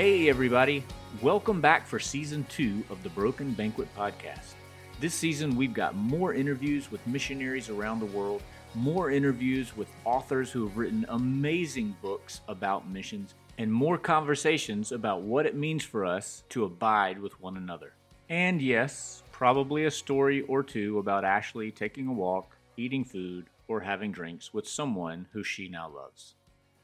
Hey, 0.00 0.28
everybody. 0.28 0.84
Welcome 1.22 1.60
back 1.60 1.84
for 1.84 1.98
season 1.98 2.46
two 2.48 2.84
of 2.88 3.02
the 3.02 3.08
Broken 3.08 3.50
Banquet 3.50 3.88
podcast. 3.96 4.52
This 5.00 5.12
season, 5.12 5.56
we've 5.56 5.74
got 5.74 5.96
more 5.96 6.32
interviews 6.32 6.88
with 6.88 7.04
missionaries 7.04 7.68
around 7.68 7.98
the 7.98 8.06
world, 8.06 8.40
more 8.76 9.10
interviews 9.10 9.76
with 9.76 9.88
authors 10.04 10.52
who 10.52 10.68
have 10.68 10.76
written 10.76 11.04
amazing 11.08 11.96
books 12.00 12.42
about 12.46 12.88
missions, 12.88 13.34
and 13.58 13.72
more 13.72 13.98
conversations 13.98 14.92
about 14.92 15.22
what 15.22 15.46
it 15.46 15.56
means 15.56 15.82
for 15.82 16.06
us 16.06 16.44
to 16.50 16.64
abide 16.64 17.18
with 17.20 17.40
one 17.40 17.56
another. 17.56 17.92
And 18.28 18.62
yes, 18.62 19.24
probably 19.32 19.86
a 19.86 19.90
story 19.90 20.42
or 20.42 20.62
two 20.62 21.00
about 21.00 21.24
Ashley 21.24 21.72
taking 21.72 22.06
a 22.06 22.12
walk, 22.12 22.56
eating 22.76 23.04
food, 23.04 23.46
or 23.66 23.80
having 23.80 24.12
drinks 24.12 24.54
with 24.54 24.68
someone 24.68 25.26
who 25.32 25.42
she 25.42 25.68
now 25.68 25.90
loves. 25.92 26.36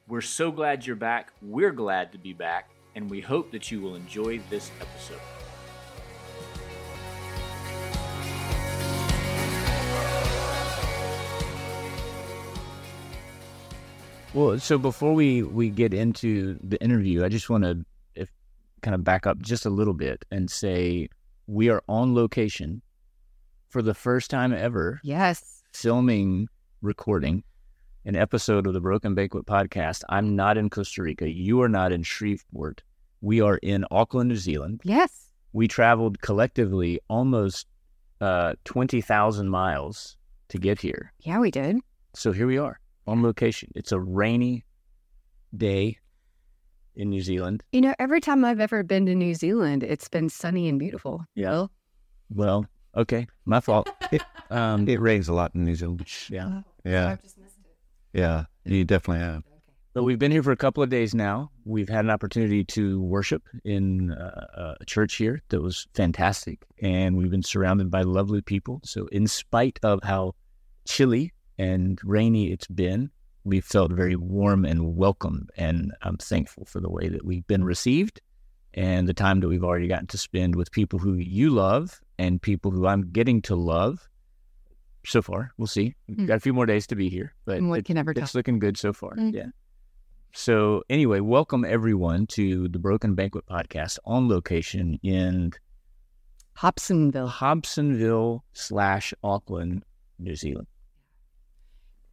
We're 0.08 0.20
so 0.20 0.50
glad 0.50 0.84
you're 0.84 0.96
back. 0.96 1.32
We're 1.40 1.70
glad 1.70 2.10
to 2.10 2.18
be 2.18 2.32
back, 2.32 2.70
and 2.94 3.10
we 3.10 3.20
hope 3.20 3.50
that 3.52 3.70
you 3.70 3.80
will 3.80 3.94
enjoy 3.94 4.38
this 4.50 4.70
episode. 4.80 5.20
Well, 14.32 14.58
so 14.58 14.78
before 14.78 15.14
we 15.14 15.42
we 15.42 15.70
get 15.70 15.94
into 15.94 16.58
the 16.62 16.82
interview, 16.82 17.24
I 17.24 17.28
just 17.28 17.48
want 17.48 17.62
to 17.64 17.84
if 18.16 18.28
kind 18.82 18.94
of 18.94 19.04
back 19.04 19.26
up 19.26 19.38
just 19.38 19.64
a 19.64 19.70
little 19.70 19.94
bit 19.94 20.24
and 20.30 20.50
say 20.50 21.08
we 21.46 21.68
are 21.68 21.82
on 21.88 22.14
location 22.14 22.82
for 23.68 23.80
the 23.80 23.94
first 23.94 24.30
time 24.30 24.52
ever 24.52 25.00
Yes. 25.04 25.62
filming 25.72 26.48
recording 26.82 27.44
an 28.04 28.16
episode 28.16 28.66
of 28.66 28.74
the 28.74 28.80
Broken 28.80 29.14
Banquet 29.14 29.46
podcast. 29.46 30.02
I'm 30.08 30.36
not 30.36 30.58
in 30.58 30.70
Costa 30.70 31.02
Rica. 31.02 31.28
You 31.30 31.62
are 31.62 31.68
not 31.68 31.92
in 31.92 32.02
Shreveport. 32.02 32.82
We 33.20 33.40
are 33.40 33.56
in 33.58 33.84
Auckland, 33.90 34.28
New 34.28 34.36
Zealand. 34.36 34.80
Yes. 34.84 35.30
We 35.52 35.68
traveled 35.68 36.20
collectively 36.20 37.00
almost 37.08 37.66
uh, 38.20 38.54
20,000 38.64 39.48
miles 39.48 40.16
to 40.48 40.58
get 40.58 40.80
here. 40.80 41.12
Yeah, 41.20 41.38
we 41.40 41.50
did. 41.50 41.78
So 42.14 42.32
here 42.32 42.46
we 42.46 42.58
are 42.58 42.78
on 43.06 43.22
location. 43.22 43.70
It's 43.74 43.92
a 43.92 44.00
rainy 44.00 44.64
day 45.56 45.98
in 46.96 47.08
New 47.10 47.22
Zealand. 47.22 47.62
You 47.72 47.80
know, 47.80 47.94
every 47.98 48.20
time 48.20 48.44
I've 48.44 48.60
ever 48.60 48.82
been 48.82 49.06
to 49.06 49.14
New 49.14 49.34
Zealand, 49.34 49.82
it's 49.82 50.08
been 50.08 50.28
sunny 50.28 50.68
and 50.68 50.78
beautiful. 50.78 51.24
Yeah. 51.34 51.66
Well, 52.30 52.66
okay, 52.96 53.26
my 53.46 53.60
fault. 53.60 53.90
Um, 54.50 54.86
It 54.88 55.00
rains 55.00 55.28
a 55.28 55.32
lot 55.32 55.52
in 55.54 55.64
New 55.64 55.74
Zealand. 55.74 56.06
yeah. 56.30 56.60
Yeah, 56.84 57.16
just 57.22 57.38
missed 57.38 57.38
it. 57.38 57.43
Yeah, 58.14 58.44
you 58.64 58.84
definitely 58.84 59.22
have. 59.22 59.42
But 59.92 60.02
we've 60.02 60.18
been 60.18 60.32
here 60.32 60.42
for 60.42 60.50
a 60.50 60.56
couple 60.56 60.82
of 60.82 60.88
days 60.88 61.14
now. 61.14 61.50
We've 61.64 61.88
had 61.88 62.04
an 62.04 62.10
opportunity 62.10 62.64
to 62.64 63.00
worship 63.00 63.42
in 63.64 64.12
uh, 64.12 64.74
a 64.80 64.84
church 64.86 65.14
here 65.14 65.42
that 65.50 65.60
was 65.60 65.86
fantastic, 65.94 66.64
and 66.82 67.16
we've 67.16 67.30
been 67.30 67.44
surrounded 67.44 67.90
by 67.90 68.02
lovely 68.02 68.40
people. 68.40 68.80
So, 68.84 69.06
in 69.12 69.26
spite 69.26 69.78
of 69.82 70.02
how 70.02 70.34
chilly 70.84 71.32
and 71.58 72.00
rainy 72.02 72.50
it's 72.50 72.66
been, 72.66 73.10
we 73.44 73.60
felt 73.60 73.92
very 73.92 74.16
warm 74.16 74.64
and 74.64 74.96
welcome. 74.96 75.46
And 75.56 75.92
I'm 76.02 76.16
thankful 76.16 76.64
for 76.64 76.80
the 76.80 76.90
way 76.90 77.08
that 77.08 77.24
we've 77.24 77.46
been 77.46 77.62
received 77.62 78.20
and 78.74 79.06
the 79.06 79.14
time 79.14 79.40
that 79.40 79.48
we've 79.48 79.64
already 79.64 79.86
gotten 79.86 80.08
to 80.08 80.18
spend 80.18 80.56
with 80.56 80.72
people 80.72 80.98
who 80.98 81.14
you 81.14 81.50
love 81.50 82.00
and 82.18 82.42
people 82.42 82.70
who 82.70 82.86
I'm 82.86 83.12
getting 83.12 83.42
to 83.42 83.54
love. 83.54 84.08
So 85.06 85.20
far, 85.22 85.52
we'll 85.58 85.66
see. 85.66 85.94
Mm. 86.10 86.26
got 86.26 86.36
a 86.36 86.40
few 86.40 86.54
more 86.54 86.66
days 86.66 86.86
to 86.88 86.96
be 86.96 87.08
here, 87.10 87.34
but 87.44 87.58
it- 87.62 87.84
can 87.84 87.98
ever 87.98 88.12
it's 88.12 88.32
tell? 88.32 88.38
looking 88.38 88.58
good 88.58 88.76
so 88.78 88.92
far. 88.92 89.14
Mhm. 89.16 89.34
Yeah. 89.34 89.46
So 90.32 90.82
anyway, 90.88 91.20
welcome 91.20 91.64
everyone 91.64 92.26
to 92.28 92.68
the 92.68 92.78
Broken 92.78 93.14
Banquet 93.14 93.44
podcast 93.46 93.98
on 94.04 94.28
location 94.28 94.98
in 95.02 95.52
Hobsonville. 96.56 97.28
Hobsonville 97.30 98.40
slash 98.52 99.12
Auckland, 99.22 99.84
New 100.18 100.34
Zealand. 100.36 100.66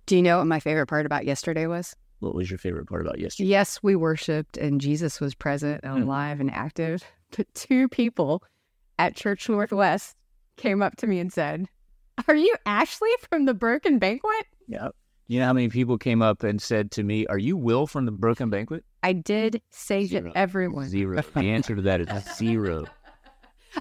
Do 0.06 0.16
you 0.18 0.22
know 0.22 0.40
what 0.40 0.48
my 0.48 0.60
favorite 0.60 0.88
part 0.88 1.06
about 1.06 1.26
yesterday 1.26 1.68
was? 1.68 1.96
What 2.20 2.36
was 2.36 2.52
your 2.52 2.58
favorite 2.60 2.88
part 2.88 3.02
about 3.02 3.20
yesterday? 3.20 3.50
Yes, 3.50 3.82
we 3.82 3.96
worshiped 3.96 4.58
and 4.58 4.82
Jesus 4.82 5.20
was 5.22 5.34
present 5.34 5.82
and 5.84 5.98
Hmm. 5.98 6.04
alive 6.04 6.40
and 6.40 6.52
active. 6.52 7.04
But 7.38 7.48
two 7.54 7.88
people 7.88 8.44
at 9.00 9.16
Church 9.16 9.48
Northwest 9.48 10.18
came 10.58 10.82
up 10.82 10.98
to 10.98 11.08
me 11.08 11.18
and 11.20 11.32
said, 11.32 11.66
Are 12.28 12.36
you 12.36 12.56
Ashley 12.66 13.10
from 13.30 13.46
the 13.46 13.54
Broken 13.54 14.00
Banquet? 14.00 14.46
Yeah. 14.68 14.90
You 15.28 15.40
know 15.40 15.46
how 15.46 15.54
many 15.54 15.70
people 15.70 15.98
came 15.98 16.22
up 16.22 16.44
and 16.44 16.62
said 16.62 16.92
to 16.92 17.04
me, 17.04 17.26
"Are 17.28 17.38
you 17.38 17.56
Wil 17.56 17.88
from 17.88 18.06
the 18.06 18.12
Broken 18.12 18.50
Banquet?" 18.50 18.84
I 19.02 19.14
did 19.14 19.62
say 19.70 20.06
Zero. 20.06 20.30
to 20.30 20.38
everyone. 20.38 20.90
Zero. 20.90 21.24
The 21.34 21.50
answer 21.52 21.76
to 21.76 21.82
that 21.84 22.02
is 22.02 22.36
zero. 22.36 22.86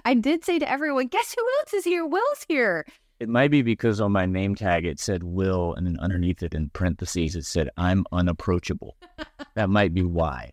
I 0.05 0.13
did 0.13 0.45
say 0.45 0.59
to 0.59 0.69
everyone, 0.69 1.07
Guess 1.07 1.35
who 1.37 1.45
else 1.59 1.73
is 1.73 1.83
here? 1.83 2.05
Wil's 2.05 2.45
here. 2.47 2.85
It 3.19 3.27
might 3.27 3.51
be 3.51 3.61
because 3.61 3.99
on 3.99 4.13
my 4.13 4.25
name 4.25 4.55
tag 4.55 4.85
it 4.85 4.99
said 4.99 5.23
Wil, 5.23 5.75
and 5.75 5.85
then 5.85 5.99
underneath 5.99 6.41
it 6.41 6.53
in 6.53 6.69
parentheses 6.69 7.35
it 7.35 7.45
said 7.45 7.69
I'm 7.75 8.05
unapproachable. 8.13 8.95
that 9.55 9.69
might 9.69 9.93
be 9.93 10.03
why. 10.03 10.51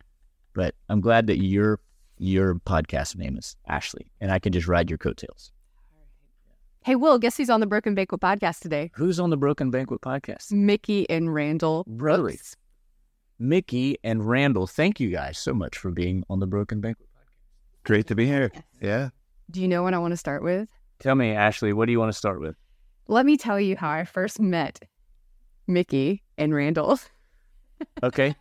But 0.53 0.75
I'm 0.89 0.99
glad 0.99 1.27
that 1.27 1.41
your 1.41 1.79
your 2.17 2.55
podcast 2.55 3.15
name 3.15 3.37
is 3.37 3.55
Ashley, 3.69 4.11
and 4.19 4.31
I 4.31 4.39
can 4.39 4.51
just 4.51 4.67
ride 4.67 4.89
your 4.89 4.97
coattails. 4.97 5.53
Hey, 6.89 6.95
Wil, 6.95 7.19
guess 7.19 7.37
who's 7.37 7.51
on 7.51 7.59
the 7.59 7.67
Broken 7.67 7.93
Banquet 7.93 8.19
podcast 8.19 8.61
today? 8.61 8.89
Who's 8.95 9.19
on 9.19 9.29
the 9.29 9.37
Broken 9.37 9.69
Banquet 9.69 10.01
podcast? 10.01 10.51
Miki 10.51 11.07
and 11.07 11.31
Randall. 11.31 11.83
Really? 11.87 12.31
Brooks. 12.31 12.55
Miki 13.37 13.99
and 14.03 14.27
Randall. 14.27 14.65
Thank 14.65 14.99
you 14.99 15.11
guys 15.11 15.37
so 15.37 15.53
much 15.53 15.77
for 15.77 15.91
being 15.91 16.23
on 16.31 16.39
the 16.39 16.47
Broken 16.47 16.81
Banquet 16.81 17.07
podcast. 17.15 17.83
Great 17.83 18.07
to 18.07 18.15
be 18.15 18.25
here. 18.25 18.51
Yeah, 18.81 19.09
Do 19.51 19.61
you 19.61 19.67
know 19.67 19.83
what 19.83 19.93
I 19.93 19.99
want 19.99 20.13
to 20.13 20.17
start 20.17 20.41
with? 20.41 20.67
Tell 20.97 21.13
me, 21.13 21.29
Ashley, 21.29 21.73
what 21.73 21.85
do 21.85 21.91
you 21.91 21.99
want 21.99 22.11
to 22.11 22.17
start 22.17 22.41
with? 22.41 22.55
Let 23.07 23.23
me 23.23 23.37
tell 23.37 23.59
you 23.59 23.75
how 23.77 23.91
I 23.91 24.03
first 24.03 24.39
met 24.39 24.79
Miki 25.67 26.23
and 26.39 26.55
Randall. 26.55 26.97
Okay. 28.01 28.35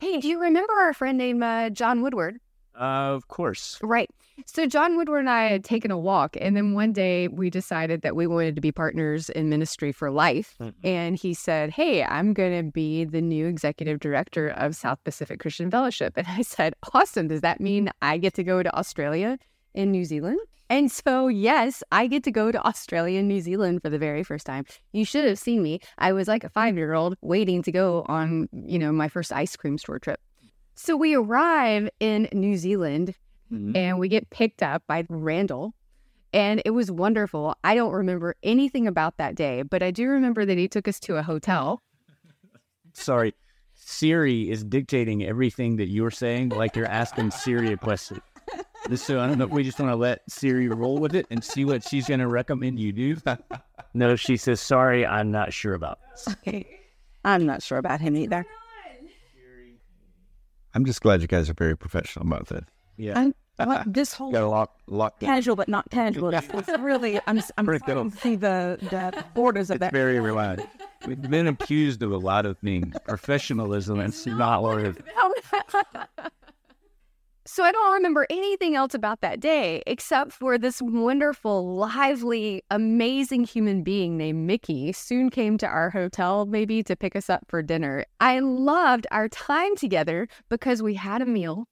Hey, 0.00 0.18
do 0.20 0.28
you 0.28 0.38
remember 0.38 0.74
our 0.74 0.92
friend 0.92 1.16
named 1.16 1.42
uh, 1.42 1.70
John 1.70 2.02
Woodward? 2.02 2.36
uh, 2.78 3.14
of 3.16 3.26
course. 3.26 3.78
Right. 3.82 4.10
So 4.46 4.66
John 4.66 4.96
Woodward 4.96 5.20
and 5.20 5.30
I 5.30 5.48
had 5.48 5.64
taken 5.64 5.90
a 5.90 5.98
walk, 5.98 6.36
and 6.40 6.56
then 6.56 6.72
one 6.72 6.92
day 6.92 7.28
we 7.28 7.50
decided 7.50 8.02
that 8.02 8.16
we 8.16 8.26
wanted 8.26 8.54
to 8.54 8.60
be 8.60 8.72
partners 8.72 9.28
in 9.30 9.48
ministry 9.48 9.92
for 9.92 10.10
life. 10.10 10.54
Mhm. 10.60 10.74
And 10.84 11.16
he 11.16 11.34
said, 11.34 11.70
"Hey, 11.70 12.02
I'm 12.04 12.32
going 12.32 12.64
to 12.64 12.70
be 12.70 13.04
the 13.04 13.20
new 13.20 13.46
executive 13.46 14.00
director 14.00 14.48
of 14.48 14.76
South 14.76 15.02
Pacific 15.04 15.40
Christian 15.40 15.70
Fellowship." 15.70 16.14
And 16.16 16.26
I 16.28 16.42
said, 16.42 16.74
"Awesome! 16.94 17.28
Does 17.28 17.40
that 17.42 17.60
mean 17.60 17.90
I 18.00 18.18
get 18.18 18.34
to 18.34 18.44
go 18.44 18.62
to 18.62 18.78
Australia 18.78 19.38
and 19.74 19.92
New 19.92 20.04
Zealand?" 20.04 20.38
And 20.70 20.92
so, 20.92 21.28
yes, 21.28 21.82
I 21.92 22.06
get 22.08 22.24
to 22.24 22.30
go 22.30 22.52
to 22.52 22.62
Australia 22.66 23.20
and 23.20 23.28
New 23.28 23.40
Zealand 23.40 23.80
for 23.82 23.88
the 23.88 23.98
very 23.98 24.22
first 24.22 24.44
time. 24.44 24.66
You 24.92 25.04
should 25.06 25.24
have 25.24 25.38
seen 25.38 25.62
me. 25.62 25.80
I 25.96 26.12
was 26.12 26.28
like 26.28 26.44
a 26.44 26.50
five-year-old 26.50 27.16
waiting 27.22 27.62
to 27.62 27.72
go 27.72 28.04
on, 28.06 28.50
you 28.52 28.78
know, 28.78 28.92
my 28.92 29.08
first 29.08 29.32
ice 29.32 29.56
cream 29.56 29.78
store 29.78 29.98
trip. 29.98 30.20
So 30.74 30.94
we 30.94 31.14
arrive 31.14 31.88
in 32.00 32.28
New 32.32 32.56
Zealand 32.56 33.14
Mhm. 33.52 33.76
and 33.76 33.98
we 33.98 34.08
get 34.08 34.28
picked 34.30 34.62
up 34.62 34.82
by 34.86 35.04
Randall. 35.08 35.74
And 36.34 36.60
it 36.66 36.70
was 36.70 36.90
wonderful. 36.90 37.54
I 37.64 37.74
don't 37.74 37.92
remember 37.92 38.34
anything 38.42 38.86
about 38.86 39.16
that 39.16 39.34
day, 39.34 39.62
but 39.62 39.82
I 39.82 39.90
do 39.90 40.06
remember 40.08 40.44
that 40.44 40.58
he 40.58 40.68
took 40.68 40.86
us 40.86 41.00
to 41.00 41.16
a 41.16 41.22
hotel. 41.22 41.82
Sorry. 42.92 43.32
Siri 43.74 44.50
is 44.50 44.62
dictating 44.64 45.24
everything 45.24 45.76
that 45.76 45.88
you're 45.88 46.10
saying 46.10 46.50
like 46.50 46.76
you're 46.76 46.84
asking 46.84 47.30
Siri 47.30 47.72
a 47.72 47.76
question. 47.78 48.20
So 48.94 49.20
I 49.20 49.26
don't 49.26 49.38
know 49.38 49.46
we 49.46 49.62
just 49.62 49.78
want 49.78 49.90
to 49.92 49.96
let 49.96 50.20
Siri 50.30 50.68
roll 50.68 50.98
with 50.98 51.14
it 51.14 51.26
and 51.30 51.42
see 51.42 51.64
what 51.64 51.82
she's 51.86 52.06
going 52.06 52.20
to 52.20 52.28
recommend 52.28 52.78
you 52.78 52.92
do. 52.92 53.16
No, 53.94 54.16
she 54.16 54.36
says, 54.36 54.60
sorry, 54.60 55.06
I'm 55.06 55.30
not 55.30 55.52
sure 55.54 55.72
about 55.74 55.98
this. 56.10 56.66
I'm 57.24 57.46
not 57.46 57.62
sure 57.62 57.78
about 57.78 58.00
him 58.00 58.16
either. 58.16 58.44
I'm 60.74 60.84
just 60.84 61.00
glad 61.00 61.22
you 61.22 61.26
guys 61.26 61.48
are 61.48 61.54
very 61.54 61.76
professional 61.76 62.26
about 62.26 62.48
that. 62.48 62.64
Yeah. 62.98 63.18
I'm, 63.18 63.34
what, 63.66 63.92
this 63.92 64.12
whole 64.12 64.30
Got 64.30 64.42
a 64.42 64.48
lot, 64.48 64.72
lot. 64.86 65.18
casual 65.20 65.56
but 65.56 65.68
not 65.68 65.90
tangible. 65.90 66.30
It's 66.30 66.68
really, 66.78 67.18
I'm, 67.26 67.40
I'm 67.56 67.64
Pretty 67.64 67.82
starting 67.84 68.10
to 68.10 68.16
see 68.18 68.36
the, 68.36 68.78
the 68.82 69.24
borders 69.34 69.70
of 69.70 69.76
It's 69.76 69.80
that. 69.80 69.92
very 69.92 70.20
relaxed. 70.20 70.66
We've 71.06 71.20
been 71.20 71.46
accused 71.48 72.02
of 72.02 72.12
a 72.12 72.16
lot 72.18 72.44
of 72.46 72.58
things. 72.58 72.94
Professionalism 73.06 73.98
and 74.00 74.26
not 74.38 74.62
what 74.62 74.78
it- 74.84 74.96
So 77.46 77.64
I 77.64 77.72
don't 77.72 77.94
remember 77.94 78.26
anything 78.28 78.76
else 78.76 78.92
about 78.94 79.22
that 79.22 79.40
day 79.40 79.82
except 79.86 80.32
for 80.32 80.58
this 80.58 80.82
wonderful, 80.82 81.76
lively, 81.76 82.62
amazing 82.70 83.44
human 83.44 83.82
being 83.82 84.18
named 84.18 84.46
Miki 84.46 84.92
soon 84.92 85.30
came 85.30 85.56
to 85.58 85.66
our 85.66 85.88
hotel 85.90 86.44
maybe 86.46 86.82
to 86.82 86.94
pick 86.94 87.16
us 87.16 87.30
up 87.30 87.44
for 87.48 87.62
dinner. 87.62 88.04
I 88.20 88.40
loved 88.40 89.06
our 89.10 89.28
time 89.30 89.74
together 89.76 90.28
because 90.50 90.82
we 90.82 90.94
had 90.94 91.22
a 91.22 91.26
meal. 91.26 91.64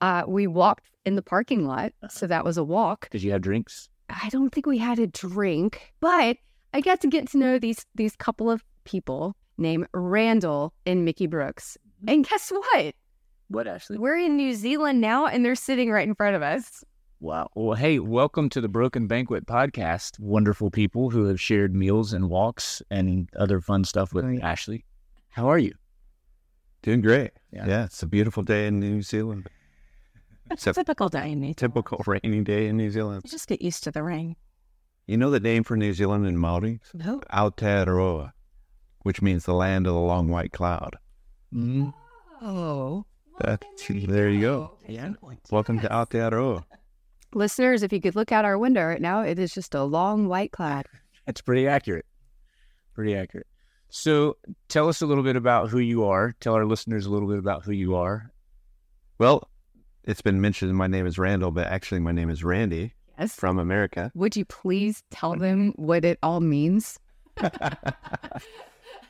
Uh-huh. 0.00 0.24
Uh, 0.24 0.30
we 0.30 0.46
walked 0.46 0.90
in 1.04 1.14
the 1.16 1.22
parking 1.22 1.66
lot, 1.66 1.92
so 2.08 2.26
that 2.26 2.44
was 2.44 2.56
a 2.56 2.64
walk. 2.64 3.08
Did 3.10 3.22
you 3.22 3.32
have 3.32 3.42
drinks? 3.42 3.88
I 4.08 4.28
don't 4.30 4.50
think 4.50 4.66
we 4.66 4.78
had 4.78 4.98
a 4.98 5.06
drink, 5.06 5.92
but 6.00 6.36
I 6.74 6.80
got 6.80 7.00
to 7.02 7.08
get 7.08 7.28
to 7.30 7.38
know 7.38 7.58
these 7.58 7.86
these 7.94 8.16
couple 8.16 8.50
of 8.50 8.64
people 8.84 9.36
named 9.58 9.86
Randall 9.92 10.72
and 10.86 11.04
Miki 11.04 11.26
Brooks. 11.26 11.76
And 12.08 12.26
guess 12.26 12.50
what? 12.50 12.94
What, 13.48 13.66
Ashley? 13.66 13.98
We're 13.98 14.18
in 14.18 14.36
New 14.36 14.54
Zealand 14.54 15.00
now, 15.00 15.26
and 15.26 15.44
they're 15.44 15.54
sitting 15.54 15.90
right 15.90 16.06
in 16.06 16.14
front 16.14 16.36
of 16.36 16.42
us. 16.42 16.84
Wow. 17.20 17.50
Well, 17.54 17.76
hey, 17.76 17.98
welcome 17.98 18.48
to 18.50 18.60
the 18.62 18.68
Broken 18.68 19.06
Banquet 19.06 19.44
podcast. 19.44 20.18
Wonderful 20.18 20.70
people 20.70 21.10
who 21.10 21.24
have 21.24 21.38
shared 21.40 21.74
meals 21.74 22.14
and 22.14 22.30
walks 22.30 22.80
and 22.90 23.28
other 23.36 23.60
fun 23.60 23.84
stuff 23.84 24.14
with 24.14 24.24
Ashley. 24.42 24.84
How 25.28 25.48
are 25.48 25.58
you? 25.58 25.74
Doing 26.82 27.02
great. 27.02 27.32
Yeah. 27.52 27.66
Yeah. 27.66 27.84
it's 27.84 28.02
a 28.02 28.06
beautiful 28.06 28.42
day 28.42 28.66
in 28.66 28.80
New 28.80 29.02
Zealand. 29.02 29.48
It's 30.50 30.66
a 30.66 30.72
typical 30.72 31.08
day 31.08 31.32
in 31.32 31.40
New 31.40 31.46
Zealand. 31.46 31.56
Typical 31.58 32.02
rainy 32.06 32.40
day 32.42 32.66
in 32.66 32.76
New 32.76 32.90
Zealand. 32.90 33.22
You 33.24 33.30
just 33.30 33.48
get 33.48 33.62
used 33.62 33.84
to 33.84 33.90
the 33.90 34.02
rain. 34.02 34.36
You 35.06 35.16
know 35.16 35.30
the 35.30 35.40
name 35.40 35.64
for 35.64 35.76
New 35.76 35.92
Zealand 35.92 36.26
in 36.26 36.36
Maori? 36.36 36.80
No. 36.94 37.20
Aotearoa, 37.32 38.32
which 39.02 39.22
means 39.22 39.44
the 39.44 39.54
land 39.54 39.86
of 39.86 39.94
the 39.94 40.00
long 40.00 40.28
white 40.28 40.52
cloud. 40.52 40.96
Mm, 41.54 41.92
Oh. 42.42 43.04
That, 43.40 43.64
there 43.88 44.28
you 44.28 44.40
go. 44.40 44.76
yeah. 44.86 45.10
Welcome 45.50 45.80
to 45.80 45.88
Aotearoa. 45.88 46.64
Listeners, 47.34 47.82
if 47.82 47.92
you 47.92 48.00
could 48.00 48.14
look 48.16 48.32
out 48.32 48.44
our 48.44 48.58
window 48.58 48.84
right 48.84 49.00
now, 49.00 49.22
it 49.22 49.38
is 49.38 49.52
just 49.54 49.74
a 49.74 49.82
long 49.84 50.26
white 50.28 50.52
cloud. 50.52 50.86
That's 51.26 51.40
pretty 51.40 51.66
accurate. 51.66 52.06
Pretty 52.94 53.14
accurate. 53.16 53.46
So 53.88 54.36
tell 54.68 54.88
us 54.88 55.00
a 55.02 55.06
little 55.06 55.24
bit 55.24 55.36
about 55.36 55.70
who 55.70 55.78
you 55.80 56.04
are. 56.04 56.34
Tell 56.40 56.54
our 56.54 56.66
listeners 56.66 57.06
a 57.06 57.10
little 57.10 57.28
bit 57.28 57.38
about 57.38 57.64
who 57.64 57.72
you 57.72 57.94
are. 57.96 58.30
Well, 59.18 59.49
it's 60.04 60.22
been 60.22 60.40
mentioned 60.40 60.74
my 60.76 60.86
name 60.86 61.06
is 61.06 61.18
Randall, 61.18 61.50
but 61.50 61.66
actually 61.66 62.00
my 62.00 62.12
name 62.12 62.30
is 62.30 62.42
Randy 62.44 62.94
Yes. 63.18 63.34
from 63.34 63.58
America. 63.58 64.10
Would 64.14 64.34
you 64.36 64.44
please 64.46 65.02
tell 65.10 65.36
them 65.36 65.72
what 65.76 66.04
it 66.04 66.18
all 66.22 66.40
means? 66.40 66.98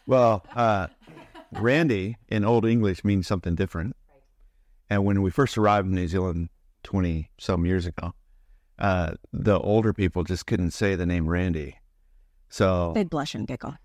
Well, 0.07 0.45
uh, 0.57 0.89
Randy 1.53 2.17
in 2.29 2.45
Old 2.45 2.65
English 2.67 3.05
means 3.05 3.27
something 3.29 3.55
different. 3.55 3.95
And 4.89 5.05
when 5.05 5.23
we 5.23 5.31
first 5.31 5.57
arrived 5.57 5.87
in 5.89 5.95
New 5.95 6.09
Zealand 6.09 6.49
20 6.83 7.31
some 7.39 7.65
years 7.65 7.87
ago, 7.87 8.13
uh, 8.79 9.13
the 9.33 9.59
older 9.61 9.93
people 9.93 10.25
just 10.25 10.47
couldn't 10.47 10.73
say 10.73 10.97
the 10.97 11.07
name 11.07 11.29
Randy. 11.29 11.77
So, 12.49 12.93
They'd 12.95 13.11
blush 13.11 13.37
and 13.37 13.47
giggle. 13.47 13.77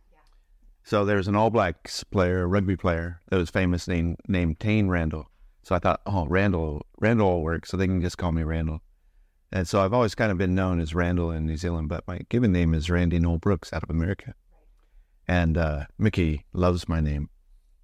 so 0.83 1.05
there's 1.05 1.27
an 1.27 1.35
All 1.35 1.51
Blacks 1.51 2.03
player, 2.03 2.41
a 2.43 2.47
rugby 2.47 2.75
player 2.75 3.21
that 3.29 3.37
was 3.37 3.51
famous 3.51 3.87
named, 3.87 4.17
named 4.27 4.59
Tane 4.59 4.87
Randell. 4.87 5.25
So 5.65 5.73
I 5.73 5.79
thought, 5.79 6.01
oh, 6.05 6.27
Randall, 6.27 6.85
Randall 6.99 7.27
will 7.31 7.41
work. 7.41 7.65
So 7.65 7.75
they 7.75 7.87
can 7.87 7.99
just 7.99 8.19
call 8.19 8.31
me 8.31 8.43
Randall. 8.43 8.81
And 9.51 9.67
so 9.67 9.81
I've 9.81 9.93
always 9.93 10.13
kind 10.13 10.31
of 10.31 10.37
been 10.37 10.53
known 10.53 10.79
as 10.79 10.93
Randall 10.93 11.31
in 11.31 11.47
New 11.47 11.57
Zealand, 11.57 11.89
but 11.89 12.07
my 12.07 12.19
given 12.29 12.51
name 12.51 12.75
is 12.75 12.87
Randy 12.87 13.17
Noel 13.17 13.39
Brooks 13.39 13.73
out 13.73 13.81
of 13.81 13.89
America. 13.89 14.35
And 15.27 15.57
uh, 15.57 15.85
Miki 15.97 16.45
loves 16.53 16.87
my 16.87 17.01
name. 17.01 17.29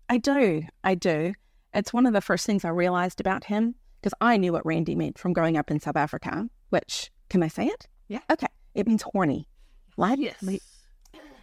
I 0.10 0.20
do. 0.20 0.62
I 0.84 0.94
do. 0.94 1.34
It's 1.74 1.92
one 1.92 2.06
of 2.06 2.14
the 2.14 2.22
first 2.22 2.46
things 2.46 2.64
I 2.64 2.70
realized 2.70 3.20
about 3.20 3.46
him 3.46 3.74
because 4.00 4.14
I 4.22 4.38
knew 4.38 4.54
what 4.54 4.66
Randy 4.66 4.94
meant 4.94 5.18
from 5.18 5.34
growing 5.34 5.58
up 5.58 5.72
in 5.72 5.80
South 5.80 5.98
Africa, 5.98 6.50
which, 6.70 7.10
can 7.30 7.42
I 7.42 7.48
say 7.48 7.66
it? 7.66 7.88
Yeah. 8.10 8.20
Okay. 8.30 8.48
It 8.76 8.86
means 8.86 9.02
horny. 9.02 9.48
Like, 9.98 10.20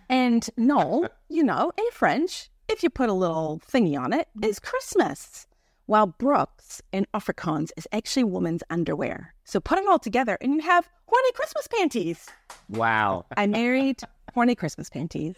And 0.08 0.48
Noel, 0.56 1.08
you 1.28 1.42
know, 1.42 1.72
in 1.76 1.84
French, 1.92 2.48
if 2.68 2.84
you 2.84 2.90
put 2.90 3.08
a 3.08 3.12
little 3.12 3.60
thingy 3.68 3.98
on 3.98 4.12
it, 4.12 4.28
is 4.40 4.60
Christmas. 4.60 5.47
While 5.88 6.08
Brooks 6.08 6.82
in 6.92 7.06
Afrikaans 7.14 7.70
is 7.78 7.88
actually 7.92 8.24
woman's 8.24 8.62
underwear. 8.68 9.34
So 9.44 9.58
put 9.58 9.78
it 9.78 9.88
all 9.88 9.98
together 9.98 10.36
and 10.42 10.52
you 10.52 10.60
have 10.60 10.86
horny 11.06 11.32
Christmas 11.32 11.66
panties. 11.66 12.26
Wow. 12.68 13.24
I 13.38 13.46
married 13.46 14.02
horny 14.34 14.54
Christmas 14.54 14.90
panties. 14.90 15.34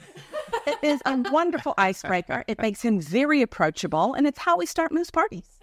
It 0.67 0.79
is 0.83 1.01
a 1.07 1.19
wonderful 1.31 1.75
icebreaker. 1.79 2.43
It 2.49 2.61
makes 2.61 2.83
him 2.83 3.01
very 3.01 3.43
approachable, 3.43 4.15
and 4.15 4.27
it's 4.27 4.41
how 4.41 4.57
we 4.57 4.67
start 4.67 4.91
most 4.91 5.13
parties. 5.13 5.61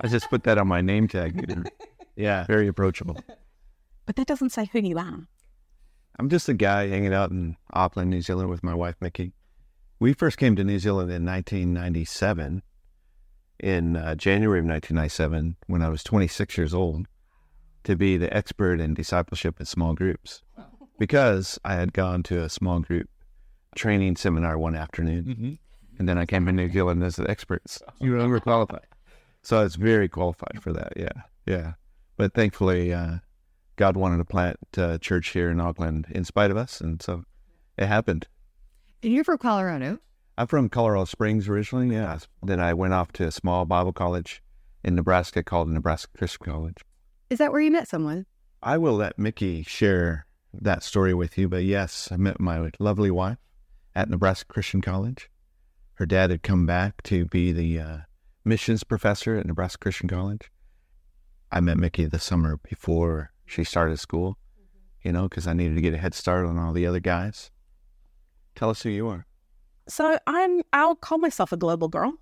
I 0.00 0.08
just 0.08 0.28
put 0.28 0.42
that 0.42 0.58
on 0.58 0.66
my 0.66 0.80
name 0.80 1.06
tag. 1.06 1.70
Yeah. 2.16 2.46
Very 2.46 2.66
approachable. 2.66 3.16
But 4.06 4.16
that 4.16 4.26
doesn't 4.26 4.50
say 4.50 4.68
who 4.72 4.80
you 4.80 4.98
are. 4.98 5.28
I'm 6.18 6.28
just 6.28 6.48
a 6.48 6.54
guy 6.54 6.88
hanging 6.88 7.14
out 7.14 7.30
in 7.30 7.56
Auckland, 7.72 8.10
New 8.10 8.22
Zealand 8.22 8.50
with 8.50 8.64
my 8.64 8.74
wife, 8.74 8.96
Miki. 9.00 9.34
We 10.00 10.14
first 10.14 10.36
came 10.36 10.56
to 10.56 10.64
New 10.64 10.80
Zealand 10.80 11.12
in 11.12 11.24
1997, 11.24 12.62
in 13.60 13.96
uh, 13.96 14.14
January 14.14 14.58
of 14.58 14.64
1997, 14.66 15.56
when 15.66 15.82
I 15.82 15.88
was 15.88 16.02
26 16.02 16.56
years 16.58 16.74
old, 16.74 17.06
to 17.84 17.96
be 17.96 18.16
the 18.16 18.34
expert 18.36 18.80
in 18.80 18.94
discipleship 18.94 19.58
in 19.60 19.66
small 19.66 19.94
groups. 19.94 20.42
Because 20.98 21.58
I 21.64 21.74
had 21.74 21.92
gone 21.92 22.22
to 22.24 22.42
a 22.42 22.48
small 22.50 22.80
group 22.80 23.08
training 23.74 24.16
seminar 24.16 24.58
one 24.58 24.74
afternoon, 24.74 25.24
Mm-hmm. 25.24 25.52
and 25.98 26.08
then 26.08 26.18
I 26.18 26.26
came 26.26 26.44
to 26.46 26.52
New 26.52 26.70
Zealand 26.70 27.02
as 27.02 27.18
an 27.18 27.28
expert. 27.30 27.62
You 28.00 28.12
were 28.12 28.18
overqualified. 28.18 28.84
So 29.42 29.58
I 29.60 29.62
was 29.62 29.76
very 29.76 30.08
qualified 30.08 30.60
for 30.60 30.72
that. 30.74 30.92
Yeah, 30.96 31.22
yeah. 31.46 31.72
But 32.18 32.34
thankfully, 32.34 32.92
uh, 32.92 33.18
God 33.76 33.96
wanted 33.96 34.18
to 34.18 34.24
plant 34.26 34.58
a 34.76 34.98
church 34.98 35.28
here 35.30 35.48
in 35.50 35.58
Auckland 35.60 36.06
in 36.10 36.24
spite 36.24 36.50
of 36.50 36.58
us, 36.58 36.80
and 36.82 37.00
so 37.00 37.24
it 37.78 37.86
happened. 37.86 38.26
And 39.02 39.14
you're 39.14 39.24
from 39.24 39.38
Colorado. 39.38 39.98
I'm 40.40 40.46
from 40.46 40.70
Colorado 40.70 41.04
Springs 41.04 41.50
originally. 41.50 41.94
Yeah. 41.94 42.18
Then 42.42 42.60
I 42.60 42.72
went 42.72 42.94
off 42.94 43.12
to 43.12 43.26
a 43.26 43.30
small 43.30 43.66
Bible 43.66 43.92
college 43.92 44.42
in 44.82 44.94
Nebraska 44.94 45.42
called 45.42 45.68
Nebraska 45.68 46.10
Christian 46.16 46.46
College. 46.46 46.78
Is 47.28 47.40
that 47.40 47.52
where 47.52 47.60
you 47.60 47.70
met 47.70 47.88
someone? 47.88 48.24
I 48.62 48.78
will 48.78 48.94
let 48.94 49.18
Miki 49.18 49.62
share 49.64 50.24
that 50.54 50.82
story 50.82 51.12
with 51.12 51.36
you, 51.36 51.46
but 51.46 51.64
yes, 51.64 52.08
I 52.10 52.16
met 52.16 52.40
my 52.40 52.70
lovely 52.78 53.10
wife 53.10 53.36
at 53.94 54.08
Nebraska 54.08 54.46
Christian 54.50 54.80
College. 54.80 55.28
Her 55.96 56.06
dad 56.06 56.30
had 56.30 56.42
come 56.42 56.64
back 56.64 57.02
to 57.02 57.26
be 57.26 57.52
the 57.52 57.78
uh, 57.78 57.98
missions 58.42 58.82
professor 58.82 59.36
at 59.36 59.44
Nebraska 59.44 59.78
Christian 59.78 60.08
College. 60.08 60.50
I 61.52 61.60
met 61.60 61.76
Miki 61.76 62.06
the 62.06 62.18
summer 62.18 62.56
before 62.56 63.30
she 63.44 63.62
started 63.62 63.98
school, 63.98 64.38
you 65.02 65.12
know, 65.12 65.24
because 65.24 65.46
I 65.46 65.52
needed 65.52 65.74
to 65.74 65.82
get 65.82 65.92
a 65.92 65.98
head 65.98 66.14
start 66.14 66.46
on 66.46 66.56
all 66.56 66.72
the 66.72 66.86
other 66.86 67.00
guys. 67.00 67.50
Tell 68.54 68.70
us 68.70 68.80
who 68.80 68.88
you 68.88 69.06
are. 69.06 69.26
So 69.90 70.18
I'm 70.26 70.62
I'll 70.72 70.94
call 70.94 71.18
myself 71.18 71.50
a 71.52 71.56
global 71.56 71.88
girl. 71.88 72.14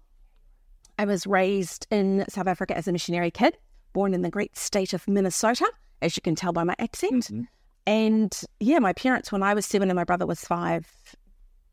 I 0.98 1.04
was 1.04 1.26
raised 1.26 1.86
in 1.90 2.24
South 2.28 2.46
Africa 2.46 2.76
as 2.76 2.88
a 2.88 2.92
missionary 2.92 3.30
kid, 3.30 3.58
born 3.92 4.14
in 4.14 4.22
the 4.22 4.30
great 4.30 4.56
state 4.56 4.94
of 4.94 5.06
Minnesota, 5.06 5.70
as 6.00 6.16
you 6.16 6.22
can 6.22 6.34
tell 6.34 6.52
by 6.52 6.64
my 6.64 6.74
accent. 6.78 7.24
Mm-hmm. 7.24 7.42
And 7.86 8.40
yeah, 8.58 8.78
my 8.78 8.94
parents, 8.94 9.30
when 9.30 9.42
I 9.42 9.54
was 9.54 9.66
seven 9.66 9.90
and 9.90 9.96
my 9.96 10.04
brother 10.04 10.26
was 10.26 10.40
five, 10.40 10.86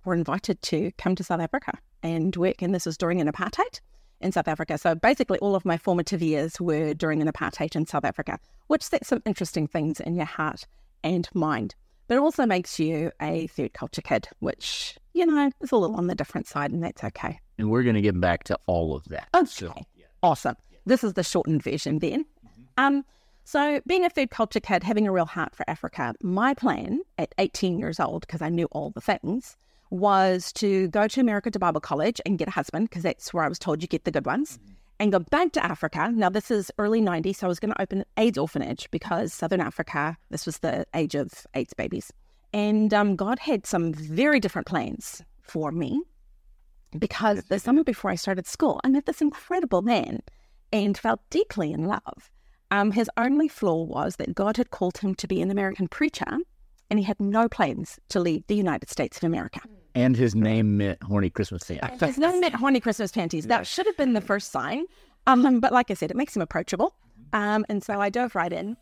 were 0.04 0.14
invited 0.14 0.62
to 0.64 0.92
come 0.98 1.16
to 1.16 1.24
South 1.24 1.40
Africa 1.40 1.78
and 2.04 2.36
work. 2.36 2.62
And 2.62 2.76
this 2.76 2.86
was 2.86 2.98
during 2.98 3.22
an 3.22 3.32
apartheid 3.32 3.80
in 4.22 4.32
South 4.32 4.48
Africa. 4.48 4.78
So 4.78 4.96
basically, 4.96 5.40
all 5.40 5.56
of 5.56 5.66
my 5.66 5.78
formative 5.78 6.22
years 6.22 6.60
were 6.60 6.94
during 6.94 7.22
an 7.22 7.32
apartheid 7.32 7.76
in 7.76 7.86
South 7.86 8.06
Africa, 8.06 8.38
which 8.68 8.84
sets 8.84 9.08
some 9.08 9.22
interesting 9.26 9.66
things 9.66 10.02
in 10.02 10.16
your 10.16 10.26
heart 10.26 10.68
and 11.04 11.28
mind. 11.34 11.74
But 12.08 12.16
it 12.16 12.22
also 12.22 12.46
makes 12.46 12.80
you 12.80 13.12
a 13.22 13.48
third 13.48 13.74
culture 13.74 14.02
kid, 14.02 14.28
which, 14.40 14.98
you 15.16 15.26
know, 15.26 15.50
it's 15.62 15.72
a 15.72 15.78
little 15.78 15.96
on 15.96 16.08
the 16.08 16.14
different 16.14 16.46
side, 16.46 16.72
and 16.72 16.84
that's 16.84 17.04
okay. 17.04 17.40
And 17.58 17.72
we're 17.72 17.84
going 17.84 17.96
to 17.96 18.02
get 18.02 18.20
back 18.20 18.44
to 18.46 18.60
all 18.68 18.94
of 18.94 19.06
that. 19.06 19.30
Okay. 19.34 19.46
So, 19.46 19.74
Awesome. 20.22 20.56
This 20.86 21.04
is 21.04 21.14
the 21.14 21.24
shortened 21.24 21.64
version 21.64 22.00
then. 22.00 22.26
Um, 22.78 23.06
so, 23.46 23.80
being 23.88 24.04
a 24.04 24.10
third 24.10 24.30
culture 24.30 24.60
kid, 24.60 24.84
having 24.84 25.08
a 25.08 25.12
real 25.12 25.26
heart 25.26 25.56
for 25.56 25.68
Africa, 25.70 26.14
my 26.22 26.54
plan 26.54 27.00
at 27.18 27.34
18 27.38 27.80
years 27.80 28.00
old, 28.00 28.22
because 28.22 28.42
I 28.42 28.50
knew 28.50 28.66
all 28.72 28.90
the 28.90 29.02
things, 29.02 29.56
was 29.90 30.52
to 30.54 30.90
go 30.90 31.08
to 31.08 31.22
America 31.22 31.50
to 31.50 31.60
Bible 31.60 31.80
college 31.80 32.20
and 32.26 32.38
get 32.38 32.50
a 32.50 32.52
husband, 32.52 32.90
because 32.90 33.04
that's 33.04 33.34
where 33.34 33.46
I 33.46 33.48
was 33.48 33.58
told 33.58 33.82
you 33.82 33.88
get 33.88 34.04
the 34.04 34.12
good 34.12 34.26
ones, 34.26 34.60
and 35.00 35.14
go 35.14 35.20
back 35.20 35.54
to 35.54 35.64
Africa. 35.64 36.12
Now, 36.14 36.30
this 36.30 36.52
is 36.52 36.72
early 36.78 37.02
90s, 37.02 37.38
so 37.38 37.48
I 37.48 37.50
was 37.50 37.60
going 37.60 37.74
to 37.74 37.82
open 37.82 38.00
an 38.00 38.06
AIDS 38.18 38.38
orphanage 38.38 38.92
because 38.92 39.32
Southern 39.32 39.62
Africa, 39.62 40.18
this 40.30 40.46
was 40.46 40.58
the 40.58 40.86
age 40.94 41.16
of 41.16 41.48
AIDS 41.54 41.74
babies. 41.74 42.12
And 42.56 42.94
um, 42.94 43.18
God 43.18 43.38
had 43.40 43.66
some 43.66 43.92
very 43.92 44.40
different 44.40 44.66
plans 44.66 45.22
for 45.42 45.74
me 45.74 46.02
because 46.98 47.44
the 47.44 47.60
summer 47.60 47.84
before 47.84 48.12
I 48.12 48.16
started 48.16 48.48
school, 48.48 48.80
I 48.86 48.88
met 48.88 49.06
this 49.06 49.20
incredible 49.20 49.82
man 49.82 50.22
and 50.72 50.98
felt 50.98 51.20
deeply 51.30 51.74
in 51.74 51.84
love. 51.84 52.32
Um, 52.72 52.92
his 52.92 53.10
only 53.18 53.50
flaw 53.50 53.84
was 53.84 54.16
that 54.16 54.34
God 54.34 54.56
had 54.56 54.72
called 54.72 55.00
him 55.00 55.16
to 55.16 55.28
be 55.28 55.42
an 55.42 55.52
American 55.52 55.90
preacher, 55.90 56.38
and 56.90 56.98
he 56.98 57.04
had 57.04 57.20
no 57.20 57.50
plans 57.50 58.00
to 58.08 58.22
leave 58.22 58.48
the 58.48 58.56
United 58.56 58.90
States 58.90 59.18
of 59.18 59.26
America. 59.26 59.60
and 59.94 60.16
his 60.16 60.34
name 60.34 60.78
meant 60.78 61.04
horny 61.04 61.30
Christmas 61.30 61.66
fan. 61.66 61.80
His 62.00 62.18
name 62.18 62.40
meant 62.40 62.56
horny 62.56 62.80
Christmas 62.80 63.12
panties. 63.12 63.48
That 63.48 63.68
should 63.68 63.86
have 63.86 63.98
been 63.98 64.14
the 64.14 64.22
first 64.22 64.54
sign. 64.54 64.86
Um, 65.28 65.60
but 65.60 65.74
like 65.74 65.92
I 65.92 65.94
said, 65.94 66.10
it 66.10 66.16
makes 66.16 66.34
him 66.34 66.42
approachable. 66.42 66.96
Um, 67.34 67.66
and 67.68 67.84
so 67.84 68.00
I 68.00 68.10
dove 68.10 68.34
right 68.34 68.54
in 68.54 68.78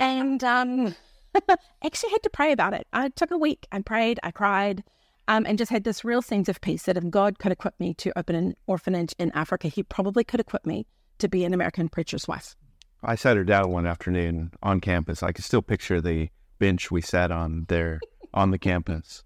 and 0.00 0.42
um, 0.42 0.94
actually 1.84 2.10
had 2.10 2.22
to 2.22 2.30
pray 2.30 2.52
about 2.52 2.74
it. 2.74 2.86
I 2.92 3.08
took 3.10 3.30
a 3.30 3.38
week. 3.38 3.66
I 3.72 3.80
prayed, 3.80 4.20
I 4.22 4.30
cried, 4.30 4.84
um, 5.28 5.46
and 5.46 5.58
just 5.58 5.70
had 5.70 5.84
this 5.84 6.04
real 6.04 6.22
sense 6.22 6.48
of 6.48 6.60
peace 6.60 6.84
that 6.84 6.96
if 6.96 7.08
God 7.08 7.38
could 7.38 7.52
equip 7.52 7.78
me 7.78 7.94
to 7.94 8.16
open 8.18 8.34
an 8.34 8.54
orphanage 8.66 9.14
in 9.18 9.30
Africa, 9.32 9.68
he 9.68 9.82
probably 9.82 10.24
could 10.24 10.40
equip 10.40 10.66
me 10.66 10.86
to 11.18 11.28
be 11.28 11.44
an 11.44 11.54
American 11.54 11.88
preacher's 11.88 12.26
wife. 12.26 12.56
I 13.02 13.14
sat 13.14 13.36
her 13.36 13.44
down 13.44 13.70
one 13.70 13.86
afternoon 13.86 14.52
on 14.62 14.80
campus. 14.80 15.22
I 15.22 15.32
can 15.32 15.44
still 15.44 15.62
picture 15.62 16.00
the 16.00 16.28
bench 16.58 16.90
we 16.90 17.00
sat 17.00 17.30
on 17.30 17.66
there 17.68 18.00
on 18.34 18.50
the 18.50 18.58
campus. 18.58 19.24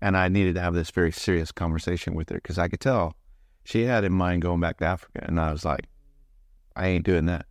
And 0.00 0.16
I 0.16 0.28
needed 0.28 0.54
to 0.56 0.60
have 0.60 0.74
this 0.74 0.90
very 0.90 1.12
serious 1.12 1.52
conversation 1.52 2.14
with 2.14 2.30
her 2.30 2.36
because 2.36 2.58
I 2.58 2.68
could 2.68 2.80
tell 2.80 3.14
she 3.64 3.82
had 3.84 4.04
in 4.04 4.12
mind 4.12 4.42
going 4.42 4.60
back 4.60 4.78
to 4.78 4.86
Africa. 4.86 5.20
And 5.22 5.38
I 5.38 5.52
was 5.52 5.64
like, 5.64 5.86
I 6.74 6.88
ain't 6.88 7.04
doing 7.04 7.26
that. 7.26 7.46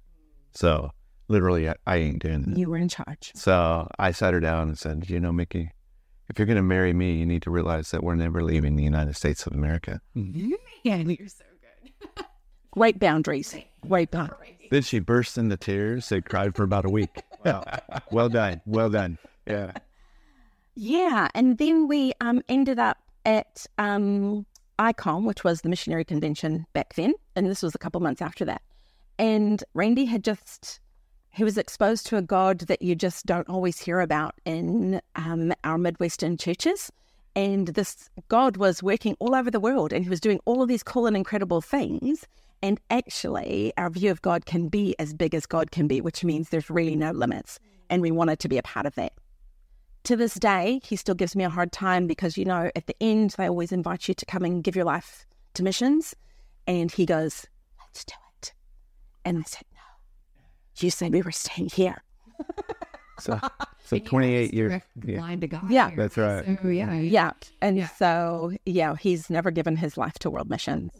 So 0.54 0.92
literally, 1.32 1.70
I, 1.70 1.76
I 1.88 1.98
ain't 1.98 2.22
doing 2.22 2.44
that. 2.44 2.58
You 2.58 2.70
were 2.70 2.78
in 2.78 2.90
charge. 2.90 3.32
So 3.34 3.90
I 3.98 4.12
sat 4.12 4.34
her 4.34 4.40
down 4.40 4.68
and 4.68 4.78
said, 4.78 5.10
you 5.10 5.20
know, 5.20 5.32
Miki, 5.32 5.72
if 6.30 6.38
you're 6.38 6.46
going 6.46 6.58
to 6.58 6.62
marry 6.62 6.94
me, 6.94 7.14
you 7.14 7.26
need 7.26 7.42
to 7.44 7.52
realize 7.52 7.92
that 7.92 8.04
we're 8.04 8.16
never 8.16 8.44
leaving 8.44 8.76
the 8.76 8.84
United 8.84 9.16
States 9.16 9.46
of 9.48 9.54
America. 9.54 10.02
Yeah, 10.14 10.98
you're 10.98 11.28
so 11.28 11.46
good. 11.90 12.26
Great 12.72 13.00
boundaries. 13.00 13.56
Great 13.88 14.12
boundaries. 14.12 14.56
Then 14.70 14.82
she 14.84 15.00
burst 15.00 15.38
into 15.38 15.58
tears. 15.58 16.08
They 16.10 16.22
cried 16.22 16.56
for 16.56 16.64
about 16.64 16.86
a 16.86 16.90
week. 16.90 17.10
Wow. 17.44 17.64
well 18.12 18.30
done. 18.30 18.62
Well 18.68 18.92
done. 18.92 19.18
Yeah. 19.48 19.72
Yeah, 20.76 21.28
and 21.34 21.58
then 21.58 21.88
we 21.88 22.14
um, 22.22 22.44
ended 22.48 22.78
up 22.78 23.00
at 23.26 23.66
um, 23.80 24.46
ICOM, 24.78 25.26
which 25.26 25.44
was 25.44 25.62
the 25.62 25.70
missionary 25.70 26.06
convention 26.06 26.68
back 26.74 26.94
then, 26.94 27.16
and 27.36 27.48
this 27.48 27.64
was 27.64 27.74
a 27.74 27.80
couple 27.80 28.00
months 28.00 28.22
after 28.22 28.46
that. 28.46 28.62
And 29.18 29.64
Randy 29.74 30.06
had 30.06 30.24
just 30.24 30.80
he 31.32 31.44
was 31.44 31.58
exposed 31.58 32.06
to 32.08 32.18
a 32.18 32.22
God 32.22 32.60
that 32.62 32.82
you 32.82 32.96
just 32.96 33.26
don't 33.26 33.48
always 33.50 33.80
hear 33.80 34.00
about 34.00 34.36
in 34.46 35.02
um, 35.16 35.54
our 35.64 35.78
Midwestern 35.78 36.38
churches. 36.38 36.92
And 37.36 37.70
this 37.70 38.10
God 38.28 38.58
was 38.58 38.84
working 38.84 39.16
all 39.20 39.36
over 39.36 39.50
the 39.50 39.60
world, 39.60 39.94
and 39.94 40.04
he 40.04 40.10
was 40.10 40.20
doing 40.20 40.40
all 40.46 40.62
of 40.62 40.68
these 40.68 40.84
cool 40.84 41.08
and 41.08 41.16
incredible 41.16 41.62
things. 41.62 42.26
And 42.62 42.80
actually, 42.90 43.74
our 43.78 43.90
view 43.90 44.12
of 44.12 44.22
God 44.22 44.46
can 44.46 44.68
be 44.68 44.96
as 45.00 45.14
big 45.14 45.34
as 45.34 45.46
God 45.46 45.72
can 45.72 45.88
be, 45.88 46.02
which 46.02 46.24
means 46.24 46.50
there's 46.50 46.70
really 46.70 46.96
no 46.96 47.12
limits. 47.12 47.60
And 47.90 48.02
we 48.02 48.12
wanted 48.12 48.40
to 48.40 48.50
be 48.50 48.58
a 48.58 48.64
part 48.64 48.86
of 48.86 48.96
that 48.96 49.14
to 50.04 50.16
this 50.16 50.36
day, 50.36 50.82
he 50.84 50.96
still 50.96 51.16
gives 51.16 51.36
me 51.36 51.44
a 51.44 51.50
hard 51.50 51.72
time 51.72 52.08
because, 52.08 52.38
you 52.38 52.46
know, 52.46 52.72
at 52.76 52.88
the 52.88 52.96
end, 53.02 53.32
they 53.32 53.48
always 53.48 53.72
invite 53.72 54.08
you 54.08 54.14
to 54.16 54.26
come 54.26 54.44
and 54.44 54.64
give 54.64 54.76
your 54.76 54.86
life 54.86 55.26
to 55.54 55.64
missions. 55.64 56.16
And 56.68 56.92
he 56.92 57.06
goes, 57.06 57.46
let's 57.80 58.04
do 58.04 58.14
it. 58.38 58.54
And 59.26 59.38
I 59.38 59.44
said, 59.44 59.64
you 60.84 60.90
said 60.92 61.14
we 61.14 61.22
were 61.22 61.32
staying 61.32 61.70
here. 61.70 62.02
So, 63.20 63.40
so 63.86 64.00
28 64.00 64.52
years. 64.52 64.70
Direct 64.72 64.88
Yeah. 65.06 65.36
to 65.36 65.48
God. 65.48 65.70
Yeah. 65.70 65.90
here. 65.90 65.98
That's 65.98 66.18
right. 66.18 66.44
So 66.64 66.70
yeah, 66.70 66.94
Yeah. 66.96 67.32
And 67.62 67.78
Yeah. 67.78 67.88
so, 67.90 68.52
yeah, 68.66 68.96
he's 68.96 69.30
never 69.30 69.52
given 69.52 69.76
his 69.76 69.96
life 69.96 70.18
to 70.20 70.32
world 70.32 70.50
missions. 70.50 70.92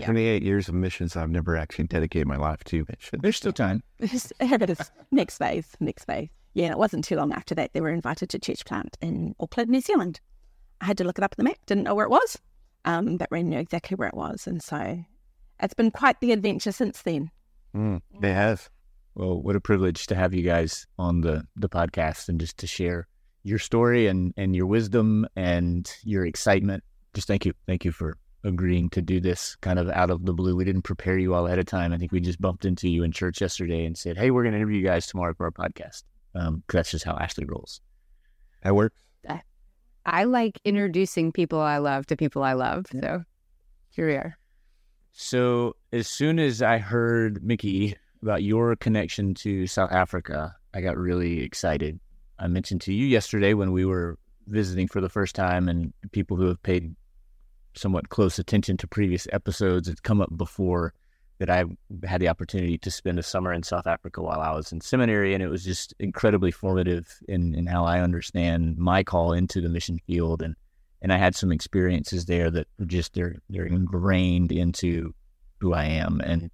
Yeah. 0.00 0.06
28 0.06 0.42
years 0.42 0.68
of 0.68 0.74
missions. 0.74 1.14
I've 1.16 1.30
never 1.30 1.56
actually 1.56 1.86
dedicated 1.86 2.26
my 2.26 2.36
life 2.36 2.64
to 2.64 2.84
mission. 2.88 3.20
There's 3.22 3.36
still 3.36 3.52
time. 3.52 3.84
It's- 4.00 4.32
it 4.40 4.70
is 4.70 4.90
next 5.12 5.38
phase, 5.38 5.76
next 5.78 6.04
phase. 6.06 6.30
Yeah, 6.54 6.64
and 6.64 6.72
it 6.72 6.78
wasn't 6.78 7.04
too 7.04 7.14
long 7.14 7.32
after 7.32 7.54
that 7.54 7.74
they 7.74 7.80
were 7.80 7.90
invited 7.90 8.28
to 8.30 8.40
church 8.40 8.64
plant 8.64 8.96
in 9.00 9.36
Auckland, 9.38 9.70
New 9.70 9.80
Zealand. 9.80 10.18
I 10.80 10.86
had 10.86 10.98
to 10.98 11.04
look 11.04 11.18
it 11.18 11.22
up 11.22 11.36
on 11.38 11.44
the 11.44 11.48
map, 11.48 11.58
didn't 11.66 11.84
know 11.84 11.94
where 11.94 12.06
it 12.06 12.10
was, 12.10 12.38
um, 12.86 13.18
but 13.18 13.28
Ren 13.30 13.48
knew 13.50 13.58
exactly 13.60 13.94
where 13.94 14.08
it 14.08 14.16
was, 14.16 14.48
and 14.48 14.60
so 14.60 15.04
it's 15.60 15.74
been 15.74 15.92
quite 15.92 16.20
the 16.20 16.32
adventure 16.32 16.72
since 16.72 17.02
then. 17.02 17.30
Mm, 17.76 18.00
they 18.20 18.32
have. 18.32 18.68
Well, 19.18 19.42
what 19.42 19.56
a 19.56 19.60
privilege 19.60 20.06
to 20.06 20.14
have 20.14 20.32
you 20.32 20.42
guys 20.42 20.86
on 20.96 21.22
the, 21.22 21.44
the 21.56 21.68
podcast 21.68 22.28
and 22.28 22.38
just 22.38 22.56
to 22.58 22.68
share 22.68 23.08
your 23.42 23.58
story 23.58 24.06
and, 24.06 24.32
and 24.36 24.54
your 24.54 24.66
wisdom 24.66 25.26
and 25.34 25.92
your 26.04 26.24
excitement. 26.24 26.84
Just 27.14 27.26
thank 27.26 27.44
you. 27.44 27.52
Thank 27.66 27.84
you 27.84 27.90
for 27.90 28.16
agreeing 28.44 28.90
to 28.90 29.02
do 29.02 29.18
this 29.18 29.56
kind 29.56 29.80
of 29.80 29.88
out 29.88 30.10
of 30.10 30.24
the 30.24 30.32
blue. 30.32 30.54
We 30.54 30.64
didn't 30.64 30.82
prepare 30.82 31.18
you 31.18 31.34
all 31.34 31.48
ahead 31.48 31.58
of 31.58 31.66
time. 31.66 31.92
I 31.92 31.98
think 31.98 32.12
we 32.12 32.20
just 32.20 32.40
bumped 32.40 32.64
into 32.64 32.88
you 32.88 33.02
in 33.02 33.10
church 33.10 33.40
yesterday 33.40 33.86
and 33.86 33.98
said, 33.98 34.16
hey, 34.16 34.30
we're 34.30 34.44
going 34.44 34.52
to 34.52 34.58
interview 34.58 34.78
you 34.78 34.86
guys 34.86 35.08
tomorrow 35.08 35.34
for 35.34 35.46
our 35.46 35.50
podcast. 35.50 36.04
Um, 36.36 36.62
cause 36.68 36.78
that's 36.78 36.90
just 36.92 37.04
how 37.04 37.16
Ashley 37.18 37.44
rolls. 37.44 37.80
That 38.62 38.76
works. 38.76 39.02
I 40.06 40.24
like 40.24 40.60
introducing 40.64 41.32
people 41.32 41.58
I 41.58 41.78
love 41.78 42.06
to 42.06 42.16
people 42.16 42.44
I 42.44 42.52
love. 42.52 42.86
So 42.92 43.24
here 43.90 44.06
we 44.06 44.14
are. 44.14 44.38
So 45.10 45.74
as 45.92 46.06
soon 46.06 46.38
as 46.38 46.62
I 46.62 46.78
heard 46.78 47.42
Miki 47.42 47.96
about 48.22 48.42
your 48.42 48.76
connection 48.76 49.34
to 49.34 49.66
South 49.66 49.92
Africa, 49.92 50.54
I 50.74 50.80
got 50.80 50.96
really 50.96 51.40
excited. 51.40 51.98
I 52.38 52.46
mentioned 52.46 52.80
to 52.82 52.92
you 52.92 53.06
yesterday 53.06 53.54
when 53.54 53.72
we 53.72 53.84
were 53.84 54.18
visiting 54.46 54.88
for 54.88 55.00
the 55.00 55.08
first 55.08 55.34
time, 55.34 55.68
and 55.68 55.92
people 56.12 56.36
who 56.36 56.46
have 56.46 56.62
paid 56.62 56.94
somewhat 57.74 58.08
close 58.08 58.38
attention 58.38 58.76
to 58.78 58.86
previous 58.86 59.26
episodes, 59.32 59.88
it's 59.88 60.00
come 60.00 60.20
up 60.20 60.36
before 60.36 60.94
that 61.38 61.50
I 61.50 61.64
had 62.04 62.20
the 62.20 62.28
opportunity 62.28 62.78
to 62.78 62.90
spend 62.90 63.18
a 63.18 63.22
summer 63.22 63.52
in 63.52 63.62
South 63.62 63.86
Africa 63.86 64.20
while 64.20 64.40
I 64.40 64.52
was 64.52 64.72
in 64.72 64.80
seminary, 64.80 65.34
and 65.34 65.42
it 65.42 65.48
was 65.48 65.64
just 65.64 65.94
incredibly 66.00 66.50
formative 66.50 67.20
in, 67.28 67.54
in 67.54 67.66
how 67.66 67.84
I 67.84 68.00
understand 68.00 68.76
my 68.76 69.04
call 69.04 69.32
into 69.32 69.60
the 69.60 69.68
mission 69.68 70.00
field. 70.06 70.42
And 70.42 70.56
and 71.00 71.12
I 71.12 71.16
had 71.16 71.36
some 71.36 71.52
experiences 71.52 72.24
there 72.24 72.50
that 72.50 72.66
just 72.86 73.14
they're 73.14 73.36
they're 73.48 73.66
ingrained 73.66 74.50
into 74.50 75.14
who 75.60 75.72
I 75.72 75.84
am, 75.84 76.20
and 76.24 76.50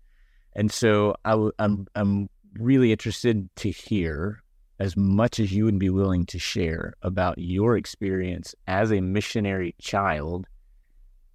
and 0.55 0.71
so 0.71 1.15
I 1.25 1.31
w- 1.33 1.53
I'm 1.59 1.87
I'm 1.95 2.29
really 2.59 2.93
interested 2.93 3.49
to 3.57 3.71
hear 3.71 4.43
as 4.79 4.97
much 4.97 5.39
as 5.41 5.53
you 5.53 5.65
would 5.65 5.79
be 5.79 5.91
willing 5.91 6.27
to 6.27 6.39
share 6.39 6.95
about 7.03 7.39
your 7.39 7.77
experience 7.77 8.55
as 8.67 8.91
a 8.93 9.01
missionary 9.01 9.75
child 9.81 10.47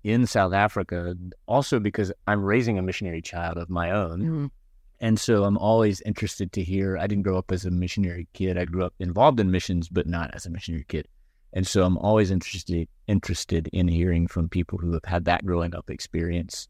in 0.03 0.25
South 0.25 0.53
Africa. 0.53 1.15
Also, 1.47 1.79
because 1.79 2.11
I'm 2.27 2.43
raising 2.43 2.77
a 2.77 2.81
missionary 2.81 3.21
child 3.21 3.57
of 3.57 3.69
my 3.69 3.91
own, 3.91 4.21
Mhm. 4.21 4.51
and 4.99 5.19
so 5.19 5.43
I'm 5.43 5.57
always 5.57 6.01
interested 6.01 6.51
to 6.53 6.63
hear. 6.63 6.97
I 6.97 7.07
didn't 7.07 7.23
grow 7.23 7.37
up 7.37 7.51
as 7.51 7.65
a 7.65 7.71
missionary 7.71 8.27
kid. 8.33 8.57
I 8.57 8.65
grew 8.65 8.83
up 8.83 8.93
involved 8.99 9.39
in 9.39 9.51
missions, 9.51 9.89
but 9.89 10.07
not 10.07 10.33
as 10.33 10.45
a 10.45 10.49
missionary 10.49 10.85
kid. 10.87 11.07
And 11.51 11.65
so 11.65 11.83
I'm 11.83 11.97
always 11.97 12.29
interested 12.31 12.87
interested 13.07 13.67
in 13.73 13.87
hearing 13.87 14.27
from 14.27 14.49
people 14.49 14.77
who 14.77 14.91
have 14.93 15.05
had 15.05 15.25
that 15.25 15.45
growing 15.45 15.73
up 15.75 15.89
experience. 15.89 16.69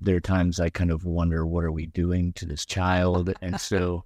There 0.00 0.16
are 0.16 0.20
times 0.20 0.60
I 0.60 0.70
kind 0.70 0.90
of 0.90 1.04
wonder, 1.04 1.46
what 1.46 1.64
are 1.64 1.72
we 1.72 1.86
doing 1.86 2.32
to 2.34 2.46
this 2.46 2.64
child? 2.64 3.32
And 3.42 3.60
so 3.60 4.04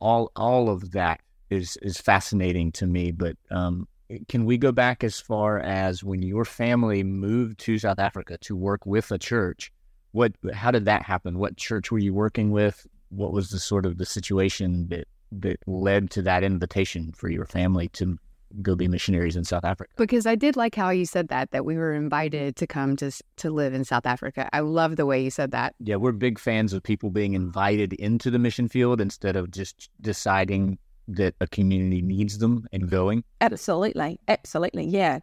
all 0.00 0.30
all 0.36 0.68
of 0.68 0.92
that 0.92 1.20
is 1.50 1.76
is 1.82 1.98
fascinating 1.98 2.72
to 2.72 2.86
me. 2.86 3.10
But 3.10 3.36
um, 3.50 3.88
can 4.28 4.44
we 4.44 4.58
go 4.58 4.72
back 4.72 5.04
as 5.04 5.20
far 5.20 5.58
as 5.58 6.02
when 6.02 6.22
your 6.22 6.44
family 6.44 7.02
moved 7.02 7.58
to 7.60 7.78
South 7.78 7.98
Africa 7.98 8.38
to 8.42 8.56
work 8.56 8.86
with 8.86 9.10
a 9.10 9.18
church? 9.18 9.72
What 10.12 10.32
how 10.52 10.70
did 10.70 10.84
that 10.86 11.02
happen? 11.02 11.38
What 11.38 11.56
church 11.56 11.90
were 11.90 11.98
you 11.98 12.14
working 12.14 12.50
with? 12.50 12.86
What 13.10 13.32
was 13.32 13.50
the 13.50 13.58
sort 13.58 13.86
of 13.86 13.98
the 13.98 14.06
situation 14.06 14.88
that 14.88 15.06
that 15.32 15.60
led 15.66 16.10
to 16.10 16.22
that 16.22 16.42
invitation 16.42 17.12
for 17.12 17.28
your 17.28 17.46
family 17.46 17.88
to 17.88 18.18
go 18.62 18.74
be 18.74 18.88
missionaries 18.88 19.36
in 19.36 19.44
South 19.44 19.64
Africa? 19.64 19.92
Because 19.96 20.26
I 20.26 20.34
did 20.34 20.56
like 20.56 20.74
how 20.74 20.90
you 20.90 21.06
said 21.06 21.28
that 21.28 21.50
that 21.52 21.64
we 21.64 21.76
were 21.76 21.92
invited 21.92 22.56
to 22.56 22.66
come 22.66 22.96
to 22.96 23.10
to 23.36 23.50
live 23.50 23.74
in 23.74 23.84
South 23.84 24.06
Africa. 24.06 24.48
I 24.52 24.60
love 24.60 24.96
the 24.96 25.06
way 25.06 25.22
you 25.22 25.30
said 25.30 25.50
that. 25.52 25.74
Yeah, 25.80 25.96
we're 25.96 26.12
big 26.12 26.38
fans 26.38 26.72
of 26.72 26.82
people 26.82 27.10
being 27.10 27.34
invited 27.34 27.92
into 27.94 28.30
the 28.30 28.38
mission 28.38 28.68
field 28.68 29.00
instead 29.00 29.36
of 29.36 29.50
just 29.50 29.90
deciding 30.00 30.78
that 31.08 31.34
a 31.40 31.46
community 31.46 32.02
needs 32.02 32.38
them 32.38 32.66
and 32.72 32.88
going. 32.88 33.24
Absolutely, 33.40 34.18
absolutely, 34.28 34.84
yeah, 34.84 35.18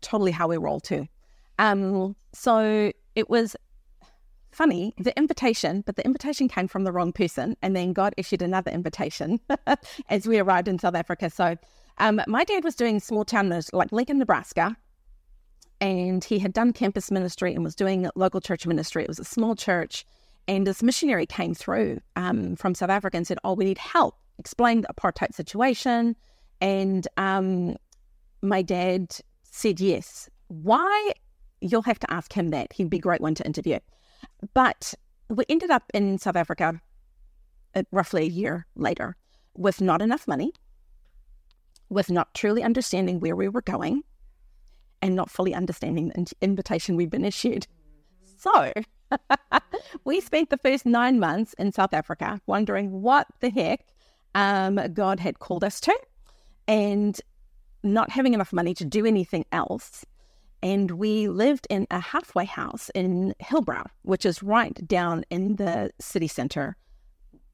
totally 0.00 0.32
how 0.32 0.48
we 0.48 0.56
roll 0.56 0.80
too. 0.80 1.06
Um, 1.58 2.14
so 2.32 2.92
it 3.14 3.28
was 3.28 3.56
funny 4.52 4.94
the 4.98 5.16
invitation, 5.16 5.82
but 5.86 5.96
the 5.96 6.04
invitation 6.04 6.48
came 6.48 6.68
from 6.68 6.84
the 6.84 6.92
wrong 6.92 7.12
person, 7.12 7.56
and 7.62 7.74
then 7.74 7.92
God 7.92 8.14
issued 8.16 8.42
another 8.42 8.70
invitation 8.70 9.40
as 10.08 10.26
we 10.26 10.38
arrived 10.38 10.68
in 10.68 10.78
South 10.78 10.94
Africa. 10.94 11.30
So, 11.30 11.56
um, 11.98 12.20
my 12.26 12.44
dad 12.44 12.64
was 12.64 12.74
doing 12.74 13.00
small 13.00 13.24
town 13.24 13.52
like 13.72 13.92
Lincoln, 13.92 14.18
Nebraska, 14.18 14.76
and 15.80 16.24
he 16.24 16.38
had 16.38 16.52
done 16.52 16.72
campus 16.72 17.10
ministry 17.10 17.54
and 17.54 17.62
was 17.62 17.74
doing 17.74 18.08
local 18.14 18.40
church 18.40 18.66
ministry. 18.66 19.02
It 19.02 19.08
was 19.08 19.18
a 19.18 19.24
small 19.24 19.54
church, 19.54 20.04
and 20.46 20.66
this 20.66 20.82
missionary 20.82 21.26
came 21.26 21.54
through 21.54 22.00
um, 22.16 22.56
from 22.56 22.74
South 22.74 22.90
Africa 22.90 23.16
and 23.16 23.26
said, 23.26 23.38
"Oh, 23.44 23.54
we 23.54 23.64
need 23.64 23.78
help." 23.78 24.16
Explained 24.38 24.84
the 24.84 24.94
apartheid 24.94 25.34
situation, 25.34 26.16
and 26.60 27.06
um, 27.16 27.76
my 28.42 28.62
dad 28.62 29.16
said 29.42 29.80
yes. 29.80 30.28
Why? 30.48 31.12
You'll 31.60 31.82
have 31.82 31.98
to 31.98 32.12
ask 32.12 32.32
him 32.32 32.50
that. 32.50 32.72
He'd 32.72 32.90
be 32.90 32.98
a 32.98 33.00
great 33.00 33.20
one 33.20 33.34
to 33.34 33.44
interview. 33.44 33.78
But 34.54 34.94
we 35.28 35.44
ended 35.48 35.70
up 35.70 35.84
in 35.92 36.18
South 36.18 36.36
Africa 36.36 36.80
uh, 37.74 37.82
roughly 37.90 38.22
a 38.22 38.28
year 38.28 38.66
later 38.76 39.16
with 39.54 39.80
not 39.80 40.00
enough 40.00 40.28
money, 40.28 40.52
with 41.88 42.10
not 42.10 42.34
truly 42.34 42.62
understanding 42.62 43.20
where 43.20 43.36
we 43.36 43.48
were 43.48 43.62
going, 43.62 44.02
and 45.02 45.14
not 45.14 45.30
fully 45.30 45.54
understanding 45.54 46.08
the 46.08 46.32
invitation 46.40 46.96
we'd 46.96 47.10
been 47.10 47.24
issued. 47.24 47.66
So 48.36 48.72
we 50.04 50.20
spent 50.20 50.50
the 50.50 50.58
first 50.58 50.86
nine 50.86 51.18
months 51.18 51.54
in 51.54 51.72
South 51.72 51.92
Africa 51.92 52.40
wondering 52.46 53.02
what 53.02 53.26
the 53.40 53.50
heck 53.50 53.86
um, 54.34 54.80
God 54.92 55.20
had 55.20 55.38
called 55.38 55.64
us 55.64 55.80
to, 55.82 55.98
and 56.66 57.20
not 57.82 58.10
having 58.10 58.34
enough 58.34 58.52
money 58.52 58.74
to 58.74 58.84
do 58.84 59.06
anything 59.06 59.44
else. 59.52 60.04
And 60.62 60.92
we 60.92 61.28
lived 61.28 61.66
in 61.70 61.86
a 61.90 62.00
halfway 62.00 62.44
house 62.44 62.90
in 62.94 63.34
Hillbrow, 63.42 63.86
which 64.02 64.26
is 64.26 64.42
right 64.42 64.74
down 64.86 65.24
in 65.30 65.56
the 65.56 65.90
city 66.00 66.26
center, 66.26 66.76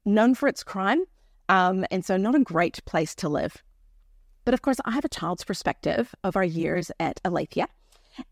known 0.05 0.33
for 0.33 0.47
its 0.47 0.63
crime, 0.63 1.03
um, 1.49 1.85
and 1.91 2.03
so 2.03 2.17
not 2.17 2.35
a 2.35 2.39
great 2.39 2.83
place 2.85 3.13
to 3.15 3.29
live. 3.29 3.63
But 4.45 4.53
of 4.53 4.61
course, 4.61 4.77
I 4.85 4.91
have 4.91 5.05
a 5.05 5.09
child's 5.09 5.43
perspective 5.43 6.13
of 6.23 6.35
our 6.35 6.43
years 6.43 6.91
at 6.99 7.19
Alethea. 7.25 7.67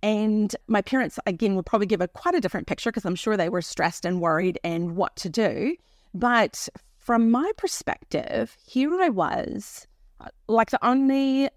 And 0.02 0.56
my 0.68 0.82
parents, 0.82 1.20
again, 1.26 1.56
will 1.56 1.64
probably 1.64 1.88
give 1.88 2.02
a 2.02 2.08
quite 2.08 2.36
a 2.36 2.40
different 2.40 2.68
picture 2.68 2.92
because 2.92 3.06
I'm 3.06 3.16
sure 3.16 3.36
they 3.36 3.50
were 3.50 3.62
stressed 3.62 4.06
and 4.06 4.22
worried 4.22 4.60
and 4.64 4.96
what 4.96 5.16
to 5.18 5.30
do. 5.30 5.76
But 6.14 6.70
from 7.00 7.32
my 7.32 7.52
perspective, 7.58 8.56
here 8.66 9.02
I 9.02 9.10
was, 9.10 9.88
uh, 10.22 10.30
like 10.48 10.70
the 10.70 10.86
only 10.86 11.50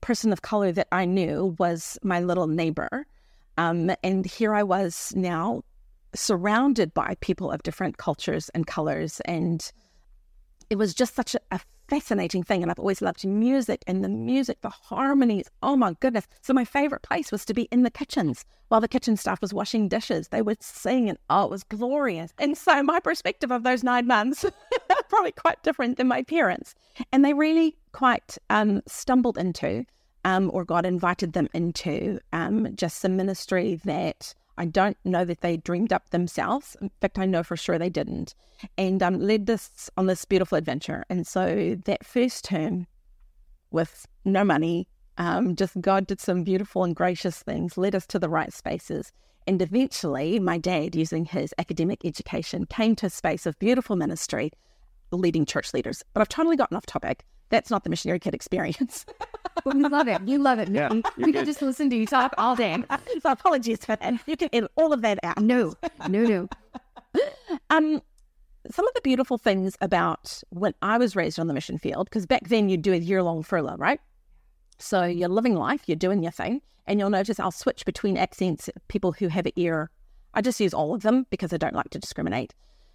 person 0.00 0.32
of 0.32 0.42
color 0.42 0.72
that 0.72 0.88
I 0.92 1.04
knew 1.04 1.54
was 1.58 1.98
my 2.02 2.20
little 2.20 2.46
neighbor. 2.46 3.06
Um, 3.58 3.90
and 4.02 4.24
here 4.24 4.54
I 4.54 4.62
was 4.62 5.12
now 5.14 5.62
surrounded 6.14 6.94
by 6.94 7.16
people 7.20 7.50
of 7.50 7.62
different 7.62 7.98
cultures 7.98 8.48
and 8.50 8.66
colors. 8.66 9.20
And 9.26 9.70
it 10.70 10.76
was 10.76 10.94
just 10.94 11.14
such 11.14 11.34
a, 11.34 11.40
a 11.50 11.60
fascinating 11.88 12.42
thing. 12.42 12.62
And 12.62 12.70
I've 12.70 12.78
always 12.78 13.02
loved 13.02 13.24
music 13.26 13.82
and 13.86 14.04
the 14.04 14.08
music, 14.08 14.60
the 14.60 14.70
harmonies. 14.70 15.50
Oh 15.62 15.76
my 15.76 15.94
goodness. 16.00 16.26
So 16.40 16.52
my 16.52 16.64
favorite 16.64 17.02
place 17.02 17.30
was 17.30 17.44
to 17.46 17.54
be 17.54 17.62
in 17.70 17.82
the 17.82 17.90
kitchens 17.90 18.44
while 18.68 18.80
the 18.80 18.88
kitchen 18.88 19.16
staff 19.16 19.40
was 19.40 19.54
washing 19.54 19.88
dishes. 19.88 20.28
They 20.28 20.42
would 20.42 20.62
sing 20.62 21.08
and 21.08 21.18
oh, 21.30 21.44
it 21.44 21.50
was 21.50 21.64
glorious. 21.64 22.32
And 22.38 22.56
so 22.56 22.82
my 22.82 23.00
perspective 23.00 23.50
of 23.50 23.62
those 23.62 23.84
nine 23.84 24.06
months 24.06 24.44
probably 25.08 25.32
quite 25.32 25.62
different 25.62 25.96
than 25.96 26.08
my 26.08 26.22
parents. 26.22 26.74
And 27.12 27.24
they 27.24 27.34
really 27.34 27.76
quite 27.92 28.36
um, 28.50 28.82
stumbled 28.86 29.38
into 29.38 29.84
um, 30.24 30.50
or 30.52 30.64
God 30.64 30.86
invited 30.86 31.34
them 31.34 31.48
into 31.52 32.18
um, 32.32 32.74
just 32.74 32.98
some 32.98 33.16
ministry 33.16 33.80
that 33.84 34.34
I 34.56 34.66
don't 34.66 34.96
know 35.04 35.24
that 35.24 35.40
they 35.40 35.56
dreamed 35.56 35.92
up 35.92 36.10
themselves. 36.10 36.76
In 36.80 36.90
fact, 37.00 37.18
I 37.18 37.26
know 37.26 37.42
for 37.42 37.56
sure 37.56 37.78
they 37.78 37.90
didn't. 37.90 38.34
And 38.78 39.02
um, 39.02 39.18
led 39.18 39.46
this 39.46 39.90
on 39.96 40.06
this 40.06 40.24
beautiful 40.24 40.56
adventure. 40.56 41.04
And 41.10 41.26
so 41.26 41.76
that 41.84 42.06
first 42.06 42.44
term, 42.44 42.86
with 43.70 44.06
no 44.24 44.44
money, 44.44 44.86
um, 45.18 45.56
just 45.56 45.80
God 45.80 46.06
did 46.06 46.20
some 46.20 46.44
beautiful 46.44 46.84
and 46.84 46.94
gracious 46.94 47.42
things, 47.42 47.76
led 47.76 47.94
us 47.94 48.06
to 48.08 48.18
the 48.18 48.28
right 48.28 48.52
spaces. 48.52 49.12
And 49.46 49.60
eventually, 49.60 50.38
my 50.38 50.58
dad, 50.58 50.94
using 50.94 51.24
his 51.24 51.52
academic 51.58 52.04
education, 52.04 52.66
came 52.66 52.96
to 52.96 53.06
a 53.06 53.10
space 53.10 53.46
of 53.46 53.58
beautiful 53.58 53.96
ministry, 53.96 54.52
leading 55.10 55.44
church 55.44 55.74
leaders. 55.74 56.02
But 56.12 56.20
I've 56.22 56.28
totally 56.28 56.56
gotten 56.56 56.76
off 56.76 56.86
topic. 56.86 57.24
That's 57.50 57.70
not 57.70 57.84
the 57.84 57.90
missionary 57.90 58.18
kid 58.18 58.34
experience. 58.34 59.06
We 59.64 59.82
love 59.82 60.08
it. 60.08 60.20
You 60.26 60.38
love 60.38 60.58
it. 60.58 60.68
Yeah, 60.68 60.90
we 61.16 61.32
could 61.32 61.46
just 61.46 61.62
listen 61.62 61.88
to 61.90 61.96
you 61.96 62.06
talk 62.06 62.34
all 62.36 62.56
day. 62.56 62.82
so 63.22 63.30
apologies 63.30 63.84
for 63.84 63.96
that. 63.96 64.20
You 64.26 64.36
can 64.36 64.50
edit 64.52 64.70
all 64.76 64.92
of 64.92 65.00
that 65.02 65.20
out. 65.22 65.40
No, 65.40 65.74
no, 66.08 66.24
no. 66.24 66.48
um, 67.70 68.02
some 68.70 68.86
of 68.86 68.94
the 68.94 69.00
beautiful 69.02 69.38
things 69.38 69.76
about 69.80 70.42
when 70.50 70.74
I 70.82 70.98
was 70.98 71.16
raised 71.16 71.38
on 71.38 71.46
the 71.46 71.54
mission 71.54 71.78
field, 71.78 72.10
because 72.10 72.26
back 72.26 72.48
then 72.48 72.68
you'd 72.68 72.82
do 72.82 72.92
a 72.92 72.96
year 72.96 73.22
long 73.22 73.42
furlough, 73.42 73.76
right? 73.76 74.00
So 74.78 75.04
you're 75.04 75.28
living 75.28 75.54
life, 75.54 75.82
you're 75.86 75.96
doing 75.96 76.22
your 76.22 76.32
thing, 76.32 76.60
and 76.86 76.98
you'll 76.98 77.10
notice 77.10 77.38
I'll 77.38 77.50
switch 77.50 77.84
between 77.84 78.16
accents, 78.16 78.68
people 78.88 79.12
who 79.12 79.28
have 79.28 79.46
an 79.46 79.52
ear. 79.56 79.90
I 80.34 80.40
just 80.40 80.60
use 80.60 80.74
all 80.74 80.94
of 80.94 81.02
them 81.02 81.26
because 81.30 81.52
I 81.52 81.58
don't 81.58 81.74
like 81.74 81.90
to 81.90 81.98
discriminate. 81.98 82.54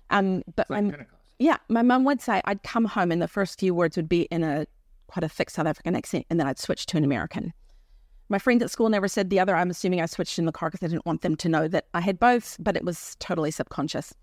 Um, 0.10 0.44
but 0.56 0.70
like 0.70 0.84
my, 0.84 1.06
yeah, 1.40 1.58
my 1.70 1.82
mum 1.82 2.04
would 2.04 2.22
say 2.22 2.42
I'd 2.46 2.64
come 2.64 2.86
home 2.86 3.12
and 3.12 3.22
the 3.22 3.28
first 3.28 3.60
few 3.60 3.74
words 3.74 3.96
would 3.96 4.10
be 4.10 4.24
in 4.24 4.44
a 4.44 4.68
quite 5.08 5.24
a 5.24 5.30
thick 5.30 5.50
South 5.50 5.66
African 5.66 5.96
accent, 5.96 6.26
and 6.30 6.40
then 6.40 6.48
I'd 6.48 6.60
switch 6.60 6.86
to 6.88 6.98
an 6.98 7.04
American. 7.04 7.52
My 8.28 8.38
friends 8.38 8.62
at 8.62 8.70
school 8.70 8.90
never 8.90 9.08
said 9.08 9.32
the 9.32 9.40
other. 9.40 9.56
I'm 9.56 9.72
assuming 9.72 10.02
I 10.02 10.06
switched 10.06 10.38
in 10.38 10.46
the 10.46 10.52
car 10.52 10.70
because 10.70 10.86
I 10.86 10.92
didn't 10.92 11.06
want 11.06 11.22
them 11.22 11.36
to 11.38 11.50
know 11.50 11.68
that 11.68 11.88
I 11.96 12.02
had 12.02 12.20
both, 12.20 12.58
but 12.60 12.78
it 12.78 12.86
was 12.86 13.16
totally 13.20 13.50
subconscious. 13.50 14.14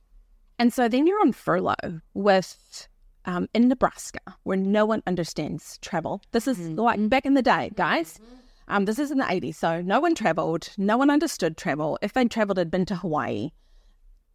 And 0.61 0.73
so 0.73 0.89
then 0.89 1.07
you're 1.07 1.21
on 1.21 1.33
furlough 1.33 2.01
with 2.15 2.87
um, 3.25 3.49
in 3.53 3.69
Nebraska, 3.69 4.21
where 4.45 4.57
no 4.57 4.87
one 4.87 5.03
understands 5.07 5.79
travel. 5.79 6.23
This 6.31 6.47
is 6.47 6.59
mm-hmm. 6.59 6.77
like 6.77 7.09
back 7.09 7.27
in 7.27 7.35
the 7.35 7.43
day, 7.43 7.73
guys. 7.75 8.21
Um, 8.69 8.85
this 8.85 8.99
is 8.99 9.11
in 9.11 9.19
the 9.19 9.25
80s, 9.25 9.57
so 9.57 9.81
no 9.81 10.01
one 10.01 10.15
traveled, 10.15 10.71
no 10.77 10.97
one 10.97 11.11
understood 11.11 11.57
travel. 11.57 11.99
If 12.02 12.13
they'd 12.13 12.31
traveled, 12.31 12.59
had 12.59 12.71
been 12.71 12.87
to 12.87 12.97
Hawaii. 12.97 13.50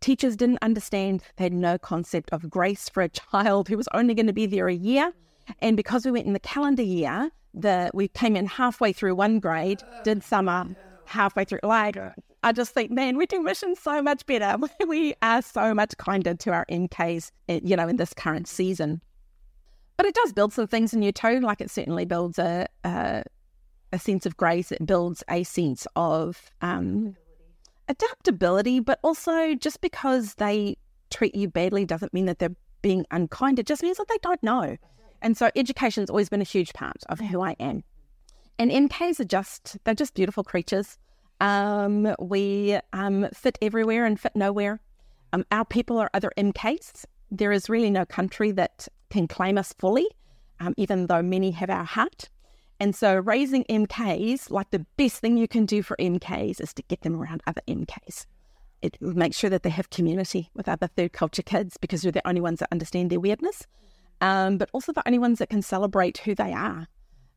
Teachers 0.02 0.36
didn't 0.36 0.60
understand. 0.62 1.22
They 1.38 1.46
had 1.46 1.54
no 1.54 1.78
concept 1.78 2.32
of 2.32 2.50
grace 2.50 2.90
for 2.90 3.04
a 3.04 3.10
child 3.10 3.70
who 3.70 3.78
was 3.78 3.88
only 3.94 4.16
going 4.16 4.28
to 4.28 4.34
be 4.34 4.48
there 4.48 4.68
a 4.68 4.74
year. 4.74 5.14
And 5.60 5.78
because 5.78 6.06
we 6.06 6.12
went 6.12 6.26
in 6.26 6.34
the 6.34 6.40
calendar 6.40 6.84
year, 6.84 7.32
the 7.54 7.92
we 7.94 8.08
came 8.08 8.36
in 8.36 8.48
halfway 8.48 8.94
through 8.94 9.16
one 9.16 9.40
grade, 9.40 9.84
did 10.04 10.24
summer 10.24 10.66
halfway 11.06 11.46
through. 11.46 11.60
Like, 11.64 11.98
I 12.44 12.52
just 12.52 12.74
think, 12.74 12.90
man, 12.90 13.18
we 13.18 13.26
do 13.26 13.42
missions 13.42 13.80
so 13.80 14.02
much 14.02 14.26
better. 14.26 14.58
we 14.88 15.14
are 15.22 15.42
so 15.42 15.74
much 15.74 15.96
kinder 15.98 16.34
to 16.34 16.52
our 16.52 16.66
MKs, 16.68 17.32
eh, 17.50 17.60
you 17.64 17.76
know, 17.76 17.88
in 17.88 17.98
this 17.98 18.14
current 18.14 18.48
season. 18.48 19.02
But 19.98 20.08
it 20.08 20.16
does 20.16 20.34
build 20.34 20.54
some 20.54 20.68
things 20.68 20.94
in 20.94 21.04
you 21.04 21.12
too. 21.12 21.42
Like, 21.42 21.62
it 21.62 21.70
certainly 21.70 22.06
builds 22.06 22.40
a 22.40 22.68
a, 22.84 23.24
a 23.94 24.00
sense 24.00 24.26
of 24.26 24.36
grace. 24.36 24.72
It 24.72 24.84
builds 24.86 25.24
a 25.30 25.44
sense 25.44 25.86
of 25.96 26.50
um, 26.62 27.16
adaptability, 27.92 28.80
but 28.80 29.00
also 29.04 29.54
just 29.56 29.82
because 29.82 30.36
they 30.36 30.78
treat 31.10 31.36
you 31.36 31.48
badly 31.50 31.86
doesn't 31.86 32.14
mean 32.14 32.26
that 32.26 32.40
they're 32.40 32.56
being 32.82 33.06
unkind. 33.12 33.60
It 33.60 33.68
just 33.68 33.84
means 33.84 33.98
that 33.98 34.08
they 34.08 34.18
don't 34.22 34.42
know. 34.42 34.78
And 35.22 35.38
so 35.38 35.52
education's 35.56 36.10
always 36.10 36.30
been 36.30 36.42
a 36.42 36.46
huge 36.46 36.74
part 36.74 37.04
of 37.10 37.20
who 37.20 37.42
I 37.42 37.56
am. 37.60 37.84
And 38.58 38.72
MKs 38.72 39.20
are 39.20 39.26
just, 39.26 39.78
they're 39.84 39.94
just 39.94 40.14
beautiful 40.14 40.44
creatures. 40.44 40.98
Um, 41.42 42.16
we 42.20 42.80
um, 42.94 43.28
fit 43.34 43.58
everywhere 43.62 44.06
and 44.06 44.20
fit 44.20 44.36
nowhere. 44.36 44.80
Um, 45.34 45.46
our 45.52 45.66
people 45.66 45.98
are 45.98 46.10
other 46.14 46.32
MKs. 46.38 47.06
There 47.30 47.52
is 47.52 47.70
really 47.70 47.90
no 47.90 48.06
country 48.06 48.52
that 48.52 48.88
can 49.10 49.28
claim 49.28 49.58
us 49.58 49.74
fully, 49.78 50.08
um, 50.60 50.74
even 50.78 51.08
though 51.08 51.22
many 51.22 51.52
have 51.52 51.70
our 51.70 51.84
heart. 51.84 52.30
And 52.82 52.96
so 52.96 53.16
raising 53.16 53.64
MKs, 53.66 54.52
like 54.52 54.72
the 54.72 54.86
best 54.98 55.22
thing 55.22 55.38
you 55.38 55.48
can 55.48 55.66
do 55.66 55.82
for 55.84 55.96
MKs 55.98 56.60
is 56.60 56.74
to 56.74 56.84
get 56.84 57.02
them 57.02 57.16
around 57.16 57.42
other 57.48 57.62
MKs. 57.68 58.26
It 58.82 59.00
makes 59.02 59.38
sure 59.38 59.52
that 59.52 59.64
they 59.64 59.70
have 59.70 59.90
community 59.92 60.50
with 60.54 60.68
other 60.68 60.88
third 60.88 61.14
culture 61.14 61.44
kids 61.44 61.78
because 61.78 62.02
they're 62.02 62.12
the 62.12 62.28
only 62.28 62.42
ones 62.42 62.60
that 62.60 62.70
understand 62.72 63.10
their 63.10 63.20
weirdness 63.20 63.68
um, 64.22 64.58
but 64.58 64.70
also 64.72 64.94
the 64.94 65.06
only 65.06 65.20
ones 65.20 65.40
that 65.40 65.50
can 65.50 65.62
celebrate 65.62 66.20
who 66.20 66.36
they 66.36 66.54
are. 66.54 66.88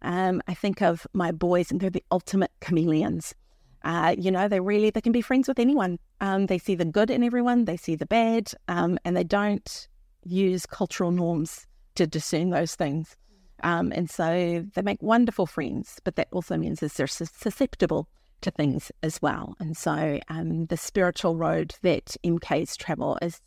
Um, 0.03 0.43
I 0.47 0.55
think 0.55 0.83
of 0.83 1.07
my 1.15 1.33
boys, 1.33 1.71
and 1.71 1.81
they're 1.81 1.91
the 1.91 2.05
ultimate 2.13 2.53
chameleons. 2.61 3.35
Uh, 3.83 4.15
you 4.17 4.31
know, 4.31 4.49
they 4.49 4.61
really 4.61 4.91
they 4.91 5.01
can 5.01 5.13
be 5.13 5.23
friends 5.23 5.49
with 5.49 5.59
anyone. 5.59 5.99
Um, 6.21 6.47
they 6.47 6.59
see 6.59 6.75
the 6.75 6.85
good 6.85 7.11
in 7.11 7.23
everyone, 7.23 7.65
they 7.65 7.77
see 7.77 7.97
the 7.97 8.07
bad, 8.07 8.53
um, 8.69 8.99
and 9.05 9.17
they 9.17 9.25
don't 9.25 9.89
use 10.25 10.67
cultural 10.67 11.11
norms 11.11 11.67
to 11.97 12.07
discern 12.07 12.51
those 12.51 12.75
things. 12.75 13.17
Um, 13.65 13.93
and 13.93 14.09
so 14.09 14.65
they 14.75 14.83
make 14.83 15.03
wonderful 15.03 15.47
friends, 15.47 15.99
but 16.05 16.15
that 16.17 16.29
also 16.31 16.57
means 16.57 16.81
that 16.81 16.93
they're 16.93 17.07
susceptible 17.09 18.07
to 18.43 18.51
things 18.53 18.93
as 19.03 19.21
well. 19.21 19.57
And 19.59 19.77
so 19.77 20.21
um, 20.29 20.67
the 20.67 20.77
spiritual 20.77 21.37
road 21.37 21.75
that 21.83 22.17
MKs 22.25 22.77
travel 22.77 23.19
is 23.21 23.41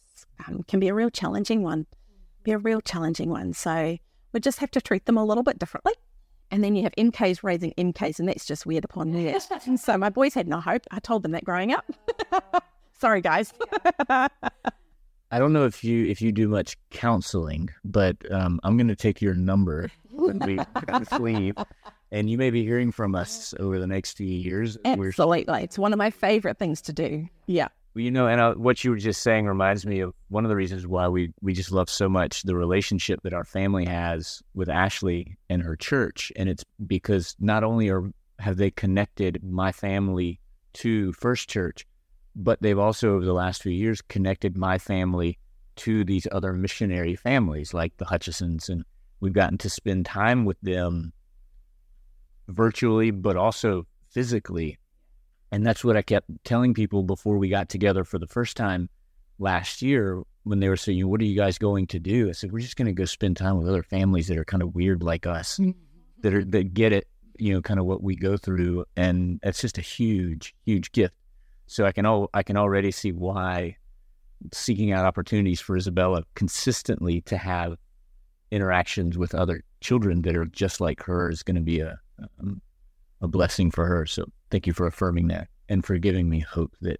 can 0.67 0.79
be 0.79 0.87
a 0.87 0.93
real 0.93 1.09
challenging 1.09 1.63
one 1.63 1.85
be 2.47 2.53
a 2.53 2.57
real 2.57 2.81
challenging 2.81 3.29
one. 3.29 3.53
So 3.53 3.97
we 4.31 4.39
just 4.39 4.59
have 4.59 4.71
to 4.71 4.81
treat 4.81 5.05
them 5.05 5.17
a 5.17 5.25
little 5.25 5.43
bit 5.43 5.59
differently. 5.59 5.93
And 6.49 6.63
then 6.63 6.75
you 6.75 6.83
have 6.83 6.95
MKs 6.97 7.43
raising 7.43 7.73
MKs, 7.77 8.19
and 8.19 8.29
that's 8.29 8.45
just 8.45 8.65
weird 8.65 8.85
upon 8.85 9.11
weird. 9.11 9.43
and 9.65 9.77
so 9.79 9.97
my 9.97 10.09
boys 10.09 10.33
had 10.33 10.47
no 10.47 10.61
hope. 10.61 10.83
I 10.89 10.99
told 10.99 11.23
them 11.23 11.33
that 11.33 11.43
growing 11.43 11.73
up. 11.73 11.85
Sorry, 12.99 13.19
guys. 13.21 13.53
I 14.09 15.39
don't 15.39 15.51
know 15.51 15.65
if 15.65 15.83
you 15.83 16.05
if 16.05 16.21
you 16.21 16.31
do 16.31 16.47
much 16.47 16.77
counseling, 16.89 17.69
but 17.83 18.15
um, 18.31 18.61
I'm 18.63 18.77
going 18.77 18.87
to 18.87 18.95
take 18.95 19.21
your 19.21 19.33
number 19.33 19.91
when 20.17 20.39
we 20.39 20.59
leave, 21.19 21.55
and 22.11 22.29
you 22.29 22.37
may 22.37 22.49
be 22.49 22.63
hearing 22.63 22.91
from 22.91 23.15
us 23.15 23.53
over 23.59 23.79
the 23.79 23.87
next 23.87 24.17
few 24.17 24.27
years. 24.27 24.77
Absolutely, 24.85 25.63
it's 25.63 25.79
one 25.79 25.93
of 25.93 25.97
my 25.97 26.09
favorite 26.09 26.57
things 26.57 26.81
to 26.83 26.93
do. 26.93 27.27
Yeah. 27.47 27.69
You 27.95 28.11
know, 28.11 28.27
and 28.27 28.39
uh, 28.39 28.53
what 28.53 28.83
you 28.83 28.91
were 28.91 28.97
just 28.97 29.23
saying 29.23 29.47
reminds 29.47 29.83
me 29.83 30.01
of 30.01 30.13
one 30.29 30.45
of 30.45 30.49
the 30.49 30.55
reasons 30.55 30.85
why 30.85 31.07
we 31.07 31.33
we 31.41 31.53
just 31.53 31.71
love 31.71 31.89
so 31.89 32.07
much 32.07 32.43
the 32.43 32.55
relationship 32.55 33.21
that 33.23 33.33
our 33.33 33.43
family 33.43 33.85
has 33.85 34.43
with 34.53 34.69
Ashley 34.69 35.35
and 35.49 35.63
her 35.63 35.75
church, 35.75 36.31
and 36.35 36.47
it's 36.47 36.63
because 36.85 37.35
not 37.39 37.63
only 37.63 37.89
are 37.89 38.11
have 38.39 38.57
they 38.57 38.69
connected 38.69 39.43
my 39.43 39.71
family 39.71 40.39
to 40.73 41.11
First 41.13 41.49
Church, 41.49 41.87
but 42.35 42.61
they've 42.61 42.77
also 42.77 43.15
over 43.15 43.25
the 43.25 43.33
last 43.33 43.63
few 43.63 43.71
years 43.71 43.99
connected 44.03 44.55
my 44.55 44.77
family 44.77 45.39
to 45.77 46.03
these 46.03 46.27
other 46.31 46.53
missionary 46.53 47.15
families 47.15 47.73
like 47.73 47.97
the 47.97 48.05
Hutchisons, 48.05 48.69
and 48.69 48.83
we've 49.19 49.33
gotten 49.33 49.57
to 49.59 49.69
spend 49.69 50.05
time 50.05 50.45
with 50.45 50.59
them 50.61 51.13
virtually, 52.47 53.11
but 53.11 53.35
also 53.35 53.85
physically 54.11 54.77
and 55.51 55.65
that's 55.65 55.83
what 55.83 55.97
I 55.97 56.01
kept 56.01 56.29
telling 56.43 56.73
people 56.73 57.03
before 57.03 57.37
we 57.37 57.49
got 57.49 57.69
together 57.69 58.03
for 58.03 58.19
the 58.19 58.27
first 58.27 58.57
time 58.57 58.89
last 59.39 59.81
year 59.81 60.23
when 60.43 60.59
they 60.59 60.69
were 60.69 60.77
saying, 60.77 61.07
What 61.07 61.21
are 61.21 61.25
you 61.25 61.37
guys 61.37 61.57
going 61.57 61.87
to 61.87 61.99
do? 61.99 62.29
I 62.29 62.33
said, 62.33 62.51
We're 62.51 62.59
just 62.59 62.75
going 62.75 62.87
to 62.87 62.93
go 62.93 63.05
spend 63.05 63.37
time 63.37 63.57
with 63.57 63.67
other 63.67 63.83
families 63.83 64.27
that 64.27 64.37
are 64.37 64.45
kind 64.45 64.63
of 64.63 64.75
weird 64.75 65.03
like 65.03 65.25
us, 65.25 65.57
mm-hmm. 65.57 65.71
that 66.21 66.33
are 66.33 66.43
that 66.45 66.73
get 66.73 66.91
it, 66.91 67.07
you 67.37 67.53
know, 67.53 67.61
kind 67.61 67.79
of 67.79 67.85
what 67.85 68.03
we 68.03 68.15
go 68.15 68.35
through. 68.35 68.85
And 68.95 69.39
that's 69.41 69.61
just 69.61 69.77
a 69.77 69.81
huge, 69.81 70.53
huge 70.65 70.91
gift. 70.91 71.15
So 71.67 71.85
I 71.85 71.91
can 71.91 72.05
all 72.05 72.29
I 72.33 72.43
can 72.43 72.57
already 72.57 72.91
see 72.91 73.11
why 73.11 73.77
seeking 74.53 74.91
out 74.91 75.05
opportunities 75.05 75.61
for 75.61 75.77
Isabella 75.77 76.23
consistently 76.35 77.21
to 77.21 77.37
have 77.37 77.77
interactions 78.51 79.17
with 79.17 79.33
other 79.35 79.63
children 79.81 80.21
that 80.23 80.35
are 80.35 80.45
just 80.45 80.79
like 80.81 81.03
her 81.03 81.29
is 81.29 81.43
going 81.43 81.55
to 81.55 81.61
be 81.61 81.79
a 81.79 81.99
um, 82.39 82.61
a 83.21 83.27
blessing 83.27 83.71
for 83.71 83.85
her. 83.85 84.05
So 84.05 84.25
thank 84.51 84.67
you 84.67 84.73
for 84.73 84.85
affirming 84.87 85.27
that 85.29 85.47
and 85.69 85.85
for 85.85 85.97
giving 85.97 86.29
me 86.29 86.39
hope 86.39 86.75
that 86.81 86.99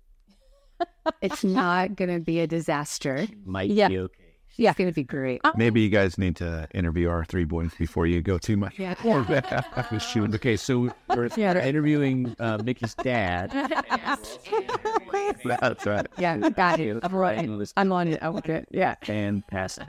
It's 1.21 1.43
not 1.43 1.95
going 1.95 2.13
to 2.13 2.19
be 2.19 2.39
a 2.41 2.47
disaster. 2.47 3.27
might 3.45 3.69
Yeah. 3.69 3.87
be 3.87 3.97
okay. 3.99 4.13
Yeah. 4.55 4.71
It's 4.71 4.77
going 4.79 4.89
to 4.89 4.93
be 4.93 5.03
great. 5.03 5.41
Maybe 5.55 5.81
you 5.81 5.89
guys 5.89 6.17
need 6.17 6.35
to 6.37 6.67
interview 6.73 7.09
our 7.09 7.23
three 7.23 7.43
boys 7.43 7.71
before 7.77 8.07
you 8.07 8.21
go 8.23 8.39
too 8.39 8.57
much. 8.57 8.79
Yeah. 8.79 8.95
Shoot. 9.99 10.33
Okay, 10.35 10.57
so 10.57 10.91
we're 11.15 11.29
Yeah. 11.37 11.63
interviewing 11.63 12.35
uh, 12.39 12.57
Miki's 12.59 12.95
dad. 12.95 13.51
That's 15.43 15.85
right. 15.85 16.07
Yeah. 16.17 16.37
Got 16.49 16.79
it. 16.79 16.97
I'm 17.03 17.13
right. 17.15 17.37
I'm 17.77 17.91
on 17.91 18.07
it. 18.07 18.19
I 18.23 18.29
want 18.29 18.47
it. 18.47 18.67
Yeah. 18.71 18.95
Fantastic. 19.03 19.87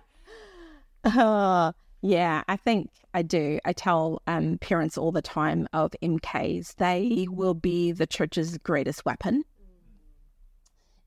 Uh, 1.05 1.73
yeah, 2.01 2.43
I 2.49 2.57
think 2.57 2.91
I 3.15 3.23
do. 3.23 3.59
I 3.65 3.73
tell 3.73 4.23
um, 4.27 4.59
parents 4.59 4.97
all 4.97 5.13
the 5.13 5.23
time 5.23 5.67
of 5.73 5.93
MKs, 6.03 6.77
they 6.77 7.27
will 7.31 7.55
be 7.55 7.93
the 7.93 8.07
church's 8.07 8.59
greatest 8.59 9.05
weapon 9.05 9.45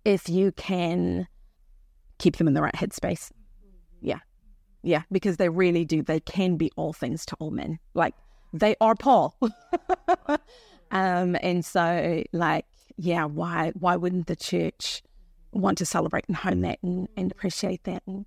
if 0.03 0.27
you 0.27 0.51
can 0.53 1.27
keep 2.17 2.37
them 2.37 2.47
in 2.47 2.53
the 2.53 2.61
right 2.61 2.73
headspace. 2.73 3.31
Yeah. 4.01 4.19
Yeah, 4.83 5.03
because 5.11 5.37
they 5.37 5.49
really 5.49 5.85
do. 5.85 6.01
They 6.01 6.19
can 6.19 6.57
be 6.57 6.71
all 6.75 6.91
things 6.91 7.25
to 7.27 7.35
all 7.39 7.51
men. 7.51 7.79
Like 7.93 8.15
they 8.51 8.75
are 8.81 8.95
Paul. 8.95 9.37
um, 10.91 11.37
and 11.41 11.63
so 11.63 12.23
like, 12.33 12.65
yeah, 12.97 13.25
why 13.25 13.71
why 13.79 13.95
wouldn't 13.95 14.27
the 14.27 14.35
church 14.35 15.03
want 15.53 15.77
to 15.77 15.85
celebrate 15.85 16.25
and 16.27 16.35
hone 16.35 16.61
that 16.61 16.79
and, 16.81 17.07
and 17.15 17.31
appreciate 17.31 17.83
that 17.83 18.01
and 18.07 18.25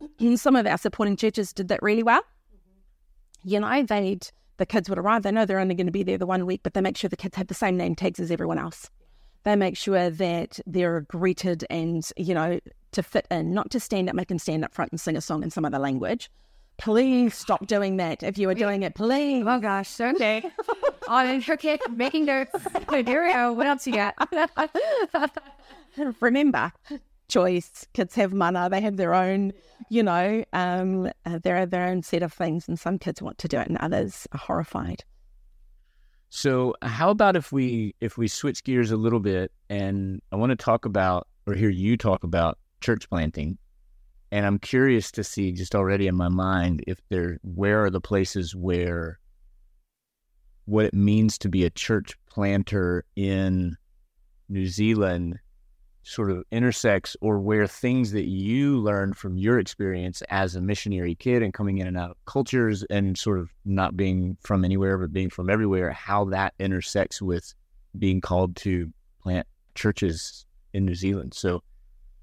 some 0.36 0.56
of 0.56 0.66
our 0.66 0.78
supporting 0.78 1.16
churches 1.16 1.52
did 1.52 1.68
that 1.68 1.82
really 1.82 2.02
well. 2.02 2.20
Mm-hmm. 2.20 3.48
You 3.48 3.60
know, 3.60 3.82
they'd 3.82 4.28
the 4.58 4.66
kids 4.66 4.88
would 4.88 4.98
arrive. 4.98 5.22
They 5.22 5.30
know 5.30 5.44
they're 5.44 5.58
only 5.58 5.74
going 5.74 5.86
to 5.86 5.92
be 5.92 6.02
there 6.02 6.18
the 6.18 6.26
one 6.26 6.46
week, 6.46 6.60
but 6.62 6.74
they 6.74 6.80
make 6.80 6.96
sure 6.96 7.08
the 7.08 7.16
kids 7.16 7.36
have 7.36 7.48
the 7.48 7.54
same 7.54 7.76
name 7.76 7.94
tags 7.94 8.20
as 8.20 8.30
everyone 8.30 8.58
else. 8.58 8.90
They 9.44 9.54
make 9.54 9.76
sure 9.76 10.10
that 10.10 10.58
they're 10.66 11.02
greeted 11.02 11.64
and 11.70 12.08
you 12.16 12.34
know 12.34 12.58
to 12.92 13.02
fit 13.02 13.26
in, 13.30 13.52
not 13.52 13.70
to 13.70 13.80
stand 13.80 14.08
up, 14.08 14.14
make 14.14 14.28
them 14.28 14.38
stand 14.38 14.64
up 14.64 14.74
front 14.74 14.92
and 14.92 15.00
sing 15.00 15.16
a 15.16 15.20
song 15.20 15.42
in 15.42 15.50
some 15.50 15.64
other 15.64 15.78
language. 15.78 16.30
Please 16.78 17.34
stop 17.34 17.66
doing 17.74 17.98
that. 17.98 18.22
If 18.22 18.38
you 18.38 18.48
are 18.50 18.54
doing 18.54 18.82
it, 18.82 18.94
please. 18.94 19.44
Oh 19.46 19.60
gosh. 19.60 20.00
Okay. 20.00 20.42
On 21.08 21.42
okay. 21.48 21.78
Making 21.90 22.24
notes. 22.24 22.52
Here 22.90 23.24
we 23.24 23.32
go. 23.32 23.52
What 23.52 23.66
else 23.66 23.86
you 23.86 23.94
got? 23.94 24.14
remember 26.20 26.72
choice 27.28 27.86
kids 27.94 28.14
have 28.14 28.32
mana 28.32 28.68
they 28.70 28.80
have 28.80 28.96
their 28.96 29.14
own 29.14 29.52
you 29.90 30.02
know 30.02 30.44
um 30.52 31.10
uh, 31.24 31.38
their 31.42 31.66
their 31.66 31.88
own 31.88 32.02
set 32.02 32.22
of 32.22 32.32
things 32.32 32.68
and 32.68 32.78
some 32.78 32.98
kids 32.98 33.20
want 33.22 33.36
to 33.38 33.48
do 33.48 33.58
it 33.58 33.68
and 33.68 33.78
others 33.78 34.26
are 34.32 34.38
horrified 34.38 35.04
So 36.28 36.74
how 36.82 37.10
about 37.10 37.36
if 37.36 37.52
we 37.52 37.94
if 38.00 38.18
we 38.18 38.28
switch 38.28 38.64
gears 38.64 38.90
a 38.90 38.96
little 38.96 39.20
bit 39.20 39.52
and 39.70 40.20
I 40.32 40.36
want 40.36 40.50
to 40.50 40.56
talk 40.56 40.84
about 40.84 41.28
or 41.46 41.54
hear 41.54 41.70
you 41.70 41.96
talk 41.96 42.24
about 42.24 42.58
church 42.80 43.08
planting. 43.08 43.58
And 44.32 44.44
I'm 44.44 44.58
curious 44.58 45.12
to 45.12 45.24
see 45.24 45.52
just 45.52 45.74
already 45.74 46.08
in 46.08 46.16
my 46.16 46.28
mind 46.28 46.82
if 46.86 47.00
there 47.08 47.38
where 47.42 47.84
are 47.84 47.90
the 47.90 48.00
places 48.00 48.54
where 48.54 49.18
what 50.64 50.84
it 50.86 50.94
means 50.94 51.38
to 51.38 51.48
be 51.48 51.64
a 51.64 51.70
church 51.70 52.16
planter 52.28 53.04
in 53.14 53.76
New 54.48 54.66
Zealand 54.66 55.38
sort 56.06 56.30
of 56.30 56.44
intersects 56.52 57.16
or 57.20 57.40
where 57.40 57.66
things 57.66 58.12
that 58.12 58.26
you 58.26 58.78
learned 58.78 59.16
from 59.16 59.36
your 59.36 59.58
experience 59.58 60.22
as 60.28 60.54
a 60.54 60.60
missionary 60.60 61.16
kid 61.16 61.42
and 61.42 61.52
coming 61.52 61.78
in 61.78 61.86
and 61.88 61.98
out 61.98 62.10
of 62.10 62.24
cultures 62.26 62.84
and 62.84 63.18
sort 63.18 63.40
of 63.40 63.50
not 63.64 63.96
being 63.96 64.36
from 64.40 64.64
anywhere 64.64 64.96
but 64.98 65.12
being 65.12 65.28
from 65.28 65.50
everywhere, 65.50 65.90
how 65.90 66.24
that 66.24 66.54
intersects 66.60 67.20
with 67.20 67.52
being 67.98 68.20
called 68.20 68.54
to 68.54 68.88
plant 69.20 69.48
churches 69.74 70.46
in 70.72 70.86
New 70.86 70.94
Zealand. 70.94 71.34
So 71.34 71.64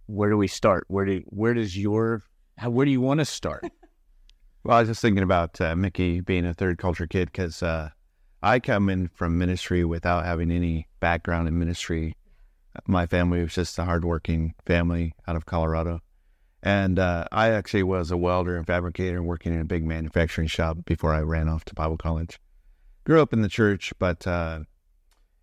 where 0.05 0.29
do 0.29 0.37
we 0.37 0.47
start? 0.47 0.85
Where 0.87 1.05
do 1.05 1.21
where 1.25 1.53
does 1.53 1.77
your 1.77 2.23
how 2.57 2.69
where 2.69 2.85
do 2.85 2.91
you 2.91 3.01
want 3.01 3.19
to 3.19 3.25
start? 3.25 3.65
Well, 4.65 4.77
I 4.77 4.79
was 4.79 4.87
just 4.87 5.01
thinking 5.01 5.23
about 5.23 5.59
uh, 5.59 5.75
Miki 5.75 6.21
being 6.21 6.45
a 6.45 6.53
third 6.53 6.77
culture 6.77 7.05
kid 7.05 7.25
because 7.25 7.61
uh, 7.61 7.89
I 8.41 8.61
come 8.61 8.87
in 8.87 9.09
from 9.09 9.37
ministry 9.37 9.83
without 9.83 10.23
having 10.23 10.51
any 10.51 10.87
background 11.01 11.49
in 11.49 11.59
ministry. 11.59 12.15
My 12.88 13.05
family 13.05 13.41
was 13.41 13.53
just 13.53 13.77
a 13.77 13.86
hardworking 13.86 14.55
family 14.65 15.13
out 15.27 15.36
of 15.36 15.45
Colorado. 15.45 16.01
And 16.62 16.97
uh, 16.97 17.25
I 17.31 17.49
actually 17.49 17.83
was 17.83 18.09
a 18.09 18.17
welder 18.17 18.55
and 18.55 18.65
fabricator 18.65 19.21
working 19.21 19.53
in 19.53 19.59
a 19.59 19.65
big 19.65 19.86
manufacturing 19.86 20.47
shop 20.47 20.77
before 20.86 21.13
I 21.13 21.19
ran 21.19 21.49
off 21.49 21.65
to 21.65 21.75
Bible 21.75 21.97
college. 21.97 22.39
Grew 23.03 23.21
up 23.21 23.33
in 23.33 23.41
the 23.41 23.49
church, 23.49 23.91
but 23.99 24.25
uh, 24.25 24.62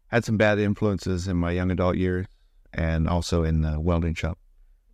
had 0.09 0.25
some 0.25 0.39
bad 0.39 0.59
influences 0.59 1.29
in 1.29 1.37
my 1.37 1.53
young 1.53 1.71
adult 1.71 1.97
years 1.97 2.27
and 2.73 3.09
also 3.09 3.45
in 3.45 3.61
the 3.63 3.79
welding 3.79 4.15
shop, 4.15 4.39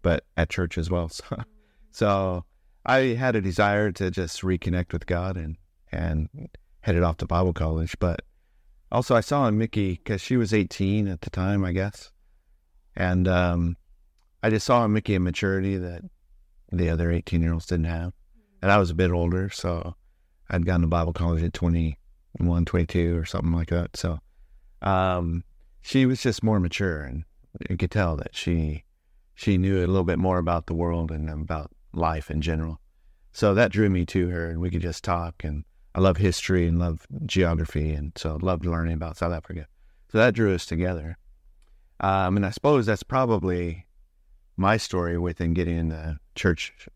but 0.03 0.25
at 0.37 0.51
church 0.51 0.79
as 0.79 0.91
well. 0.91 1.11
So, 1.19 1.37
so 1.93 2.45
I 2.85 2.99
had 3.15 3.37
a 3.37 3.41
desire 3.41 3.91
to 3.93 4.11
just 4.11 4.43
reconnect 4.43 4.93
with 4.93 5.07
God 5.07 5.37
and 5.37 5.57
and 5.91 6.29
headed 6.81 7.03
off 7.03 7.17
to 7.19 7.27
Bible 7.27 7.53
college. 7.53 7.97
But 7.99 8.21
also, 8.93 9.15
I 9.17 9.21
saw 9.21 9.51
Miki 9.51 9.93
because 9.93 10.21
she 10.21 10.37
was 10.37 10.53
18 10.53 11.09
at 11.09 11.23
the 11.23 11.31
time, 11.31 11.65
I 11.65 11.73
guess, 11.73 12.11
and 12.97 13.29
um, 13.29 13.77
I 14.43 14.51
just 14.51 14.67
saw 14.67 14.87
Miki 14.87 15.15
a 15.15 15.21
maturity 15.21 15.77
that 15.77 16.03
the 16.73 16.91
other 16.91 17.11
18 17.11 17.43
year 17.43 17.53
olds 17.53 17.67
didn't 17.67 17.87
have, 17.87 18.13
and 18.63 18.73
I 18.73 18.79
was 18.79 18.91
a 18.91 18.95
bit 18.95 19.11
older, 19.11 19.51
so 19.51 19.95
I'd 20.51 20.67
gone 20.67 20.81
to 20.83 20.87
Bible 20.87 21.13
college 21.13 21.43
at 21.43 21.53
21, 21.53 22.65
22 22.65 23.17
or 23.17 23.25
something 23.25 23.53
like 23.53 23.69
that. 23.69 23.97
So 23.97 24.19
um, 24.83 25.45
she 25.83 26.07
was 26.07 26.23
just 26.23 26.43
more 26.43 26.61
mature, 26.61 27.03
and 27.03 27.25
you 27.69 27.77
could 27.77 27.91
tell 27.91 28.17
that 28.17 28.35
she 28.35 28.85
she 29.35 29.59
knew 29.59 29.79
a 29.79 29.87
little 29.87 30.05
bit 30.05 30.19
more 30.19 30.39
about 30.39 30.67
the 30.67 30.75
world 30.75 31.11
and 31.11 31.29
about 31.29 31.71
life 31.93 32.31
in 32.31 32.41
general. 32.41 32.81
So 33.33 33.53
that 33.55 33.71
drew 33.71 33.91
me 33.91 34.07
to 34.07 34.29
her, 34.29 34.49
and 34.49 34.61
we 34.61 34.71
could 34.71 34.81
just 34.81 35.05
talk. 35.05 35.45
And 35.45 35.65
I 35.95 36.01
love 36.01 36.17
history 36.17 36.67
and 36.67 36.79
love 36.79 37.07
geography, 37.27 37.93
and 37.93 38.13
so 38.17 38.39
loved 38.41 38.65
learning 38.65 38.95
about 38.95 39.19
South 39.19 39.33
Africa. 39.33 39.67
So 40.11 40.19
that 40.19 40.35
drew 40.35 40.55
us 40.55 40.65
together. 40.65 41.19
Um, 42.01 42.37
and 42.37 42.45
I 42.45 42.51
suppose 42.51 42.87
that's 42.87 43.03
probably 43.03 43.87
my 44.57 44.77
story 44.77 45.19
within 45.19 45.55
getting 45.55 45.79
into 45.79 46.19
church 46.35 46.89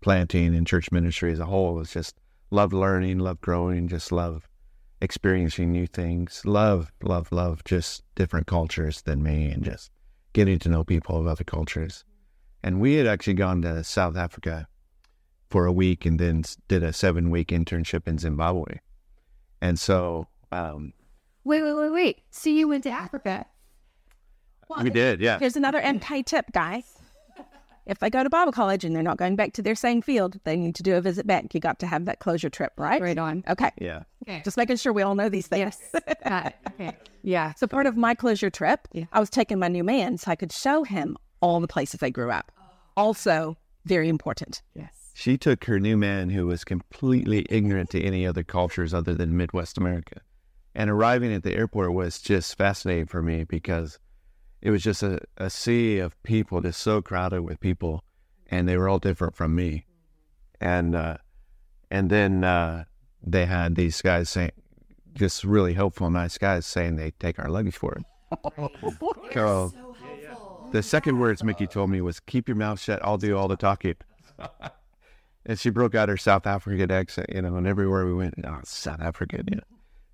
planting 0.00 0.54
and 0.54 0.66
church 0.66 0.92
ministry 0.92 1.32
as 1.32 1.40
a 1.40 1.46
whole. 1.46 1.80
Is 1.80 1.92
just 1.92 2.16
love 2.50 2.72
learning, 2.72 3.18
love 3.18 3.40
growing, 3.40 3.88
just 3.88 4.12
love 4.12 4.48
experiencing 5.00 5.72
new 5.72 5.86
things, 5.86 6.42
love, 6.44 6.92
love, 7.02 7.30
love 7.32 7.62
just 7.64 8.02
different 8.14 8.46
cultures 8.46 9.02
than 9.02 9.22
me, 9.22 9.50
and 9.50 9.64
just 9.64 9.90
getting 10.32 10.58
to 10.60 10.68
know 10.68 10.84
people 10.84 11.18
of 11.18 11.26
other 11.26 11.44
cultures. 11.44 12.04
And 12.62 12.80
we 12.80 12.94
had 12.94 13.06
actually 13.06 13.34
gone 13.34 13.62
to 13.62 13.84
South 13.84 14.16
Africa 14.16 14.68
for 15.50 15.66
a 15.66 15.72
week 15.72 16.04
and 16.04 16.18
then 16.18 16.44
did 16.68 16.82
a 16.82 16.92
seven 16.92 17.30
week 17.30 17.48
internship 17.48 18.08
in 18.08 18.18
Zimbabwe. 18.18 18.78
And 19.60 19.78
so 19.78 20.28
um, 20.52 20.92
Wait, 21.46 21.62
wait, 21.62 21.74
wait, 21.74 21.92
wait. 21.92 22.22
So 22.30 22.50
you 22.50 22.66
went 22.66 22.82
to 22.84 22.90
Africa? 22.90 23.46
We 24.82 24.90
did, 24.90 25.20
yeah. 25.20 25.38
here's 25.38 25.56
another 25.56 25.80
mk 25.80 26.24
tip 26.26 26.46
guys 26.52 26.84
if 27.86 27.98
they 28.00 28.10
go 28.10 28.22
to 28.22 28.28
bible 28.30 28.52
college 28.52 28.84
and 28.84 28.94
they're 28.96 29.02
not 29.02 29.16
going 29.16 29.36
back 29.36 29.52
to 29.52 29.62
their 29.62 29.74
same 29.74 30.02
field 30.02 30.38
they 30.44 30.56
need 30.56 30.74
to 30.74 30.82
do 30.82 30.96
a 30.96 31.00
visit 31.00 31.26
back 31.26 31.54
you 31.54 31.60
got 31.60 31.78
to 31.78 31.86
have 31.86 32.04
that 32.06 32.18
closure 32.18 32.50
trip 32.50 32.72
right 32.76 33.00
Right 33.00 33.18
on. 33.18 33.44
okay 33.48 33.70
Yeah. 33.78 34.02
Okay. 34.28 34.42
just 34.44 34.56
making 34.56 34.76
sure 34.76 34.92
we 34.92 35.02
all 35.02 35.14
know 35.14 35.28
these 35.28 35.46
things 35.46 35.78
Got 36.24 36.46
it. 36.46 36.54
Okay. 36.72 36.96
Yeah. 37.22 37.52
So 37.56 37.66
part 37.68 37.86
of 37.86 37.96
my 37.96 38.14
closure 38.14 38.50
trip, 38.50 38.88
Yeah. 38.92 39.04
I 39.12 39.20
was 39.20 39.30
taking 39.30 39.58
my 39.60 39.68
new 39.68 39.84
man 39.84 40.18
so 40.18 40.30
I 40.32 40.36
could 40.36 40.50
show 40.52 40.82
him 40.84 41.16
all 41.40 41.60
the 41.60 41.68
places 41.68 42.00
they 42.00 42.10
grew 42.10 42.30
up. 42.30 42.50
Also, 42.96 43.56
very 43.84 44.08
important. 44.08 44.62
Yes. 44.74 44.90
She 45.14 45.36
took 45.38 45.64
her 45.64 45.78
new 45.78 45.96
man 45.96 46.30
who 46.30 46.46
was 46.46 46.64
completely 46.64 47.46
ignorant 47.50 47.90
to 47.90 48.02
any 48.02 48.26
other 48.26 48.42
cultures 48.42 48.92
other 48.92 49.14
than 49.14 49.36
Midwest 49.36 49.78
America. 49.78 50.20
And 50.74 50.90
arriving 50.90 51.32
at 51.32 51.42
the 51.44 51.54
airport 51.54 51.92
was 51.94 52.20
just 52.20 52.56
fascinating 52.58 53.06
for 53.06 53.22
me 53.22 53.44
because 53.44 53.98
it 54.62 54.70
was 54.70 54.82
just 54.82 55.02
a, 55.02 55.20
a 55.36 55.50
sea 55.50 55.98
of 55.98 56.20
people, 56.22 56.60
just 56.60 56.80
so 56.80 57.02
crowded 57.02 57.42
with 57.42 57.60
people, 57.60 58.02
and 58.48 58.68
they 58.68 58.76
were 58.76 58.88
all 58.88 58.98
different 58.98 59.36
from 59.36 59.54
me. 59.54 59.86
And 60.60 60.94
uh, 60.94 61.18
and 61.90 62.10
then 62.10 62.44
uh, 62.44 62.84
they 63.22 63.46
had 63.46 63.74
these 63.74 64.00
guys 64.02 64.30
saying, 64.30 64.52
just 65.14 65.44
really 65.44 65.74
helpful, 65.74 66.10
nice 66.10 66.38
guys 66.38 66.66
saying 66.66 66.96
they 66.96 67.12
take 67.12 67.38
our 67.38 67.48
luggage 67.48 67.76
for 67.76 67.98
it. 67.98 68.04
So 69.32 69.72
the 70.72 70.82
second 70.82 71.20
words 71.20 71.44
Miki 71.44 71.66
told 71.66 71.90
me 71.90 72.00
was, 72.00 72.20
"Keep 72.20 72.48
your 72.48 72.56
mouth 72.56 72.80
shut. 72.80 73.00
I'll 73.04 73.18
do 73.18 73.36
all 73.36 73.48
the 73.48 73.56
talking." 73.56 73.96
and 75.46 75.58
she 75.58 75.70
broke 75.70 75.94
out 75.94 76.08
her 76.08 76.16
South 76.16 76.46
African 76.46 76.90
accent, 76.90 77.28
you 77.32 77.40
know, 77.40 77.56
and 77.56 77.66
everywhere 77.66 78.04
we 78.04 78.12
went, 78.12 78.34
oh, 78.44 78.60
South 78.64 79.00
African, 79.00 79.44
you 79.48 79.56
know, 79.56 79.62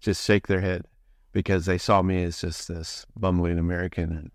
just 0.01 0.25
shake 0.25 0.47
their 0.47 0.61
head 0.61 0.85
because 1.33 1.67
they 1.67 1.79
saw 1.79 2.03
me 2.03 2.23
as 2.25 2.41
just 2.41 2.69
this 2.69 3.07
bumbling 3.17 3.59
American, 3.59 4.13
and 4.13 4.31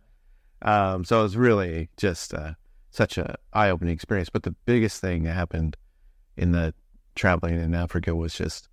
um, 0.61 1.03
so 1.05 1.19
it 1.19 1.23
was 1.23 1.37
really 1.37 1.89
just 1.97 2.33
uh, 2.33 2.53
such 2.89 3.17
a 3.17 3.37
eye 3.53 3.69
opening 3.69 3.93
experience. 3.93 4.29
But 4.29 4.43
the 4.43 4.55
biggest 4.65 5.01
thing 5.01 5.23
that 5.23 5.33
happened 5.33 5.77
in 6.35 6.51
the 6.51 6.73
traveling 7.15 7.59
in 7.59 7.73
Africa 7.75 8.15
was 8.15 8.33
just 8.33 8.69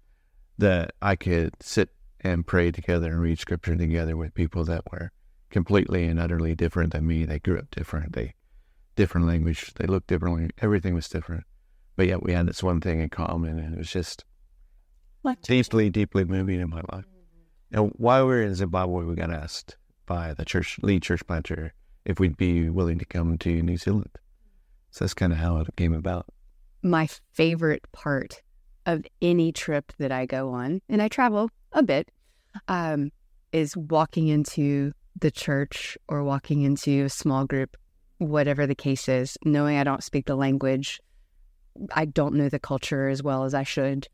that 0.58 0.92
I 1.02 1.16
could 1.16 1.54
sit 1.60 1.90
and 2.20 2.46
pray 2.46 2.70
together 2.70 3.10
and 3.10 3.20
read 3.20 3.38
scripture 3.38 3.76
together 3.76 4.16
with 4.16 4.34
people 4.34 4.64
that 4.64 4.90
were 4.90 5.12
completely 5.50 6.04
and 6.04 6.18
utterly 6.18 6.54
different 6.54 6.92
than 6.92 7.06
me. 7.06 7.24
They 7.24 7.38
grew 7.38 7.58
up 7.58 7.70
different. 7.70 8.12
They 8.14 8.34
different 8.96 9.26
language. 9.26 9.72
They 9.74 9.86
looked 9.86 10.06
differently. 10.06 10.50
Everything 10.58 10.94
was 10.94 11.08
different. 11.08 11.44
But 11.96 12.06
yet 12.06 12.22
we 12.22 12.32
had 12.32 12.46
this 12.46 12.62
one 12.62 12.80
thing 12.80 13.00
in 13.00 13.08
common 13.08 13.58
and 13.58 13.74
it 13.74 13.78
was 13.78 13.90
just 13.90 14.24
Like 15.22 15.42
deeply, 15.42 15.90
deeply 15.90 16.24
moving 16.24 16.60
in 16.60 16.70
my 16.70 16.82
life. 16.92 17.04
And 17.74 17.90
while 17.96 18.28
we 18.28 18.34
were 18.34 18.42
in 18.42 18.54
Zimbabwe, 18.54 19.04
we 19.04 19.16
got 19.16 19.32
asked 19.32 19.76
by 20.06 20.32
the 20.32 20.44
church 20.44 20.78
lead 20.82 21.02
church 21.02 21.26
planter 21.26 21.74
if 22.04 22.20
we'd 22.20 22.36
be 22.36 22.70
willing 22.70 23.00
to 23.00 23.04
come 23.04 23.36
to 23.38 23.62
New 23.62 23.76
Zealand. 23.76 24.10
So 24.92 25.04
that's 25.04 25.12
kind 25.12 25.32
of 25.32 25.40
how 25.40 25.56
it 25.56 25.66
came 25.76 25.92
about. 25.92 26.26
My 26.84 27.08
favorite 27.32 27.82
part 27.90 28.42
of 28.86 29.04
any 29.20 29.50
trip 29.50 29.92
that 29.98 30.12
I 30.12 30.24
go 30.24 30.50
on, 30.50 30.82
and 30.88 31.02
I 31.02 31.08
travel 31.08 31.50
a 31.72 31.82
bit, 31.82 32.12
um, 32.68 33.10
is 33.50 33.76
walking 33.76 34.28
into 34.28 34.92
the 35.20 35.32
church 35.32 35.98
or 36.06 36.22
walking 36.22 36.62
into 36.62 37.06
a 37.06 37.08
small 37.08 37.44
group, 37.44 37.76
whatever 38.18 38.68
the 38.68 38.76
case 38.76 39.08
is, 39.08 39.36
knowing 39.44 39.78
I 39.78 39.84
don't 39.84 40.04
speak 40.04 40.26
the 40.26 40.36
language. 40.36 41.00
I 41.92 42.04
don't 42.04 42.36
know 42.36 42.48
the 42.48 42.60
culture 42.60 43.08
as 43.08 43.20
well 43.20 43.42
as 43.42 43.52
I 43.52 43.64
should, 43.64 44.06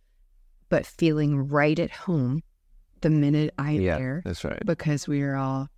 but 0.71 0.87
feeling 0.87 1.47
right 1.49 1.79
at 1.79 1.91
home 1.91 2.43
the 3.01 3.11
minute 3.11 3.53
I 3.59 3.73
am 3.73 3.81
Yeah. 3.81 3.99
there 3.99 4.23
That's 4.25 4.45
right. 4.45 4.63
because 4.65 5.07
we 5.09 5.23
are 5.23 5.37
all 5.37 5.69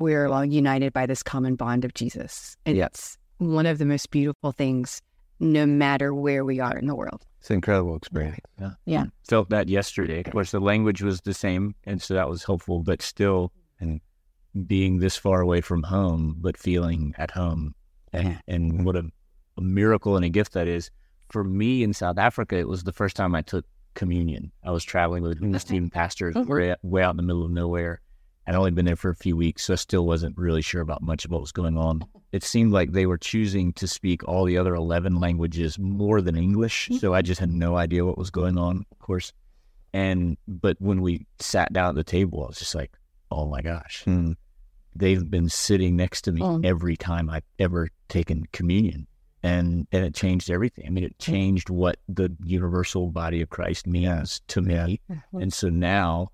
we 0.00 0.14
are 0.14 0.26
all 0.26 0.44
united 0.44 0.92
by 0.92 1.06
this 1.06 1.22
common 1.22 1.54
bond 1.54 1.84
of 1.84 1.94
Jesus. 1.94 2.56
And 2.66 2.76
Yeah. 2.76 2.86
it's 2.86 3.16
one 3.38 3.64
of 3.66 3.78
the 3.78 3.84
most 3.86 4.10
beautiful 4.10 4.50
things, 4.50 5.00
no 5.38 5.66
matter 5.66 6.12
where 6.12 6.44
we 6.44 6.58
are 6.58 6.76
in 6.76 6.86
the 6.86 6.96
world. 6.96 7.24
It's 7.38 7.50
an 7.50 7.56
incredible 7.56 7.94
experience. 7.94 8.40
Yeah. 8.58 8.70
yeah. 8.86 9.04
Felt 9.28 9.50
that 9.50 9.68
yesterday. 9.68 10.22
Of 10.26 10.32
course, 10.32 10.50
the 10.50 10.60
language 10.60 11.00
was 11.02 11.20
the 11.20 11.34
same, 11.34 11.74
and 11.84 12.02
so 12.02 12.14
that 12.14 12.28
was 12.28 12.42
helpful. 12.44 12.82
But 12.82 13.02
still, 13.02 13.52
and 13.78 14.00
being 14.66 14.98
this 14.98 15.16
far 15.16 15.40
away 15.40 15.60
from 15.60 15.82
home, 15.84 16.36
but 16.38 16.56
feeling 16.56 17.14
at 17.18 17.30
home, 17.30 17.74
and, 18.12 18.40
and 18.48 18.84
what 18.84 18.96
a, 18.96 19.04
a 19.58 19.60
miracle 19.60 20.16
and 20.16 20.24
a 20.24 20.28
gift 20.28 20.54
that 20.54 20.66
is. 20.68 20.90
For 21.30 21.44
me 21.44 21.82
in 21.82 21.92
South 21.92 22.18
Africa, 22.18 22.56
it 22.56 22.68
was 22.68 22.82
the 22.84 22.92
first 22.92 23.14
time 23.16 23.34
I 23.34 23.42
took 23.42 23.64
communion. 23.94 24.52
I 24.64 24.70
was 24.70 24.84
traveling 24.84 25.22
with 25.22 25.42
a 25.54 25.58
student 25.60 25.92
pastors 25.92 26.34
way, 26.34 26.74
way 26.82 27.02
out 27.02 27.10
in 27.12 27.16
the 27.16 27.22
middle 27.22 27.44
of 27.44 27.50
nowhere. 27.50 28.00
I'd 28.46 28.54
only 28.54 28.72
been 28.72 28.84
there 28.84 28.96
for 28.96 29.08
a 29.10 29.14
few 29.16 29.36
weeks, 29.36 29.64
so 29.64 29.72
I 29.72 29.76
still 29.76 30.04
wasn't 30.06 30.36
really 30.36 30.60
sure 30.60 30.82
about 30.82 31.00
much 31.02 31.24
of 31.24 31.30
what 31.30 31.40
was 31.40 31.52
going 31.52 31.78
on. 31.78 32.04
It 32.30 32.42
seemed 32.42 32.72
like 32.72 32.92
they 32.92 33.06
were 33.06 33.16
choosing 33.16 33.72
to 33.74 33.86
speak 33.86 34.22
all 34.28 34.44
the 34.44 34.58
other 34.58 34.74
11 34.74 35.18
languages 35.18 35.78
more 35.78 36.20
than 36.20 36.36
English, 36.36 36.90
so 36.98 37.14
I 37.14 37.22
just 37.22 37.40
had 37.40 37.50
no 37.50 37.76
idea 37.76 38.04
what 38.04 38.18
was 38.18 38.30
going 38.30 38.58
on, 38.58 38.84
of 38.92 38.98
course. 38.98 39.32
And, 39.94 40.36
but 40.46 40.76
when 40.80 41.00
we 41.00 41.26
sat 41.38 41.72
down 41.72 41.90
at 41.90 41.94
the 41.94 42.04
table, 42.04 42.44
I 42.44 42.48
was 42.48 42.58
just 42.58 42.74
like, 42.74 42.92
oh 43.30 43.46
my 43.46 43.62
gosh, 43.62 44.02
Hmm. 44.04 44.32
they've 44.94 45.28
been 45.30 45.48
sitting 45.48 45.96
next 45.96 46.22
to 46.22 46.32
me 46.32 46.42
Oh. 46.42 46.60
every 46.62 46.96
time 46.96 47.30
I've 47.30 47.44
ever 47.58 47.88
taken 48.10 48.44
communion. 48.52 49.06
And, 49.44 49.86
and 49.92 50.04
it 50.04 50.14
changed 50.14 50.50
everything. 50.50 50.86
I 50.86 50.90
mean, 50.90 51.04
it 51.04 51.18
changed 51.18 51.68
what 51.70 51.98
the 52.08 52.34
universal 52.42 53.10
body 53.10 53.42
of 53.42 53.50
Christ 53.50 53.86
means 53.86 54.40
to 54.48 54.60
me. 54.62 55.00
And 55.40 55.52
so 55.52 55.68
now, 55.68 56.30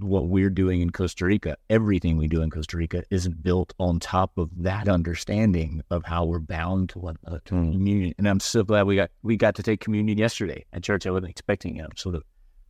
what 0.00 0.26
we're 0.26 0.50
doing 0.50 0.82
in 0.82 0.90
Costa 0.90 1.24
Rica, 1.24 1.56
everything 1.70 2.18
we 2.18 2.26
do 2.28 2.42
in 2.42 2.50
Costa 2.50 2.76
Rica 2.76 3.04
is 3.10 3.26
built 3.28 3.72
on 3.78 3.98
top 4.00 4.36
of 4.36 4.50
that 4.58 4.86
understanding 4.88 5.82
of 5.90 6.04
how 6.04 6.24
we're 6.26 6.40
bound 6.40 6.90
to 6.90 6.98
one 6.98 7.16
another, 7.22 7.40
to 7.46 7.54
Mm. 7.54 7.72
communion. 7.72 8.14
And 8.18 8.28
I'm 8.28 8.40
so 8.40 8.62
glad 8.64 8.86
we 8.86 8.96
got 8.96 9.10
we 9.22 9.36
got 9.38 9.54
to 9.54 9.62
take 9.62 9.80
communion 9.80 10.18
yesterday 10.18 10.66
at 10.74 10.82
church. 10.82 11.06
I 11.06 11.10
wasn't 11.10 11.30
expecting 11.30 11.76
it. 11.76 11.84
I'm 11.86 11.96
sort 11.96 12.16
of 12.16 12.24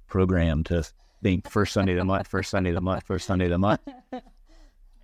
programmed 0.07 0.66
to 0.66 0.85
think 1.22 1.51
first 1.51 1.72
Sunday 1.72 1.92
of 1.94 1.98
the 1.98 2.05
month, 2.05 2.29
first 2.29 2.51
Sunday 2.51 2.70
of 2.70 2.74
the 2.77 2.81
month, 2.83 3.03
first 3.05 3.27
Sunday 3.27 3.46
of 3.46 3.51
the 3.51 3.59
month. 3.59 3.81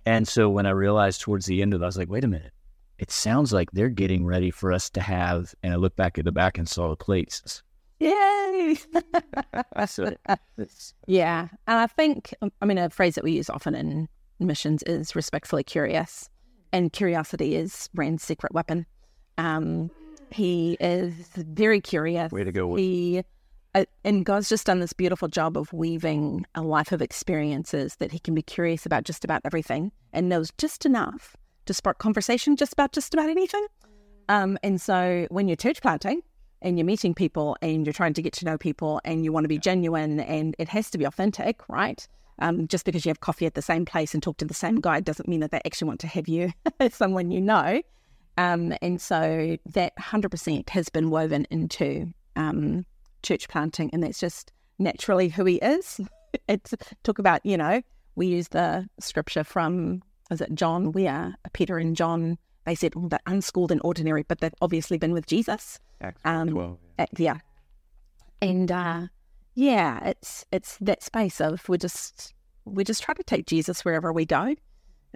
And 0.07 0.27
so 0.27 0.49
when 0.51 0.67
I 0.67 0.69
realized 0.69 1.21
towards 1.21 1.47
the 1.47 1.63
end 1.63 1.73
of 1.73 1.81
it, 1.81 1.83
I 1.83 1.87
was 1.87 1.97
like, 1.97 2.09
wait 2.11 2.23
a 2.23 2.27
minute. 2.27 2.51
It 2.97 3.11
sounds 3.11 3.51
like 3.51 3.71
they're 3.71 3.89
getting 3.89 4.25
ready 4.25 4.51
for 4.51 4.71
us 4.71 4.89
to 4.91 5.01
have, 5.01 5.53
and 5.63 5.73
I 5.73 5.75
looked 5.75 5.97
back 5.97 6.17
at 6.17 6.25
the 6.25 6.31
back 6.31 6.57
and 6.57 6.67
saw 6.67 6.89
the 6.89 6.95
plates. 6.95 7.61
Yay! 7.99 8.77
Yeah. 11.07 11.47
And 11.67 11.79
I 11.79 11.87
think, 11.87 12.33
um, 12.41 12.51
I 12.61 12.65
mean, 12.65 12.77
a 12.77 12.89
phrase 12.89 13.15
that 13.15 13.23
we 13.23 13.33
use 13.33 13.49
often 13.49 13.75
in 13.75 14.07
missions 14.39 14.83
is 14.83 15.15
respectfully 15.15 15.63
curious. 15.63 16.29
And 16.71 16.91
curiosity 16.91 17.55
is 17.55 17.89
Rand's 17.93 18.23
secret 18.23 18.53
weapon. 18.53 18.85
Um, 19.37 19.91
he 20.31 20.77
is 20.79 21.13
very 21.35 21.81
curious. 21.81 22.31
Way 22.31 22.43
to 22.43 22.51
go. 22.51 22.75
He 22.75 23.23
uh, 23.75 23.85
and 24.05 24.25
God's 24.25 24.47
just 24.47 24.65
done 24.65 24.79
this 24.79 24.93
beautiful 24.93 25.27
job 25.27 25.57
of 25.57 25.71
weaving 25.73 26.45
a 26.55 26.61
life 26.61 26.93
of 26.93 27.01
experiences 27.01 27.97
that 27.97 28.11
he 28.11 28.19
can 28.19 28.33
be 28.33 28.41
curious 28.41 28.85
about 28.85 29.03
just 29.03 29.25
about 29.25 29.41
everything 29.43 29.91
and 30.13 30.29
knows 30.29 30.51
just 30.57 30.85
enough 30.85 31.35
to 31.65 31.73
spark 31.73 31.97
conversation 31.97 32.55
just 32.55 32.73
about 32.73 32.91
just 32.91 33.13
about 33.13 33.29
anything. 33.29 33.65
Um, 34.29 34.57
and 34.63 34.81
so 34.81 35.27
when 35.29 35.47
you're 35.47 35.55
church 35.55 35.81
planting 35.81 36.21
and 36.61 36.77
you're 36.77 36.85
meeting 36.85 37.13
people 37.13 37.57
and 37.61 37.85
you're 37.85 37.93
trying 37.93 38.13
to 38.13 38.21
get 38.21 38.33
to 38.33 38.45
know 38.45 38.57
people 38.57 39.01
and 39.05 39.23
you 39.23 39.31
want 39.31 39.43
to 39.43 39.49
be 39.49 39.59
genuine 39.59 40.19
and 40.19 40.55
it 40.57 40.67
has 40.69 40.89
to 40.91 40.97
be 40.97 41.05
authentic, 41.05 41.61
right? 41.69 42.07
Um, 42.39 42.67
just 42.67 42.85
because 42.85 43.05
you 43.05 43.09
have 43.09 43.21
coffee 43.21 43.45
at 43.45 43.53
the 43.53 43.61
same 43.61 43.85
place 43.85 44.13
and 44.13 44.21
talk 44.21 44.37
to 44.37 44.45
the 44.45 44.53
same 44.53 44.81
guy 44.81 44.99
doesn't 44.99 45.29
mean 45.29 45.39
that 45.39 45.51
they 45.51 45.61
actually 45.65 45.87
want 45.87 45.99
to 46.01 46.07
have 46.07 46.27
you 46.27 46.51
as 46.79 46.93
someone 46.95 47.31
you 47.31 47.39
know. 47.39 47.81
Um, 48.37 48.73
and 48.81 48.99
so 48.99 49.57
that 49.67 49.93
100% 49.97 50.69
has 50.69 50.89
been 50.89 51.09
woven 51.09 51.47
into 51.49 52.11
um, 52.35 52.85
church 53.23 53.47
planting, 53.47 53.89
and 53.93 54.03
that's 54.03 54.19
just 54.19 54.51
naturally 54.79 55.29
who 55.29 55.45
he 55.45 55.55
is. 55.55 56.01
It's 56.49 56.73
talk 57.03 57.17
about, 57.17 57.45
you 57.45 57.55
know, 57.55 57.81
we 58.15 58.27
use 58.27 58.49
the 58.49 58.89
scripture 58.99 59.45
from, 59.45 60.01
is 60.31 60.41
it 60.41 60.55
John, 60.55 60.91
where 60.91 61.35
Peter 61.53 61.77
and 61.77 61.95
John, 61.95 62.37
they 62.65 62.75
said, 62.75 62.93
oh, 62.95 63.07
they're 63.07 63.19
unschooled 63.27 63.71
and 63.71 63.81
ordinary, 63.83 64.23
but 64.23 64.39
they've 64.39 64.53
obviously 64.61 64.97
been 64.97 65.13
with 65.13 65.27
Jesus. 65.27 65.79
Acts 66.01 66.21
Um, 66.25 66.49
12. 66.49 66.77
Uh, 66.99 67.05
yeah. 67.17 67.37
And 68.41 68.71
uh, 68.71 69.07
yeah, 69.53 69.99
it's 70.05 70.45
it's 70.51 70.77
that 70.81 71.01
space 71.01 71.39
of 71.39 71.67
we 71.69 71.77
just 71.77 72.33
we 72.65 72.83
just 72.83 73.03
try 73.03 73.13
to 73.13 73.23
take 73.23 73.45
Jesus 73.45 73.85
wherever 73.85 74.11
we 74.11 74.25
go. 74.25 74.55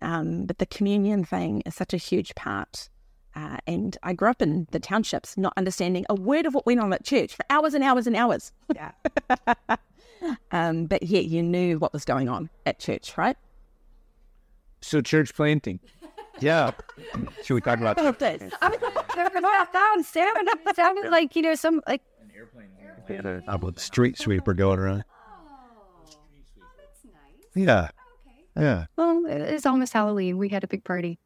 Um, 0.02 0.45
but 0.45 0.60
the 0.60 0.65
communion 0.65 1.26
thing 1.26 1.62
is 1.65 1.76
such 1.76 1.93
a 1.93 1.98
huge 1.98 2.34
part. 2.36 2.89
Uh, 3.36 3.58
and 3.67 3.98
I 4.02 4.13
grew 4.13 4.30
up 4.30 4.41
in 4.41 4.67
the 4.72 4.80
townships, 4.80 5.38
not 5.38 5.54
understanding 5.58 6.06
a 6.10 6.15
word 6.15 6.45
of 6.45 6.54
what 6.54 6.65
went 6.65 6.80
on 6.80 6.91
at 6.93 7.04
church 7.04 7.36
for 7.36 7.45
hours 7.50 7.74
and 7.74 7.84
hours 7.84 8.08
and 8.08 8.15
hours. 8.15 8.52
Yeah. 8.74 8.91
um, 10.52 10.86
but 10.86 11.04
yet 11.04 11.26
you 11.26 11.43
knew 11.43 11.78
what 11.80 11.93
was 11.93 12.06
going 12.06 12.28
on 12.30 12.50
at 12.65 12.80
church, 12.80 13.17
right? 13.17 13.38
So 14.82 15.02
church 15.02 15.34
planting. 15.36 15.80
Yeah. 16.39 16.72
Should 17.44 17.56
we 17.56 17.62
talk 17.62 17.80
about 17.80 17.98
that? 17.98 18.06
I 18.62 18.70
was 18.70 18.82
like, 18.82 19.10
that 19.12 20.06
sounded, 20.13 20.76
sounded 20.76 21.10
like, 21.12 21.36
you 21.36 21.42
know, 21.42 21.56
some 21.56 21.82
like 21.88 22.02
How 23.46 23.56
about 23.56 23.76
the 23.76 23.82
street 23.82 24.18
sweeper 24.18 24.54
going 24.54 24.80
around? 24.80 25.04
Oh, 25.10 26.06
that's 26.06 27.04
nice. 27.06 27.68
Yeah. 27.68 27.89
Okay. 28.26 28.46
Yeah. 28.65 28.86
well, 28.96 29.24
it's 29.28 29.65
almost 29.65 29.92
Halloween. 29.94 30.38
We 30.38 30.50
had 30.50 30.63
a 30.63 30.68
big 30.68 30.84
party. 30.84 31.20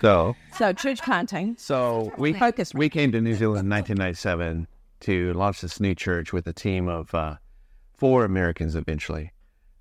So, 0.00 0.36
So 0.56 0.72
church 0.72 1.02
planting, 1.02 1.56
so 1.58 2.12
we 2.16 2.32
focus. 2.32 2.72
we 2.74 2.88
came 2.88 3.10
to 3.12 3.20
New 3.20 3.34
Zealand 3.34 3.64
in 3.64 3.70
1997 3.70 4.68
to 5.00 5.32
launch 5.32 5.62
this 5.62 5.80
new 5.80 5.94
church 5.94 6.32
with 6.32 6.46
a 6.46 6.52
team 6.52 6.86
of 6.86 7.12
uh, 7.14 7.36
four 7.96 8.24
Americans 8.24 8.76
eventually. 8.76 9.32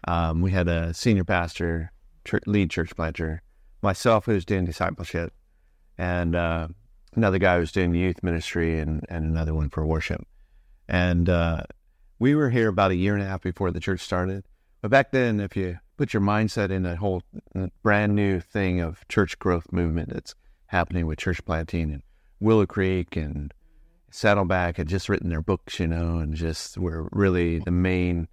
Um, 0.08 0.42
we 0.42 0.52
had 0.52 0.68
a 0.68 0.94
senior 0.94 1.24
pastor, 1.24 1.92
church, 2.26 2.44
lead 2.46 2.70
church 2.70 2.96
planter, 2.96 3.42
myself 3.82 4.26
who 4.26 4.34
was 4.34 4.46
doing 4.46 4.66
discipleship, 4.66 5.34
and 5.98 6.36
uh, 6.36 6.68
another 7.16 7.38
guy 7.38 7.56
who 7.56 7.62
was 7.62 7.72
doing 7.72 7.94
youth 7.94 8.24
ministry, 8.24 8.80
and, 8.80 9.06
and 9.10 9.26
another 9.26 9.54
one 9.54 9.70
for 9.70 9.86
worship. 9.86 10.26
And 10.88 11.30
uh, 11.30 11.64
we 12.18 12.36
were 12.36 12.50
here 12.50 12.70
about 12.70 12.92
a 12.92 12.96
year 12.96 13.14
and 13.14 13.24
a 13.24 13.28
half 13.28 13.42
before 13.42 13.72
the 13.72 13.80
church 13.80 14.02
started. 14.02 14.46
But 14.82 14.92
back 14.92 15.12
then, 15.12 15.40
if 15.40 15.56
you 15.56 15.80
put 15.98 16.14
your 16.14 16.22
mindset 16.22 16.72
in 16.72 16.86
a 16.86 16.96
whole 16.96 17.22
brand 17.84 18.16
new 18.16 18.40
thing 18.40 18.80
of 18.80 19.06
church 19.10 19.38
growth 19.38 19.72
movement 19.72 20.14
that's 20.14 20.34
happening 20.68 21.06
with 21.06 21.20
church 21.20 21.44
planting 21.44 21.92
and 21.92 22.04
Willow 22.40 22.66
Creek 22.66 23.18
and 23.18 23.54
Saddleback 24.12 24.78
had 24.78 24.88
just 24.88 25.10
written 25.10 25.30
their 25.30 25.42
books, 25.42 25.80
you 25.80 25.88
know, 25.88 26.20
and 26.20 26.34
just 26.34 26.78
were 26.78 27.10
really 27.12 27.60
the 27.60 27.72
main, 27.72 28.28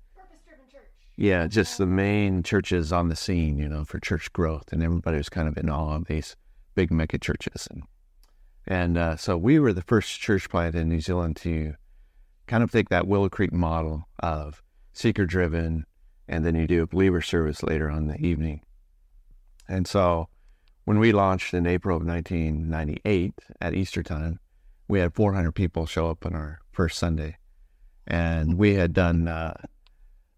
yeah, 1.16 1.46
just 1.46 1.78
the 1.78 1.86
main 1.86 2.42
churches 2.42 2.92
on 2.92 3.08
the 3.08 3.16
scene, 3.16 3.56
you 3.56 3.68
know, 3.68 3.84
for 3.84 3.98
church 3.98 4.32
growth, 4.34 4.70
and 4.70 4.82
everybody 4.82 5.16
was 5.16 5.30
kind 5.30 5.48
of 5.48 5.56
in 5.56 5.70
awe 5.70 5.96
of 5.96 6.06
these 6.06 6.36
big 6.74 6.90
mega 6.92 7.18
churches, 7.18 7.66
and 7.70 7.84
and 8.66 8.98
uh, 8.98 9.16
so 9.16 9.36
we 9.36 9.58
were 9.58 9.72
the 9.72 9.82
first 9.82 10.20
church 10.20 10.50
plant 10.50 10.74
in 10.74 10.88
New 10.88 11.00
Zealand 11.00 11.36
to 11.36 11.74
kind 12.46 12.62
of 12.62 12.70
take 12.70 12.90
that 12.90 13.06
Willow 13.06 13.30
Creek 13.30 13.52
model 13.52 14.06
of 14.20 14.62
seeker 14.92 15.24
driven, 15.24 15.86
and 16.28 16.44
then 16.44 16.54
you 16.54 16.66
do 16.66 16.82
a 16.82 16.86
believer 16.86 17.22
service 17.22 17.62
later 17.62 17.90
on 17.90 17.98
in 17.98 18.08
the 18.08 18.26
evening, 18.26 18.60
and 19.68 19.86
so 19.86 20.28
when 20.84 20.98
we 20.98 21.12
launched 21.12 21.54
in 21.54 21.66
April 21.66 21.96
of 21.96 22.06
1998 22.06 23.32
at 23.60 23.74
Easter 23.74 24.02
time, 24.02 24.38
we 24.86 25.00
had 25.00 25.14
400 25.14 25.52
people 25.52 25.86
show 25.86 26.10
up 26.10 26.26
on 26.26 26.34
our 26.34 26.60
first 26.72 26.98
Sunday, 26.98 27.38
and 28.06 28.58
we 28.58 28.74
had 28.74 28.92
done 28.92 29.28
uh, 29.28 29.54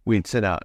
we'd 0.09 0.27
sent 0.27 0.45
out. 0.45 0.65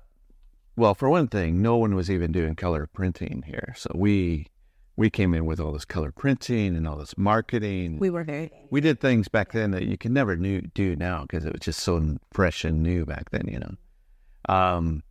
Well, 0.75 0.95
for 0.95 1.09
one 1.09 1.27
thing, 1.27 1.61
no 1.61 1.75
one 1.75 1.93
was 1.95 2.09
even 2.09 2.31
doing 2.31 2.55
color 2.55 2.87
printing 2.91 3.43
here, 3.45 3.73
so 3.77 3.91
we 3.93 4.47
we 4.95 5.09
came 5.09 5.33
in 5.33 5.45
with 5.45 5.59
all 5.59 5.73
this 5.73 5.85
color 5.85 6.11
printing 6.11 6.75
and 6.75 6.87
all 6.87 6.97
this 6.97 7.17
marketing. 7.17 7.99
We 7.99 8.09
were 8.09 8.23
very. 8.23 8.51
we 8.71 8.79
did 8.79 8.99
things 8.99 9.27
back 9.27 9.51
then 9.51 9.71
that 9.71 9.83
you 9.83 9.97
can 9.97 10.13
never 10.13 10.35
new, 10.35 10.61
do 10.61 10.95
now 10.95 11.23
because 11.23 11.45
it 11.45 11.51
was 11.51 11.61
just 11.61 11.81
so 11.81 12.17
fresh 12.31 12.63
and 12.63 12.81
new 12.81 13.05
back 13.05 13.31
then, 13.31 13.47
you 13.47 13.59
know. 13.59 14.53
Um, 14.53 15.03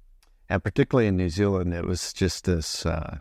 and 0.49 0.65
particularly 0.65 1.09
in 1.09 1.17
New 1.17 1.29
Zealand, 1.29 1.75
it 1.75 1.85
was 1.85 2.13
just 2.13 2.45
this. 2.45 2.87
Uh, 2.87 3.19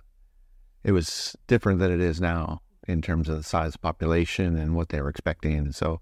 it 0.84 0.94
was 0.94 1.36
different 1.48 1.80
than 1.80 1.92
it 1.92 2.02
is 2.02 2.22
now 2.22 2.62
in 2.88 3.02
terms 3.02 3.30
of 3.30 3.38
the 3.38 3.44
size 3.44 3.76
of 3.76 3.82
population 3.82 4.58
and 4.58 4.76
what 4.76 4.90
they 4.90 5.02
were 5.02 5.10
expecting. 5.10 5.58
And 5.58 5.76
so, 5.76 6.02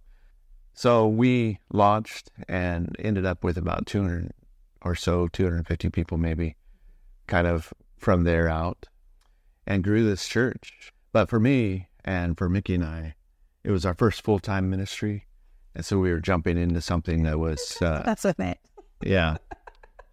so 0.73 1.07
we 1.07 1.59
launched 1.73 2.31
and 2.47 2.95
ended 2.99 3.25
up 3.25 3.43
with 3.43 3.57
about 3.57 3.85
200 3.85 4.31
or 4.81 4.95
so, 4.95 5.27
250 5.27 5.89
people 5.89 6.17
maybe, 6.17 6.55
kind 7.27 7.47
of 7.47 7.73
from 7.97 8.23
there 8.23 8.47
out, 8.49 8.87
and 9.67 9.83
grew 9.83 10.03
this 10.05 10.27
church. 10.27 10.91
But 11.11 11.29
for 11.29 11.39
me 11.39 11.87
and 12.05 12.37
for 12.37 12.49
Miki 12.49 12.75
and 12.75 12.83
I, 12.83 13.15
it 13.63 13.71
was 13.71 13.85
our 13.85 13.93
first 13.93 14.21
full 14.23 14.39
time 14.39 14.69
ministry, 14.69 15.25
and 15.75 15.85
so 15.85 15.99
we 15.99 16.11
were 16.11 16.19
jumping 16.21 16.57
into 16.57 16.81
something 16.81 17.23
that 17.23 17.39
was, 17.39 17.77
uh, 17.81 18.03
That's 18.05 18.23
with 18.23 18.39
Matt. 18.39 18.59
yeah, 19.03 19.37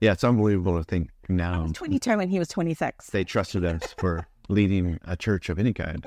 yeah. 0.01 0.13
It's 0.13 0.25
unbelievable 0.25 0.77
to 0.79 0.85
think 0.85 1.11
I 1.29 1.33
now 1.33 1.63
was 1.63 1.73
22 1.73 2.11
and 2.11 2.31
he 2.31 2.39
was 2.39 2.49
26. 2.49 3.09
they 3.11 3.25
trusted 3.25 3.65
us 3.65 3.95
for 3.99 4.27
leading 4.49 4.99
a 5.05 5.17
church 5.17 5.49
of 5.49 5.59
any 5.59 5.73
kind. 5.73 6.07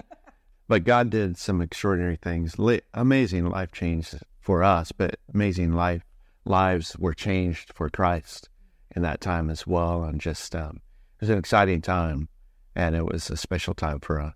But 0.67 0.84
God 0.84 1.10
did 1.10 1.38
some 1.38 1.62
extraordinary 1.62 2.15
things, 2.15 2.56
amazing 2.93 3.50
life 3.50 3.72
change 3.72 4.13
for 4.39 4.63
us, 4.63 4.91
but 4.91 5.15
amazing 5.34 5.74
life 5.74 6.04
lives 6.49 6.97
were 6.97 7.13
changed 7.13 7.71
for 7.75 7.89
Christ 7.89 8.49
in 8.95 9.03
that 9.03 9.21
time 9.21 9.49
as 9.49 9.65
well. 9.67 10.03
And 10.03 10.19
just 10.19 10.55
um, 10.55 10.81
it 11.17 11.21
was 11.21 11.29
an 11.29 11.38
exciting 11.38 11.81
time, 11.81 12.27
and 12.75 12.95
it 12.95 13.05
was 13.05 13.29
a 13.29 13.38
special 13.38 13.73
time 13.73 13.99
for 13.99 14.19
us, 14.19 14.33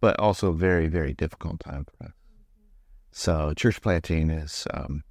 but 0.00 0.18
also 0.20 0.50
a 0.50 0.56
very 0.56 0.86
very 0.86 1.14
difficult 1.14 1.60
time 1.60 1.84
for 1.84 2.06
us. 2.06 2.12
So 3.12 3.54
church 3.54 3.80
planting 3.80 4.30
is 4.30 4.66
um, 4.72 5.02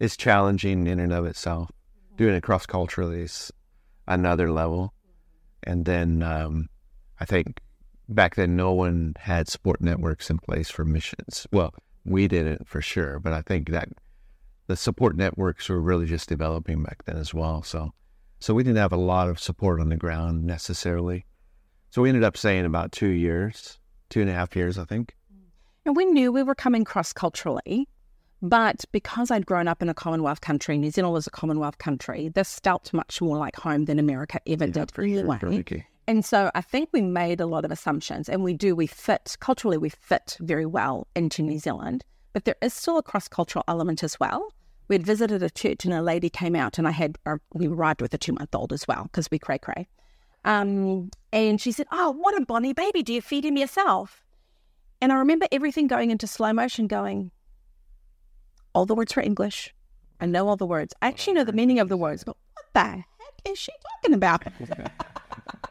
is 0.00 0.16
challenging 0.16 0.86
in 0.86 1.00
and 1.00 1.12
of 1.12 1.24
itself. 1.24 1.70
Doing 2.16 2.34
it 2.34 2.42
cross 2.42 2.66
culturally 2.66 3.22
is 3.22 3.52
another 4.08 4.50
level. 4.50 4.92
And 5.62 5.84
then 5.84 6.22
um, 6.22 6.68
I 7.20 7.24
think 7.24 7.60
back 8.08 8.34
then 8.34 8.56
no 8.56 8.72
one 8.72 9.14
had 9.18 9.48
support 9.48 9.80
networks 9.80 10.30
in 10.30 10.38
place 10.38 10.70
for 10.70 10.84
missions. 10.84 11.46
Well, 11.52 11.74
we 12.04 12.26
didn't 12.26 12.66
for 12.66 12.80
sure, 12.80 13.18
but 13.18 13.32
I 13.32 13.42
think 13.42 13.70
that 13.70 13.88
the 14.68 14.76
support 14.76 15.16
networks 15.16 15.68
were 15.68 15.80
really 15.80 16.06
just 16.06 16.28
developing 16.28 16.82
back 16.82 17.04
then 17.04 17.16
as 17.16 17.34
well. 17.34 17.62
So, 17.62 17.92
so 18.38 18.54
we 18.54 18.62
didn't 18.62 18.76
have 18.76 18.92
a 18.92 18.96
lot 18.96 19.28
of 19.28 19.40
support 19.40 19.80
on 19.80 19.88
the 19.88 19.96
ground 19.96 20.44
necessarily. 20.44 21.26
So 21.90 22.02
we 22.02 22.10
ended 22.10 22.22
up 22.22 22.36
staying 22.36 22.66
about 22.66 22.92
two 22.92 23.08
years, 23.08 23.78
two 24.10 24.20
and 24.20 24.30
a 24.30 24.34
half 24.34 24.54
years, 24.54 24.78
I 24.78 24.84
think. 24.84 25.16
And 25.86 25.96
we 25.96 26.04
knew 26.04 26.30
we 26.30 26.42
were 26.42 26.54
coming 26.54 26.84
cross 26.84 27.14
culturally, 27.14 27.88
but 28.42 28.84
because 28.92 29.30
I'd 29.30 29.46
grown 29.46 29.68
up 29.68 29.80
in 29.80 29.88
a 29.88 29.94
Commonwealth 29.94 30.42
country, 30.42 30.76
New 30.76 30.90
Zealand 30.90 31.14
was 31.14 31.26
a 31.26 31.30
Commonwealth 31.30 31.78
country, 31.78 32.28
this 32.28 32.60
felt 32.60 32.92
much 32.92 33.22
more 33.22 33.38
like 33.38 33.56
home 33.56 33.86
than 33.86 33.98
America 33.98 34.38
ever 34.46 34.66
did 34.66 34.90
for 34.90 35.02
sure, 35.02 35.18
anyway. 35.18 35.38
for 35.38 35.46
Miki. 35.46 35.86
And 36.06 36.24
so 36.24 36.50
I 36.54 36.60
think 36.60 36.90
we 36.92 37.00
made 37.00 37.40
a 37.40 37.46
lot 37.46 37.64
of 37.64 37.70
assumptions, 37.70 38.28
and 38.28 38.44
we 38.44 38.52
do, 38.52 38.76
we 38.76 38.86
fit, 38.86 39.36
culturally, 39.40 39.78
we 39.78 39.88
fit 39.88 40.36
very 40.40 40.66
well 40.66 41.06
into 41.16 41.42
New 41.42 41.58
Zealand, 41.58 42.04
but 42.38 42.44
there 42.44 42.54
is 42.62 42.72
still 42.72 42.98
a 42.98 43.02
cross 43.02 43.26
cultural 43.26 43.64
element 43.66 44.04
as 44.04 44.20
well. 44.20 44.52
We 44.86 44.94
had 44.94 45.04
visited 45.04 45.42
a 45.42 45.50
church, 45.50 45.84
and 45.84 45.92
a 45.92 46.00
lady 46.00 46.30
came 46.30 46.54
out, 46.54 46.78
and 46.78 46.86
I 46.86 46.92
had, 46.92 47.18
our, 47.26 47.40
we 47.52 47.66
arrived 47.66 48.00
with 48.00 48.14
a 48.14 48.18
two 48.18 48.30
month 48.30 48.54
old 48.54 48.72
as 48.72 48.86
well, 48.86 49.02
because 49.02 49.28
we 49.28 49.40
cray 49.40 49.58
cray. 49.58 49.88
Um, 50.44 51.10
and 51.32 51.60
she 51.60 51.72
said, 51.72 51.88
Oh, 51.90 52.12
what 52.12 52.40
a 52.40 52.46
bonny 52.46 52.72
baby. 52.72 53.02
Do 53.02 53.12
you 53.12 53.20
feed 53.20 53.44
him 53.44 53.56
yourself? 53.56 54.22
And 55.00 55.10
I 55.10 55.16
remember 55.16 55.48
everything 55.50 55.88
going 55.88 56.12
into 56.12 56.28
slow 56.28 56.52
motion, 56.52 56.86
going, 56.86 57.32
All 58.72 58.86
the 58.86 58.94
words 58.94 59.16
were 59.16 59.22
English. 59.22 59.74
I 60.20 60.26
know 60.26 60.48
all 60.48 60.56
the 60.56 60.64
words. 60.64 60.94
I 61.02 61.08
actually 61.08 61.32
know 61.32 61.44
the 61.44 61.52
meaning 61.52 61.80
of 61.80 61.88
the 61.88 61.96
words, 61.96 62.22
but 62.22 62.36
what 62.52 62.66
the 62.72 62.80
heck 62.80 63.04
is 63.50 63.58
she 63.58 63.72
talking 64.00 64.14
about? 64.14 64.44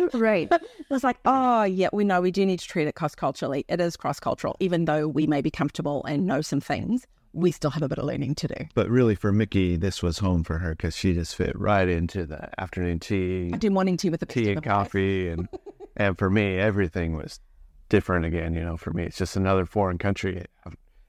right. 0.14 0.48
it 0.50 0.90
was 0.90 1.04
like, 1.04 1.18
oh, 1.24 1.64
yeah, 1.64 1.88
we 1.92 2.04
know 2.04 2.20
we 2.20 2.30
do 2.30 2.44
need 2.46 2.60
to 2.60 2.66
treat 2.66 2.88
it 2.88 2.94
cross 2.94 3.14
culturally. 3.14 3.64
It 3.68 3.80
is 3.80 3.96
cross 3.96 4.20
cultural. 4.20 4.56
Even 4.60 4.84
though 4.84 5.08
we 5.08 5.26
may 5.26 5.40
be 5.40 5.50
comfortable 5.50 6.04
and 6.04 6.26
know 6.26 6.40
some 6.40 6.60
things, 6.60 7.06
we 7.32 7.50
still 7.50 7.70
have 7.70 7.82
a 7.82 7.88
bit 7.88 7.98
of 7.98 8.04
learning 8.04 8.34
to 8.36 8.48
do. 8.48 8.66
But 8.74 8.88
really, 8.88 9.14
for 9.14 9.32
Miki, 9.32 9.76
this 9.76 10.02
was 10.02 10.18
home 10.18 10.44
for 10.44 10.58
her 10.58 10.70
because 10.74 10.96
she 10.96 11.14
just 11.14 11.34
fit 11.34 11.58
right 11.58 11.88
into 11.88 12.26
the 12.26 12.48
afternoon 12.60 12.98
tea, 12.98 13.50
I 13.52 13.56
do 13.56 13.70
morning 13.70 13.96
tea 13.96 14.10
with 14.10 14.20
the 14.20 14.26
tea 14.26 14.52
and 14.52 14.62
coffee, 14.62 15.28
and 15.28 15.48
and 15.96 16.18
for 16.18 16.30
me, 16.30 16.58
everything 16.58 17.16
was 17.16 17.40
different 17.88 18.26
again. 18.26 18.54
You 18.54 18.62
know, 18.62 18.76
for 18.76 18.92
me, 18.92 19.04
it's 19.04 19.16
just 19.16 19.36
another 19.36 19.66
foreign 19.66 19.98
country. 19.98 20.44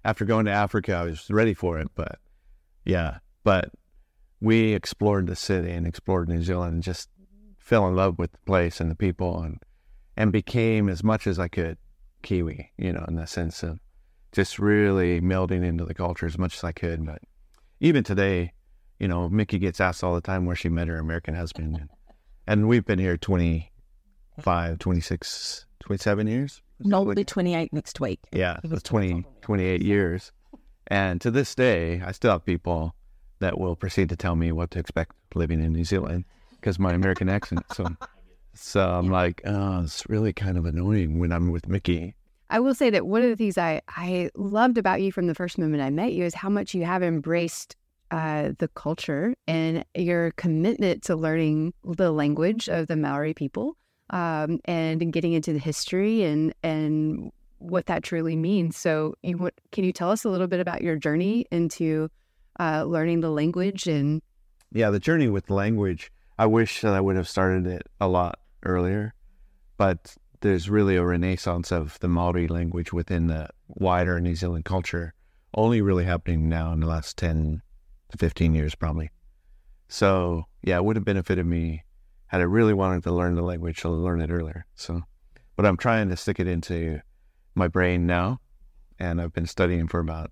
After 0.06 0.26
going 0.26 0.46
to 0.46 0.52
Africa, 0.52 0.94
I 0.94 1.04
was 1.04 1.30
ready 1.30 1.54
for 1.54 1.80
it, 1.80 1.90
but 1.96 2.20
yeah, 2.86 3.20
but 3.44 3.70
we 4.42 4.74
explored 4.74 5.28
the 5.28 5.36
city 5.36 5.72
and 5.72 5.88
explored 5.88 6.28
New 6.28 6.44
Zealand 6.44 6.74
and 6.74 6.84
just 6.84 7.10
fell 7.64 7.88
in 7.88 7.96
love 7.96 8.20
with 8.20 8.34
the 8.34 8.38
place 8.46 8.82
and 8.82 8.92
the 8.92 8.96
people 8.96 9.42
and 9.42 9.60
and 10.16 10.32
became 10.32 10.90
as 10.90 11.04
much 11.04 11.26
as 11.26 11.40
I 11.40 11.48
could 11.48 11.78
Kiwi. 12.22 12.72
You 12.78 12.94
know, 12.94 13.06
in 13.08 13.16
the 13.16 13.26
sense 13.26 13.64
of 13.64 13.80
just 14.32 14.60
really 14.60 15.22
melding 15.22 15.64
into 15.64 15.86
the 15.86 15.94
culture 15.94 16.26
as 16.26 16.38
much 16.38 16.58
as 16.58 16.64
I 16.64 16.72
could. 16.72 17.06
But 17.06 17.22
even 17.80 18.04
today, 18.04 18.54
you 19.00 19.08
know, 19.08 19.30
Miki 19.30 19.60
gets 19.60 19.80
asked 19.80 20.04
all 20.04 20.16
the 20.16 20.22
time 20.22 20.46
where 20.46 20.56
she 20.56 20.70
met 20.70 20.88
her 20.88 20.98
American 20.98 21.36
husband. 21.36 21.76
And, 21.76 21.90
and 22.48 22.68
we've 22.68 22.86
been 22.86 23.00
here 23.00 23.18
25, 23.18 24.80
26, 24.80 25.66
27 25.80 26.28
years. 26.28 26.62
No, 26.80 27.02
we'll 27.02 27.16
be 27.16 27.24
28 27.24 27.72
next 27.72 28.00
week. 28.00 28.20
Yeah, 28.32 28.58
that's 28.64 28.84
20, 28.84 29.26
28 29.42 29.82
years. 29.82 30.32
And 30.88 31.22
to 31.22 31.32
this 31.32 31.56
day, 31.56 32.02
I 32.04 32.12
still 32.12 32.32
have 32.32 32.46
people 32.46 32.96
that 33.40 33.58
will 33.58 33.76
proceed 33.76 34.10
to 34.10 34.16
tell 34.16 34.36
me 34.36 34.52
what 34.52 34.72
to 34.72 34.80
expect 34.80 35.14
living 35.36 35.64
in 35.64 35.72
New 35.72 35.86
Zealand 35.86 36.26
because 36.64 36.80
my 36.80 36.94
American 36.94 37.28
accent. 37.28 37.66
So, 37.74 37.86
so 38.54 38.90
I'm 38.90 39.10
like, 39.10 39.42
oh, 39.46 39.82
it's 39.84 40.08
really 40.08 40.32
kind 40.32 40.58
of 40.58 40.66
annoying 40.66 41.20
when 41.20 41.34
I'm 41.34 41.52
with 41.52 41.68
Miki. 41.68 42.16
I 42.50 42.62
will 42.62 42.74
say 42.74 42.90
that 42.90 43.06
one 43.06 43.22
of 43.22 43.30
the 43.30 43.36
things 43.36 43.58
I, 43.58 43.82
I 43.90 44.30
loved 44.36 44.78
about 44.78 45.02
you 45.02 45.12
from 45.12 45.28
the 45.28 45.36
first 45.36 45.58
moment 45.58 45.84
I 45.84 45.90
met 45.90 46.14
you 46.14 46.24
is 46.24 46.34
how 46.34 46.50
much 46.50 46.74
you 46.74 46.86
have 46.86 47.04
embraced 47.04 47.76
uh, 48.12 48.52
the 48.60 48.70
culture 48.70 49.34
and 49.46 49.84
your 49.94 50.32
commitment 50.32 51.04
to 51.04 51.16
learning 51.16 51.74
the 51.84 52.12
language 52.12 52.70
of 52.70 52.88
the 52.88 52.96
Maori 52.96 53.34
people 53.34 53.76
um, 54.12 54.60
and 54.66 55.12
getting 55.12 55.34
into 55.34 55.52
the 55.52 55.60
history 55.60 56.24
and 56.24 56.54
and 56.64 57.32
what 57.58 57.88
that 57.88 58.04
truly 58.04 58.36
means. 58.36 58.78
So, 58.78 59.16
you, 59.24 59.38
what, 59.38 59.54
can 59.72 59.84
you 59.84 59.92
tell 59.92 60.12
us 60.12 60.24
a 60.24 60.30
little 60.30 60.48
bit 60.48 60.60
about 60.60 60.82
your 60.82 60.96
journey 60.96 61.46
into 61.50 62.10
uh, 62.60 62.84
learning 62.84 63.22
the 63.22 63.32
language 63.32 63.88
and 63.88 64.22
Yeah, 64.72 64.92
the 64.92 65.00
journey 65.00 65.28
with 65.28 65.50
language, 65.50 66.12
I 66.38 66.48
wish 66.48 66.82
that 66.82 66.94
I 66.94 67.02
would 67.02 67.16
have 67.16 67.30
started 67.30 67.68
it 67.68 67.84
a 68.02 68.08
lot 68.08 68.40
earlier, 68.64 69.14
but 69.78 70.16
there's 70.42 70.70
really 70.70 70.96
a 70.96 71.06
renaissance 71.06 71.72
of 71.72 72.00
the 72.00 72.08
Maori 72.08 72.48
language 72.48 72.92
within 72.92 73.28
the 73.28 73.50
wider 73.68 74.20
New 74.20 74.36
Zealand 74.36 74.66
culture, 74.66 75.14
only 75.54 75.82
really 75.82 76.06
happening 76.06 76.50
now 76.50 76.74
in 76.74 76.80
the 76.80 76.88
last 76.88 77.18
10 77.18 77.62
to 78.10 78.18
15 78.18 78.56
years, 78.56 78.74
probably. 78.74 79.12
So, 79.88 80.46
yeah, 80.64 80.78
it 80.78 80.86
would 80.86 80.96
have 80.96 81.06
benefited 81.06 81.46
me 81.46 81.84
had 82.28 82.42
I 82.42 82.46
really 82.46 82.74
wanted 82.74 83.04
to 83.04 83.12
learn 83.12 83.36
the 83.36 83.44
language 83.44 83.82
to 83.82 83.90
learn 83.90 84.20
it 84.20 84.32
earlier. 84.32 84.66
So, 84.74 85.04
but 85.56 85.68
I'm 85.68 85.78
trying 85.78 86.10
to 86.10 86.18
stick 86.18 86.40
it 86.40 86.48
into 86.48 87.00
my 87.54 87.68
brain 87.68 88.08
now, 88.08 88.40
and 88.98 89.22
I've 89.22 89.34
been 89.34 89.46
studying 89.46 89.88
for 89.88 90.00
about, 90.00 90.32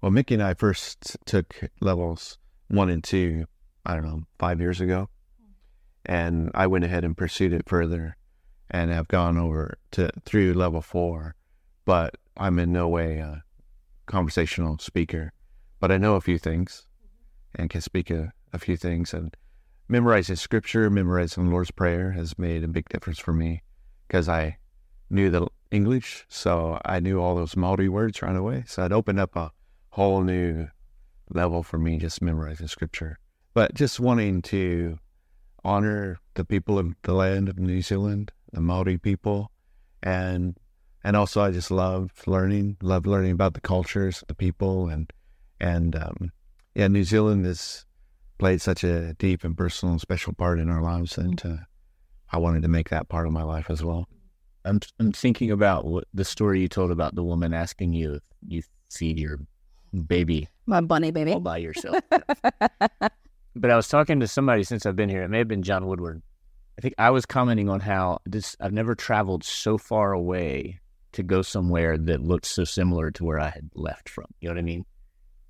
well, 0.00 0.12
Miki 0.12 0.34
and 0.34 0.42
I 0.42 0.54
first 0.54 1.16
took 1.26 1.60
levels 1.80 2.38
one 2.68 2.88
and 2.88 3.02
two, 3.02 3.46
I 3.84 3.94
don't 3.94 4.04
know, 4.04 4.22
five 4.38 4.60
years 4.60 4.80
ago. 4.80 5.08
And 6.04 6.50
I 6.54 6.66
went 6.66 6.84
ahead 6.84 7.04
and 7.04 7.16
pursued 7.16 7.52
it 7.52 7.68
further 7.68 8.16
and 8.70 8.90
have 8.90 9.08
gone 9.08 9.36
over 9.36 9.78
to 9.92 10.10
through 10.24 10.54
level 10.54 10.80
four, 10.80 11.34
but 11.84 12.16
I'm 12.36 12.58
in 12.58 12.72
no 12.72 12.88
way 12.88 13.18
a 13.18 13.44
conversational 14.06 14.78
speaker, 14.78 15.32
but 15.78 15.92
I 15.92 15.98
know 15.98 16.14
a 16.14 16.20
few 16.20 16.38
things 16.38 16.86
and 17.54 17.70
can 17.70 17.80
speak 17.80 18.10
a, 18.10 18.32
a 18.52 18.58
few 18.58 18.76
things. 18.76 19.12
And 19.12 19.36
memorizing 19.88 20.36
scripture, 20.36 20.88
memorizing 20.90 21.44
the 21.44 21.50
Lord's 21.50 21.70
Prayer 21.70 22.12
has 22.12 22.38
made 22.38 22.64
a 22.64 22.68
big 22.68 22.88
difference 22.88 23.18
for 23.18 23.32
me 23.32 23.62
because 24.08 24.28
I 24.28 24.56
knew 25.10 25.30
the 25.30 25.46
English, 25.70 26.24
so 26.28 26.80
I 26.84 27.00
knew 27.00 27.20
all 27.20 27.34
those 27.34 27.56
Maori 27.56 27.88
words 27.88 28.22
right 28.22 28.34
away. 28.34 28.64
So 28.66 28.84
it 28.84 28.92
opened 28.92 29.20
up 29.20 29.36
a 29.36 29.52
whole 29.90 30.22
new 30.22 30.68
level 31.30 31.62
for 31.62 31.78
me 31.78 31.98
just 31.98 32.22
memorizing 32.22 32.68
scripture. 32.68 33.18
But 33.54 33.74
just 33.74 34.00
wanting 34.00 34.40
to 34.42 34.98
honor 35.64 36.18
the 36.34 36.44
people 36.44 36.78
of 36.78 36.94
the 37.02 37.12
land 37.14 37.48
of 37.48 37.58
New 37.58 37.82
Zealand, 37.82 38.32
the 38.52 38.60
Maori 38.60 38.98
people, 38.98 39.50
and 40.02 40.56
and 41.04 41.16
also 41.16 41.42
I 41.42 41.50
just 41.50 41.70
love 41.70 42.10
learning, 42.26 42.76
love 42.82 43.06
learning 43.06 43.32
about 43.32 43.54
the 43.54 43.60
cultures, 43.60 44.22
the 44.28 44.34
people, 44.34 44.88
and 44.88 45.12
and 45.60 45.94
um, 45.96 46.32
yeah, 46.74 46.88
New 46.88 47.04
Zealand 47.04 47.44
has 47.46 47.84
played 48.38 48.60
such 48.60 48.82
a 48.82 49.14
deep 49.14 49.44
and 49.44 49.56
personal 49.56 49.92
and 49.92 50.00
special 50.00 50.32
part 50.32 50.58
in 50.58 50.68
our 50.68 50.82
lives 50.82 51.16
and 51.16 51.40
uh, 51.44 51.56
I 52.32 52.38
wanted 52.38 52.62
to 52.62 52.68
make 52.68 52.88
that 52.88 53.08
part 53.08 53.26
of 53.26 53.32
my 53.32 53.42
life 53.44 53.70
as 53.70 53.84
well. 53.84 54.08
I'm 54.64 54.80
I'm 54.98 55.12
thinking 55.12 55.50
about 55.50 55.84
what 55.84 56.04
the 56.14 56.24
story 56.24 56.60
you 56.60 56.68
told 56.68 56.90
about 56.90 57.14
the 57.14 57.22
woman 57.22 57.52
asking 57.52 57.92
you 57.92 58.14
if 58.14 58.22
you 58.48 58.62
feed 58.90 59.18
your 59.18 59.38
baby 60.06 60.48
My 60.66 60.80
bunny 60.80 61.10
baby. 61.10 61.32
all 61.32 61.40
by 61.40 61.58
yourself. 61.58 62.02
but 63.54 63.70
I 63.70 63.76
was 63.76 63.88
talking 63.88 64.20
to 64.20 64.28
somebody 64.28 64.64
since 64.64 64.86
I've 64.86 64.96
been 64.96 65.08
here. 65.08 65.22
It 65.22 65.28
may 65.28 65.38
have 65.38 65.48
been 65.48 65.62
John 65.62 65.86
Woodward. 65.86 66.22
I 66.78 66.80
think 66.80 66.94
I 66.98 67.10
was 67.10 67.26
commenting 67.26 67.68
on 67.68 67.80
how 67.80 68.18
this 68.24 68.56
I've 68.60 68.72
never 68.72 68.94
traveled 68.94 69.44
so 69.44 69.76
far 69.76 70.12
away 70.12 70.80
to 71.12 71.22
go 71.22 71.42
somewhere 71.42 71.98
that 71.98 72.22
looked 72.22 72.46
so 72.46 72.64
similar 72.64 73.10
to 73.10 73.24
where 73.24 73.38
I 73.38 73.50
had 73.50 73.70
left 73.74 74.08
from. 74.08 74.26
You 74.40 74.48
know 74.48 74.54
what 74.54 74.60
I 74.60 74.62
mean? 74.62 74.84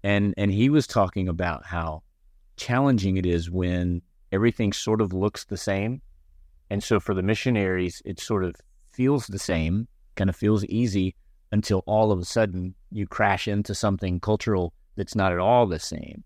And 0.03 0.35
and 0.37 0.51
he 0.51 0.69
was 0.69 0.87
talking 0.87 1.29
about 1.29 1.65
how 1.65 2.03
challenging 2.57 3.17
it 3.17 3.27
is 3.27 3.51
when 3.51 4.03
everything 4.33 4.73
sort 4.73 5.01
of 5.01 5.13
looks 5.13 5.45
the 5.45 5.57
same. 5.57 6.03
And 6.71 6.83
so 6.83 6.99
for 6.99 7.15
the 7.15 7.23
missionaries, 7.23 8.03
it 8.05 8.19
sort 8.19 8.45
of 8.45 8.57
feels 8.93 9.27
the 9.27 9.39
same, 9.39 9.87
kind 10.17 10.29
of 10.29 10.37
feels 10.37 10.65
easy 10.65 11.15
until 11.53 11.85
all 11.87 12.11
of 12.11 12.19
a 12.19 12.25
sudden 12.25 12.75
you 12.91 13.07
crash 13.07 13.47
into 13.47 13.75
something 13.75 14.19
cultural 14.19 14.73
that's 14.97 15.15
not 15.15 15.33
at 15.33 15.39
all 15.39 15.67
the 15.67 15.79
same. 15.79 16.25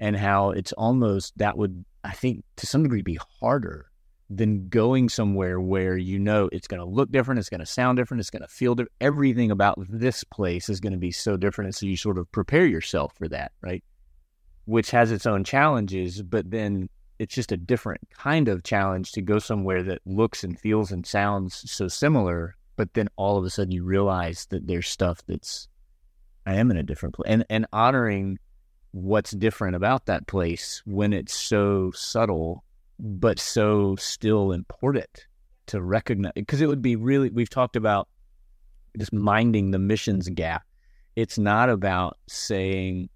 And 0.00 0.16
how 0.16 0.50
it's 0.50 0.72
almost 0.72 1.36
that 1.38 1.58
would, 1.58 1.84
I 2.04 2.12
think, 2.12 2.44
to 2.56 2.66
some 2.66 2.82
degree 2.84 3.02
be 3.02 3.18
harder 3.40 3.90
than 4.30 4.68
going 4.68 5.08
somewhere 5.08 5.58
where 5.60 5.96
you 5.96 6.18
know 6.18 6.48
it's 6.52 6.68
going 6.68 6.80
to 6.80 6.86
look 6.86 7.10
different, 7.10 7.38
it's 7.38 7.48
going 7.48 7.60
to 7.60 7.66
sound 7.66 7.96
different, 7.96 8.20
it's 8.20 8.30
going 8.30 8.42
to 8.42 8.48
feel 8.48 8.74
different. 8.74 8.92
Everything 9.00 9.50
about 9.50 9.78
this 9.88 10.22
place 10.24 10.68
is 10.68 10.80
going 10.80 10.92
to 10.92 10.98
be 10.98 11.10
so 11.10 11.36
different. 11.36 11.66
And 11.68 11.74
so 11.74 11.86
you 11.86 11.96
sort 11.96 12.18
of 12.18 12.30
prepare 12.30 12.66
yourself 12.66 13.14
for 13.16 13.28
that, 13.28 13.52
right? 13.62 13.82
Which 14.66 14.90
has 14.90 15.10
its 15.10 15.26
own 15.26 15.44
challenges, 15.44 16.22
but 16.22 16.50
then 16.50 16.90
it's 17.18 17.34
just 17.34 17.52
a 17.52 17.56
different 17.56 18.00
kind 18.10 18.48
of 18.48 18.62
challenge 18.62 19.12
to 19.12 19.22
go 19.22 19.38
somewhere 19.38 19.82
that 19.82 20.00
looks 20.04 20.44
and 20.44 20.58
feels 20.58 20.92
and 20.92 21.06
sounds 21.06 21.70
so 21.70 21.88
similar, 21.88 22.54
but 22.76 22.92
then 22.94 23.08
all 23.16 23.38
of 23.38 23.44
a 23.44 23.50
sudden 23.50 23.72
you 23.72 23.82
realize 23.82 24.46
that 24.50 24.66
there's 24.66 24.88
stuff 24.88 25.22
that's 25.26 25.68
I 26.46 26.54
am 26.54 26.70
in 26.70 26.76
a 26.76 26.82
different 26.82 27.14
place, 27.14 27.30
and 27.30 27.44
and 27.50 27.66
honoring 27.72 28.38
what's 29.02 29.32
different 29.32 29.76
about 29.76 30.06
that 30.06 30.26
place 30.26 30.82
when 30.84 31.12
it's 31.12 31.34
so 31.34 31.90
subtle, 31.94 32.64
but 32.98 33.38
so 33.38 33.96
still 33.96 34.52
important 34.52 35.26
to 35.66 35.80
recognize. 35.80 36.32
Because 36.34 36.60
it 36.60 36.66
would 36.66 36.82
be 36.82 36.96
really 36.96 37.30
we've 37.30 37.50
talked 37.50 37.76
about 37.76 38.08
just 38.96 39.12
minding 39.12 39.70
the 39.70 39.78
missions 39.78 40.28
gap. 40.28 40.62
It's 41.16 41.38
not 41.38 41.68
about 41.68 42.16
saying, 42.28 43.08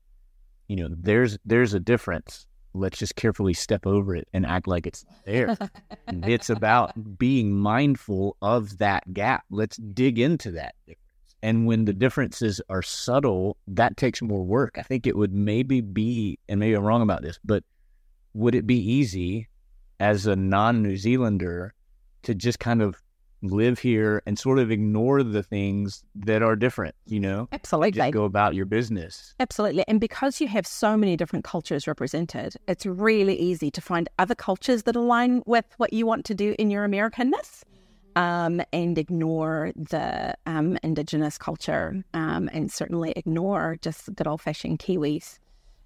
you 0.69 0.77
know, 0.77 0.89
there's 0.91 1.39
there's 1.45 1.75
a 1.75 1.81
difference 1.81 2.47
let's 2.75 2.99
just 2.99 3.17
carefully 3.17 3.53
step 3.53 3.87
over 3.87 4.17
it 4.17 4.27
and 4.33 4.47
act 4.47 4.67
like 4.67 4.87
it's 4.87 5.05
there. 5.25 5.57
it's 6.09 6.51
about 6.51 7.19
being 7.19 7.53
mindful 7.53 8.37
of 8.43 8.79
that 8.79 9.13
gap. 9.13 9.45
Let's 9.51 9.77
dig 9.77 10.19
into 10.19 10.53
that 10.53 10.75
difference. 10.87 11.02
And 11.43 11.67
when 11.67 11.85
the 11.85 11.93
differences 11.93 12.61
are 12.69 12.83
subtle, 12.83 13.57
that 13.67 13.97
takes 13.97 14.23
more 14.23 14.45
work. 14.45 14.77
I 14.79 14.83
think 14.83 15.07
it 15.07 15.17
would 15.17 15.33
maybe 15.33 15.81
be, 15.81 16.39
and 16.49 16.61
maybe 16.61 16.75
I'm 16.75 16.85
wrong 16.85 17.03
about 17.03 17.23
this, 17.23 17.39
but 17.45 17.65
would 18.35 18.55
it 18.55 18.67
be 18.67 18.79
easy 18.79 19.49
as 19.99 20.27
a 20.27 20.37
non 20.37 20.83
New 20.83 20.97
Zealander 20.97 21.75
to 22.23 22.35
just 22.35 22.61
kind 22.61 22.81
of 22.81 22.97
live 23.43 23.81
here 23.81 24.23
and 24.25 24.39
sort 24.39 24.61
of 24.61 24.71
ignore 24.71 25.25
the 25.25 25.43
things 25.43 26.05
that 26.15 26.43
are 26.43 26.55
different, 26.55 26.95
you 27.07 27.19
know? 27.19 27.49
Absolutely. 27.51 27.91
Just 27.91 28.13
go 28.13 28.25
about 28.25 28.55
your 28.55 28.67
business. 28.67 29.35
Absolutely. 29.41 29.85
And 29.89 30.01
because 30.01 30.41
you 30.41 30.47
have 30.47 30.67
so 30.67 30.97
many 30.97 31.17
different 31.17 31.45
cultures 31.45 31.89
represented, 31.89 32.55
it's 32.69 32.87
really 32.87 33.35
easy 33.35 33.71
to 33.73 33.81
find 33.81 34.09
other 34.19 34.37
cultures 34.37 34.85
that 34.85 34.95
align 34.95 35.43
with 35.45 35.67
what 35.79 35.93
you 35.93 36.07
want 36.07 36.25
to 36.27 36.35
do 36.35 36.55
in 36.59 36.71
your 36.71 36.87
Americanness 36.87 37.65
um, 38.17 38.61
and 38.73 38.99
ignore 38.99 39.73
the 39.77 40.35
um, 40.47 40.79
Indigenous 40.83 41.39
culture 41.39 42.03
um, 42.15 42.49
and 42.53 42.71
certainly 42.71 43.13
ignore 43.17 43.77
just 43.81 44.15
good 44.15 44.27
old 44.27 44.41
fashioned 44.41 44.79
Kiwis. 44.79 45.39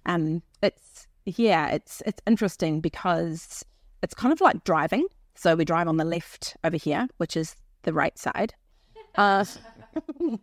Um, 0.05 0.41
it's, 0.61 1.07
yeah, 1.25 1.69
it's, 1.69 2.01
it's 2.05 2.21
interesting 2.27 2.81
because 2.81 3.63
it's 4.03 4.13
kind 4.13 4.31
of 4.31 4.41
like 4.41 4.63
driving. 4.63 5.05
So 5.35 5.55
we 5.55 5.65
drive 5.65 5.87
on 5.87 5.97
the 5.97 6.05
left 6.05 6.57
over 6.63 6.77
here, 6.77 7.07
which 7.17 7.37
is 7.37 7.55
the 7.83 7.93
right 7.93 8.17
side. 8.17 8.53
Uh, 9.15 9.45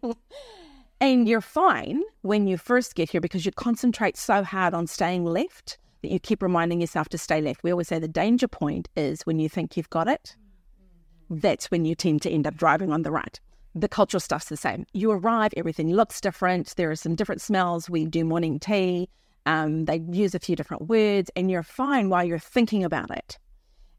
and 1.00 1.28
you're 1.28 1.40
fine 1.40 2.02
when 2.22 2.46
you 2.46 2.56
first 2.56 2.94
get 2.94 3.10
here 3.10 3.20
because 3.20 3.44
you 3.44 3.52
concentrate 3.52 4.16
so 4.16 4.42
hard 4.42 4.74
on 4.74 4.86
staying 4.86 5.24
left 5.24 5.78
that 6.02 6.10
you 6.10 6.20
keep 6.20 6.42
reminding 6.42 6.80
yourself 6.80 7.08
to 7.08 7.18
stay 7.18 7.40
left. 7.40 7.62
We 7.62 7.70
always 7.70 7.88
say 7.88 7.98
the 7.98 8.08
danger 8.08 8.48
point 8.48 8.88
is 8.96 9.22
when 9.22 9.38
you 9.38 9.48
think 9.48 9.76
you've 9.76 9.90
got 9.90 10.06
it. 10.06 10.36
That's 11.30 11.70
when 11.70 11.84
you 11.84 11.94
tend 11.94 12.22
to 12.22 12.30
end 12.30 12.46
up 12.46 12.56
driving 12.56 12.92
on 12.92 13.02
the 13.02 13.10
right. 13.10 13.38
The 13.74 13.88
cultural 13.88 14.20
stuff's 14.20 14.48
the 14.48 14.56
same. 14.56 14.86
You 14.92 15.10
arrive, 15.10 15.52
everything 15.56 15.92
looks 15.92 16.20
different. 16.20 16.74
There 16.76 16.90
are 16.90 16.96
some 16.96 17.14
different 17.14 17.40
smells. 17.40 17.90
We 17.90 18.04
do 18.04 18.24
morning 18.24 18.60
tea. 18.60 19.08
Um, 19.46 19.84
they 19.86 20.02
use 20.10 20.34
a 20.34 20.38
few 20.38 20.56
different 20.56 20.88
words, 20.88 21.30
and 21.36 21.50
you're 21.50 21.62
fine 21.62 22.08
while 22.08 22.24
you're 22.24 22.38
thinking 22.38 22.84
about 22.84 23.10
it. 23.10 23.38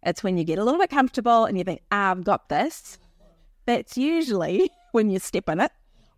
It's 0.04 0.24
when 0.24 0.38
you 0.38 0.44
get 0.44 0.60
a 0.60 0.64
little 0.64 0.80
bit 0.80 0.90
comfortable 0.90 1.46
and 1.46 1.58
you 1.58 1.64
think, 1.64 1.82
ah, 1.92 2.12
I've 2.12 2.24
got 2.24 2.50
this. 2.50 2.98
That's 3.66 3.98
usually 3.98 4.70
when 4.92 5.10
you 5.10 5.20
step 5.20 5.50
in 5.50 5.60
it. 5.60 5.72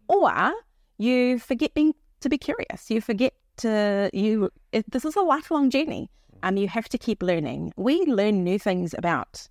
Or 0.07 0.53
you 0.97 1.39
forget 1.39 1.73
being 1.73 1.93
to 2.21 2.29
be 2.29 2.37
curious. 2.37 2.89
You 2.89 3.01
forget 3.01 3.33
to 3.57 4.09
you. 4.13 4.49
It, 4.71 4.89
this 4.91 5.05
is 5.05 5.15
a 5.15 5.21
lifelong 5.21 5.69
journey. 5.69 6.09
Um, 6.43 6.57
you 6.57 6.67
have 6.67 6.87
to 6.89 6.97
keep 6.97 7.23
learning. 7.23 7.73
We 7.77 8.05
learn 8.05 8.43
new 8.43 8.59
things 8.59 8.93
about 8.97 9.47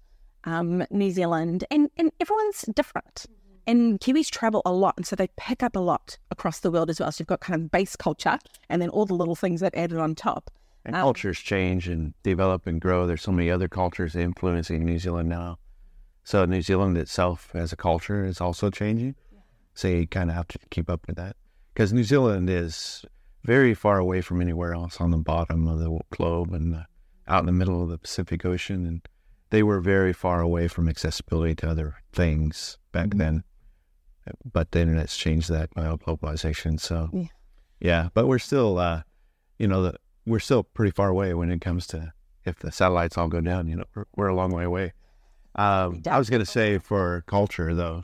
um, 0.46 0.84
New 0.90 1.10
Zealand, 1.10 1.64
and 1.70 1.90
and 1.96 2.10
everyone's 2.20 2.62
different. 2.74 3.26
And 3.68 4.00
Kiwis 4.00 4.30
travel 4.30 4.62
a 4.64 4.72
lot, 4.72 4.94
and 4.96 5.04
so 5.04 5.16
they 5.16 5.28
pick 5.36 5.62
up 5.62 5.74
a 5.74 5.80
lot 5.80 6.18
across 6.30 6.60
the 6.60 6.70
world 6.70 6.88
as 6.88 7.00
well. 7.00 7.10
So 7.10 7.22
you've 7.22 7.28
got 7.28 7.40
kind 7.40 7.60
of 7.60 7.70
base 7.70 7.96
culture, 7.96 8.38
and 8.68 8.80
then 8.80 8.88
all 8.90 9.06
the 9.06 9.14
little 9.14 9.34
things 9.34 9.60
that 9.60 9.74
added 9.74 9.98
on 9.98 10.14
top. 10.14 10.50
And 10.84 10.94
Um, 10.94 11.02
cultures 11.02 11.40
change 11.40 11.88
and 11.88 12.14
develop 12.22 12.66
and 12.68 12.80
grow. 12.80 13.08
There's 13.08 13.22
so 13.22 13.32
many 13.32 13.50
other 13.50 13.66
cultures 13.66 14.14
influencing 14.14 14.84
New 14.84 15.00
Zealand 15.00 15.28
now. 15.28 15.58
So 16.22 16.44
New 16.44 16.62
Zealand 16.62 16.96
itself 16.96 17.54
as 17.54 17.72
a 17.72 17.76
culture 17.76 18.24
is 18.24 18.40
also 18.40 18.70
changing. 18.70 19.16
So 19.74 19.88
you 19.88 20.06
kind 20.06 20.30
of 20.30 20.36
have 20.36 20.48
to 20.48 20.58
keep 20.70 20.88
up 20.88 21.06
with 21.06 21.16
that 21.16 21.36
because 21.74 21.92
New 21.92 22.04
Zealand 22.04 22.48
is 22.48 23.04
very 23.42 23.74
far 23.74 23.98
away 23.98 24.20
from 24.20 24.40
anywhere 24.40 24.74
else 24.74 25.00
on 25.00 25.10
the 25.10 25.18
bottom 25.18 25.68
of 25.68 25.80
the 25.80 26.00
globe 26.10 26.52
and 26.52 26.74
uh, 26.74 26.82
out 27.28 27.40
in 27.40 27.46
the 27.46 27.52
middle 27.52 27.82
of 27.82 27.90
the 27.90 27.98
Pacific 27.98 28.44
Ocean. 28.44 28.86
And 28.86 29.02
they 29.50 29.62
were 29.62 29.80
very 29.80 30.12
far 30.12 30.40
away 30.40 30.68
from 30.68 30.88
accessibility 30.88 31.54
to 31.56 31.70
other 31.70 31.96
things 32.12 32.78
back 32.92 33.10
then. 33.14 33.44
But 34.50 34.72
the 34.72 34.80
internet's 34.80 35.16
changed 35.16 35.50
that 35.50 35.72
by 35.74 35.84
globalization. 35.84 36.80
So, 36.80 37.10
Yeah. 37.12 37.26
yeah, 37.80 38.08
but 38.12 38.26
we're 38.26 38.40
still, 38.40 38.78
uh, 38.78 39.02
you 39.58 39.68
know, 39.68 39.82
the, 39.82 39.94
we're 40.26 40.40
still 40.40 40.64
pretty 40.64 40.90
far 40.90 41.08
away 41.08 41.32
when 41.34 41.50
it 41.50 41.60
comes 41.60 41.86
to 41.88 42.12
if 42.44 42.58
the 42.58 42.72
satellites 42.72 43.16
all 43.16 43.28
go 43.28 43.40
down. 43.40 43.68
You 43.68 43.76
know, 43.76 43.84
we're, 43.94 44.04
we're 44.16 44.28
a 44.28 44.34
long 44.34 44.50
way 44.50 44.64
away. 44.64 44.92
Um, 45.54 46.02
I 46.10 46.18
was 46.18 46.28
going 46.28 46.40
to 46.40 46.46
say 46.46 46.78
for 46.78 47.22
culture 47.26 47.74
though, 47.74 48.02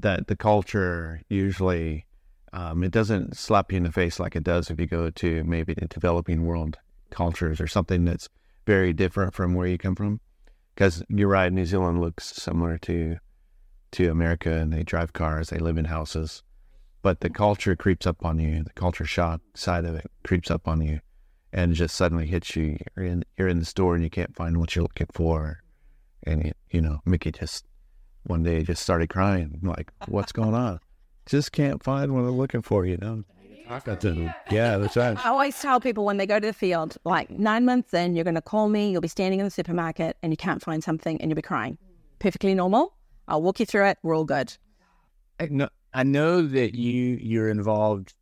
that 0.00 0.26
the 0.26 0.36
culture 0.36 1.22
usually 1.28 2.04
um, 2.52 2.82
it 2.84 2.90
doesn't 2.90 3.36
slap 3.36 3.72
you 3.72 3.78
in 3.78 3.84
the 3.84 3.92
face 3.92 4.18
like 4.20 4.36
it 4.36 4.44
does 4.44 4.70
if 4.70 4.78
you 4.80 4.86
go 4.86 5.10
to 5.10 5.44
maybe 5.44 5.74
the 5.74 5.86
developing 5.86 6.44
world 6.46 6.78
cultures 7.10 7.60
or 7.60 7.66
something 7.66 8.04
that's 8.04 8.28
very 8.66 8.92
different 8.92 9.34
from 9.34 9.54
where 9.54 9.66
you 9.68 9.78
come 9.78 9.94
from. 9.94 10.20
Because 10.74 11.04
you're 11.08 11.28
right, 11.28 11.52
New 11.52 11.66
Zealand 11.66 12.00
looks 12.00 12.24
similar 12.24 12.78
to 12.78 13.18
to 13.92 14.10
America, 14.10 14.50
and 14.50 14.72
they 14.72 14.82
drive 14.82 15.12
cars, 15.12 15.50
they 15.50 15.58
live 15.58 15.78
in 15.78 15.84
houses, 15.84 16.42
but 17.02 17.20
the 17.20 17.30
culture 17.30 17.76
creeps 17.76 18.06
up 18.08 18.24
on 18.24 18.40
you. 18.40 18.64
The 18.64 18.72
culture 18.72 19.04
shock 19.04 19.40
side 19.54 19.84
of 19.84 19.94
it 19.94 20.10
creeps 20.24 20.50
up 20.50 20.66
on 20.66 20.80
you, 20.80 21.00
and 21.52 21.74
just 21.74 21.94
suddenly 21.94 22.26
hits 22.26 22.56
you. 22.56 22.76
You're 22.96 23.06
in 23.06 23.24
you're 23.38 23.48
in 23.48 23.60
the 23.60 23.64
store 23.64 23.94
and 23.94 24.02
you 24.02 24.10
can't 24.10 24.34
find 24.34 24.56
what 24.58 24.74
you're 24.74 24.82
looking 24.82 25.08
for, 25.12 25.62
and 26.24 26.46
it, 26.46 26.56
you 26.70 26.80
know 26.80 27.00
Miki 27.04 27.30
just 27.30 27.66
one 28.24 28.42
day 28.42 28.62
just 28.62 28.82
started 28.82 29.10
crying. 29.10 29.60
Like, 29.62 29.92
what's 30.08 30.32
going 30.32 30.54
on? 30.54 30.80
Just 31.26 31.52
can't 31.52 31.82
find 31.82 32.12
what 32.12 32.20
I'm 32.20 32.30
looking 32.30 32.62
for. 32.62 32.84
You 32.84 32.96
know. 32.96 33.24
Yeah, 34.50 34.78
that's 34.78 34.96
right. 34.96 35.24
I 35.24 35.28
always 35.28 35.58
tell 35.60 35.80
people 35.80 36.04
when 36.04 36.16
they 36.16 36.26
go 36.26 36.38
to 36.38 36.46
the 36.46 36.52
field, 36.52 36.96
like 37.04 37.30
nine 37.30 37.64
months 37.64 37.94
in, 37.94 38.14
you're 38.14 38.24
going 38.24 38.34
to 38.34 38.42
call 38.42 38.68
me, 38.68 38.90
you'll 38.90 39.00
be 39.00 39.08
standing 39.08 39.40
in 39.40 39.44
the 39.44 39.50
supermarket 39.50 40.16
and 40.22 40.32
you 40.32 40.36
can't 40.36 40.62
find 40.62 40.82
something 40.84 41.20
and 41.20 41.30
you'll 41.30 41.36
be 41.36 41.42
crying. 41.42 41.78
Perfectly 42.18 42.54
normal. 42.54 42.94
I'll 43.28 43.42
walk 43.42 43.60
you 43.60 43.66
through 43.66 43.86
it. 43.86 43.98
We're 44.02 44.16
all 44.16 44.24
good. 44.24 44.56
I 45.40 45.46
know, 45.46 45.68
I 45.92 46.02
know 46.02 46.42
that 46.42 46.74
you 46.74 47.18
you're 47.20 47.48
involved 47.48 48.14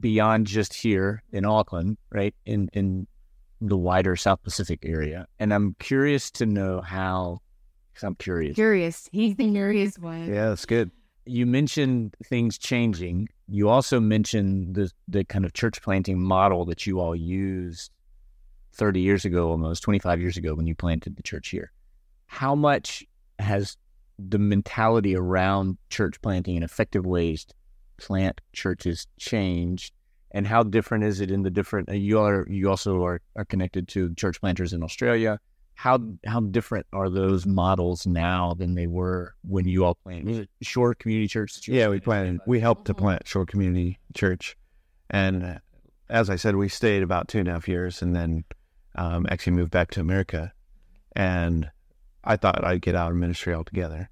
beyond 0.00 0.46
just 0.46 0.72
here 0.74 1.22
in 1.32 1.44
Auckland, 1.44 1.98
right? 2.10 2.34
In 2.46 2.68
in 2.72 3.06
the 3.60 3.76
wider 3.76 4.16
South 4.16 4.42
Pacific 4.42 4.80
area, 4.84 5.26
and 5.38 5.52
I'm 5.52 5.76
curious 5.78 6.30
to 6.32 6.46
know 6.46 6.80
how. 6.80 7.40
Cause 7.94 8.04
I'm 8.04 8.14
curious. 8.14 8.54
Curious. 8.54 9.08
He's 9.12 9.36
the 9.36 9.50
curious 9.50 9.98
one. 9.98 10.26
Yeah, 10.26 10.48
that's 10.48 10.64
good. 10.64 10.90
You 11.26 11.44
mentioned 11.44 12.16
things 12.24 12.56
changing. 12.56 13.28
You 13.52 13.68
also 13.68 14.00
mentioned 14.00 14.74
the 14.76 14.90
the 15.08 15.24
kind 15.24 15.44
of 15.44 15.52
church 15.52 15.82
planting 15.82 16.18
model 16.18 16.64
that 16.64 16.86
you 16.86 17.00
all 17.00 17.14
used 17.14 17.90
30 18.72 19.00
years 19.00 19.26
ago, 19.26 19.50
almost 19.50 19.82
25 19.82 20.22
years 20.22 20.38
ago, 20.38 20.54
when 20.54 20.66
you 20.66 20.74
planted 20.74 21.16
the 21.16 21.22
church 21.22 21.50
here. 21.50 21.70
How 22.24 22.54
much 22.54 23.04
has 23.38 23.76
the 24.18 24.38
mentality 24.38 25.14
around 25.14 25.76
church 25.90 26.18
planting 26.22 26.56
and 26.56 26.64
effective 26.64 27.04
ways 27.04 27.44
to 27.44 27.54
plant 27.98 28.40
churches 28.54 29.06
changed? 29.18 29.92
And 30.30 30.46
how 30.46 30.62
different 30.62 31.04
is 31.04 31.20
it 31.20 31.30
in 31.30 31.42
the 31.42 31.50
different? 31.50 31.90
Uh, 31.90 31.92
you 31.92 32.20
are 32.20 32.46
you 32.48 32.70
also 32.70 33.04
are, 33.04 33.20
are 33.36 33.44
connected 33.44 33.86
to 33.88 34.14
church 34.14 34.40
planters 34.40 34.72
in 34.72 34.82
Australia. 34.82 35.38
How 35.74 35.98
how 36.24 36.40
different 36.40 36.86
are 36.92 37.08
those 37.10 37.44
models 37.46 38.06
now 38.06 38.54
than 38.54 38.74
they 38.74 38.86
were 38.86 39.34
when 39.42 39.66
you 39.66 39.84
all 39.84 39.94
planted? 39.96 40.26
Was 40.26 40.38
it 40.38 40.48
Shore 40.60 40.94
Community 40.94 41.26
Church? 41.28 41.66
Yeah, 41.66 41.88
we 41.88 41.98
planted. 41.98 42.40
We 42.46 42.60
helped 42.60 42.84
to 42.86 42.94
plant 42.94 43.26
Shore 43.26 43.46
Community 43.46 43.98
Church, 44.14 44.56
and 45.10 45.42
uh, 45.44 45.58
as 46.08 46.30
I 46.30 46.36
said, 46.36 46.56
we 46.56 46.68
stayed 46.68 47.02
about 47.02 47.28
two 47.28 47.38
and 47.40 47.48
a 47.48 47.52
half 47.52 47.66
years, 47.66 48.00
and 48.02 48.14
then 48.14 48.44
um, 48.94 49.26
actually 49.30 49.54
moved 49.54 49.70
back 49.72 49.90
to 49.92 50.00
America. 50.00 50.52
And 51.16 51.70
I 52.22 52.36
thought 52.36 52.64
I'd 52.64 52.82
get 52.82 52.94
out 52.94 53.10
of 53.10 53.16
ministry 53.16 53.52
altogether. 53.54 54.08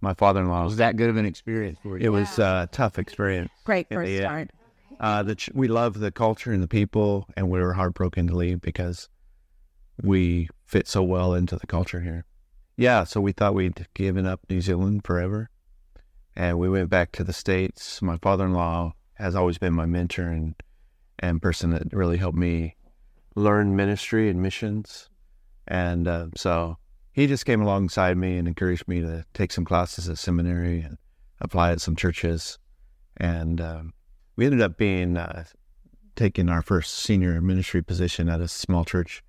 My 0.00 0.14
father-in-law 0.14 0.64
Was 0.64 0.76
that 0.76 0.96
good 0.96 1.10
of 1.10 1.16
an 1.16 1.26
experience 1.26 1.78
for 1.82 1.98
you? 1.98 2.06
It 2.06 2.08
was 2.10 2.38
a 2.38 2.68
tough 2.72 2.98
experience. 2.98 3.50
Great 3.64 3.86
Yeah, 3.90 3.96
first 3.96 4.10
yeah. 4.12 4.20
start. 4.20 4.50
Uh, 5.00 5.22
the 5.22 5.34
ch- 5.36 5.50
we 5.54 5.68
love 5.68 5.98
the 6.00 6.10
culture 6.10 6.52
and 6.52 6.62
the 6.62 6.68
people, 6.68 7.26
and 7.36 7.50
we 7.50 7.60
were 7.60 7.72
heartbroken 7.74 8.26
to 8.28 8.34
leave 8.36 8.60
because 8.60 9.08
we 10.02 10.48
fit 10.64 10.86
so 10.86 11.02
well 11.02 11.34
into 11.34 11.56
the 11.56 11.66
culture 11.66 12.00
here. 12.00 12.24
Yeah, 12.76 13.04
so 13.04 13.20
we 13.20 13.32
thought 13.32 13.54
we'd 13.54 13.86
given 13.94 14.26
up 14.26 14.40
New 14.48 14.60
Zealand 14.60 15.04
forever, 15.04 15.50
and 16.36 16.58
we 16.58 16.68
went 16.68 16.90
back 16.90 17.10
to 17.12 17.24
the 17.24 17.32
states. 17.32 18.00
My 18.00 18.18
father-in-law 18.18 18.92
has 19.14 19.34
always 19.34 19.58
been 19.58 19.74
my 19.74 19.86
mentor 19.86 20.28
and 20.28 20.54
and 21.20 21.42
person 21.42 21.70
that 21.70 21.92
really 21.92 22.16
helped 22.16 22.38
me 22.38 22.76
learn 23.34 23.74
ministry 23.74 24.30
and 24.30 24.40
missions, 24.40 25.08
and 25.66 26.06
uh, 26.06 26.28
so 26.36 26.76
he 27.10 27.26
just 27.26 27.44
came 27.44 27.60
alongside 27.60 28.16
me 28.16 28.36
and 28.36 28.46
encouraged 28.46 28.86
me 28.86 29.00
to 29.00 29.24
take 29.34 29.50
some 29.50 29.64
classes 29.64 30.08
at 30.08 30.18
seminary 30.18 30.80
and 30.80 30.98
apply 31.40 31.72
at 31.72 31.80
some 31.80 31.96
churches, 31.96 32.58
and 33.16 33.60
um, 33.60 33.92
we 34.36 34.44
ended 34.44 34.60
up 34.60 34.78
being 34.78 35.16
uh, 35.16 35.44
taking 36.14 36.48
our 36.48 36.62
first 36.62 36.94
senior 36.94 37.40
ministry 37.40 37.82
position 37.82 38.28
at 38.28 38.40
a 38.40 38.46
small 38.46 38.84
church 38.84 39.24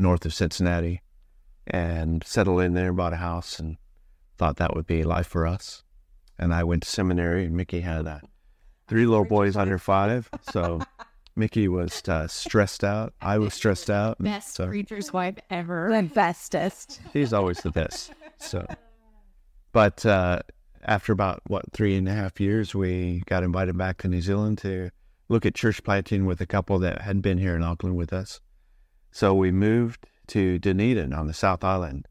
north 0.00 0.24
of 0.26 0.34
Cincinnati, 0.34 1.02
and 1.66 2.24
settled 2.24 2.62
in 2.62 2.74
there, 2.74 2.92
bought 2.92 3.12
a 3.12 3.16
house, 3.16 3.58
and 3.58 3.76
thought 4.38 4.56
that 4.56 4.74
would 4.74 4.86
be 4.86 5.02
life 5.02 5.26
for 5.26 5.46
us. 5.46 5.82
And 6.38 6.54
I 6.54 6.64
went 6.64 6.82
to 6.82 6.88
seminary, 6.88 7.44
and 7.44 7.54
Miki 7.54 7.80
had 7.80 8.06
uh, 8.06 8.20
three 8.88 9.06
little 9.06 9.24
boys 9.26 9.56
under 9.56 9.78
five, 9.78 10.28
so 10.50 10.80
Miki 11.36 11.68
was 11.68 12.02
uh, 12.08 12.26
stressed 12.26 12.82
out. 12.82 13.14
I 13.20 13.38
was 13.38 13.54
stressed 13.54 13.90
out. 13.90 14.18
and 14.18 14.24
Best 14.28 14.54
so 14.54 14.66
preacher's 14.66 15.12
wife 15.12 15.36
ever. 15.50 15.90
The 15.90 16.02
bestest. 16.02 17.00
He's 17.12 17.32
always 17.32 17.60
the 17.60 17.70
best. 17.70 18.12
So, 18.38 18.66
but 19.72 20.04
uh, 20.04 20.40
after 20.84 21.12
about 21.12 21.42
what 21.46 21.70
three 21.72 21.96
and 21.96 22.08
a 22.08 22.12
half 22.12 22.40
years, 22.40 22.74
we 22.74 23.22
got 23.26 23.42
invited 23.42 23.76
back 23.76 23.98
to 23.98 24.08
New 24.08 24.22
Zealand 24.22 24.58
to 24.58 24.90
look 25.28 25.46
at 25.46 25.54
church 25.54 25.84
planting 25.84 26.26
with 26.26 26.40
a 26.40 26.46
couple 26.46 26.78
that 26.80 27.02
had 27.02 27.22
been 27.22 27.38
here 27.38 27.54
in 27.54 27.62
Auckland 27.62 27.96
with 27.96 28.12
us. 28.12 28.40
So 29.10 29.34
we 29.34 29.50
moved 29.50 30.06
to 30.28 30.58
Dunedin 30.58 31.12
on 31.12 31.26
the 31.26 31.34
South 31.34 31.64
Island 31.64 32.06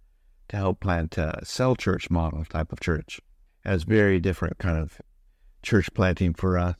to 0.49 0.57
help 0.57 0.79
plant 0.79 1.17
a 1.17 1.39
cell 1.43 1.75
church 1.75 2.09
model 2.09 2.43
type 2.45 2.71
of 2.71 2.79
church. 2.79 3.21
It 3.65 3.69
was 3.69 3.83
very 3.83 4.19
different 4.19 4.57
kind 4.57 4.77
of 4.77 4.99
church 5.63 5.93
planting 5.93 6.33
for 6.33 6.57
us. 6.57 6.75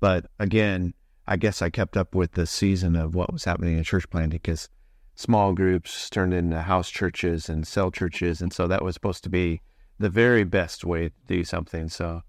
But 0.00 0.26
again, 0.38 0.94
I 1.26 1.36
guess 1.36 1.62
I 1.62 1.70
kept 1.70 1.96
up 1.96 2.14
with 2.14 2.32
the 2.32 2.46
season 2.46 2.96
of 2.96 3.14
what 3.14 3.32
was 3.32 3.44
happening 3.44 3.78
in 3.78 3.84
church 3.84 4.08
planting 4.10 4.40
because 4.42 4.68
small 5.14 5.52
groups 5.52 6.10
turned 6.10 6.34
into 6.34 6.60
house 6.60 6.90
churches 6.90 7.48
and 7.48 7.66
cell 7.66 7.90
churches. 7.90 8.42
And 8.42 8.52
so 8.52 8.66
that 8.66 8.82
was 8.82 8.94
supposed 8.94 9.22
to 9.24 9.30
be 9.30 9.60
the 9.98 10.10
very 10.10 10.44
best 10.44 10.84
way 10.84 11.08
to 11.08 11.14
do 11.28 11.44
something. 11.44 11.88
So 11.88 12.22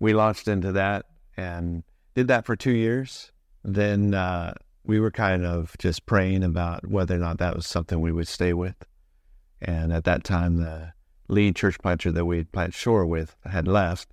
we 0.00 0.12
launched 0.12 0.48
into 0.48 0.72
that 0.72 1.06
and 1.36 1.84
did 2.14 2.28
that 2.28 2.44
for 2.44 2.56
two 2.56 2.72
years. 2.72 3.30
Then 3.62 4.14
uh, 4.14 4.54
we 4.84 4.98
were 5.00 5.10
kind 5.10 5.44
of 5.44 5.76
just 5.78 6.06
praying 6.06 6.42
about 6.42 6.86
whether 6.86 7.14
or 7.14 7.18
not 7.18 7.38
that 7.38 7.54
was 7.54 7.66
something 7.66 8.00
we 8.00 8.12
would 8.12 8.28
stay 8.28 8.52
with. 8.52 8.76
And 9.60 9.92
at 9.92 10.04
that 10.04 10.24
time, 10.24 10.56
the 10.56 10.92
lead 11.28 11.54
church 11.56 11.78
planter 11.78 12.10
that 12.12 12.24
we 12.24 12.38
had 12.38 12.52
planted 12.52 12.74
shore 12.74 13.06
with 13.06 13.36
had 13.44 13.68
left. 13.68 14.08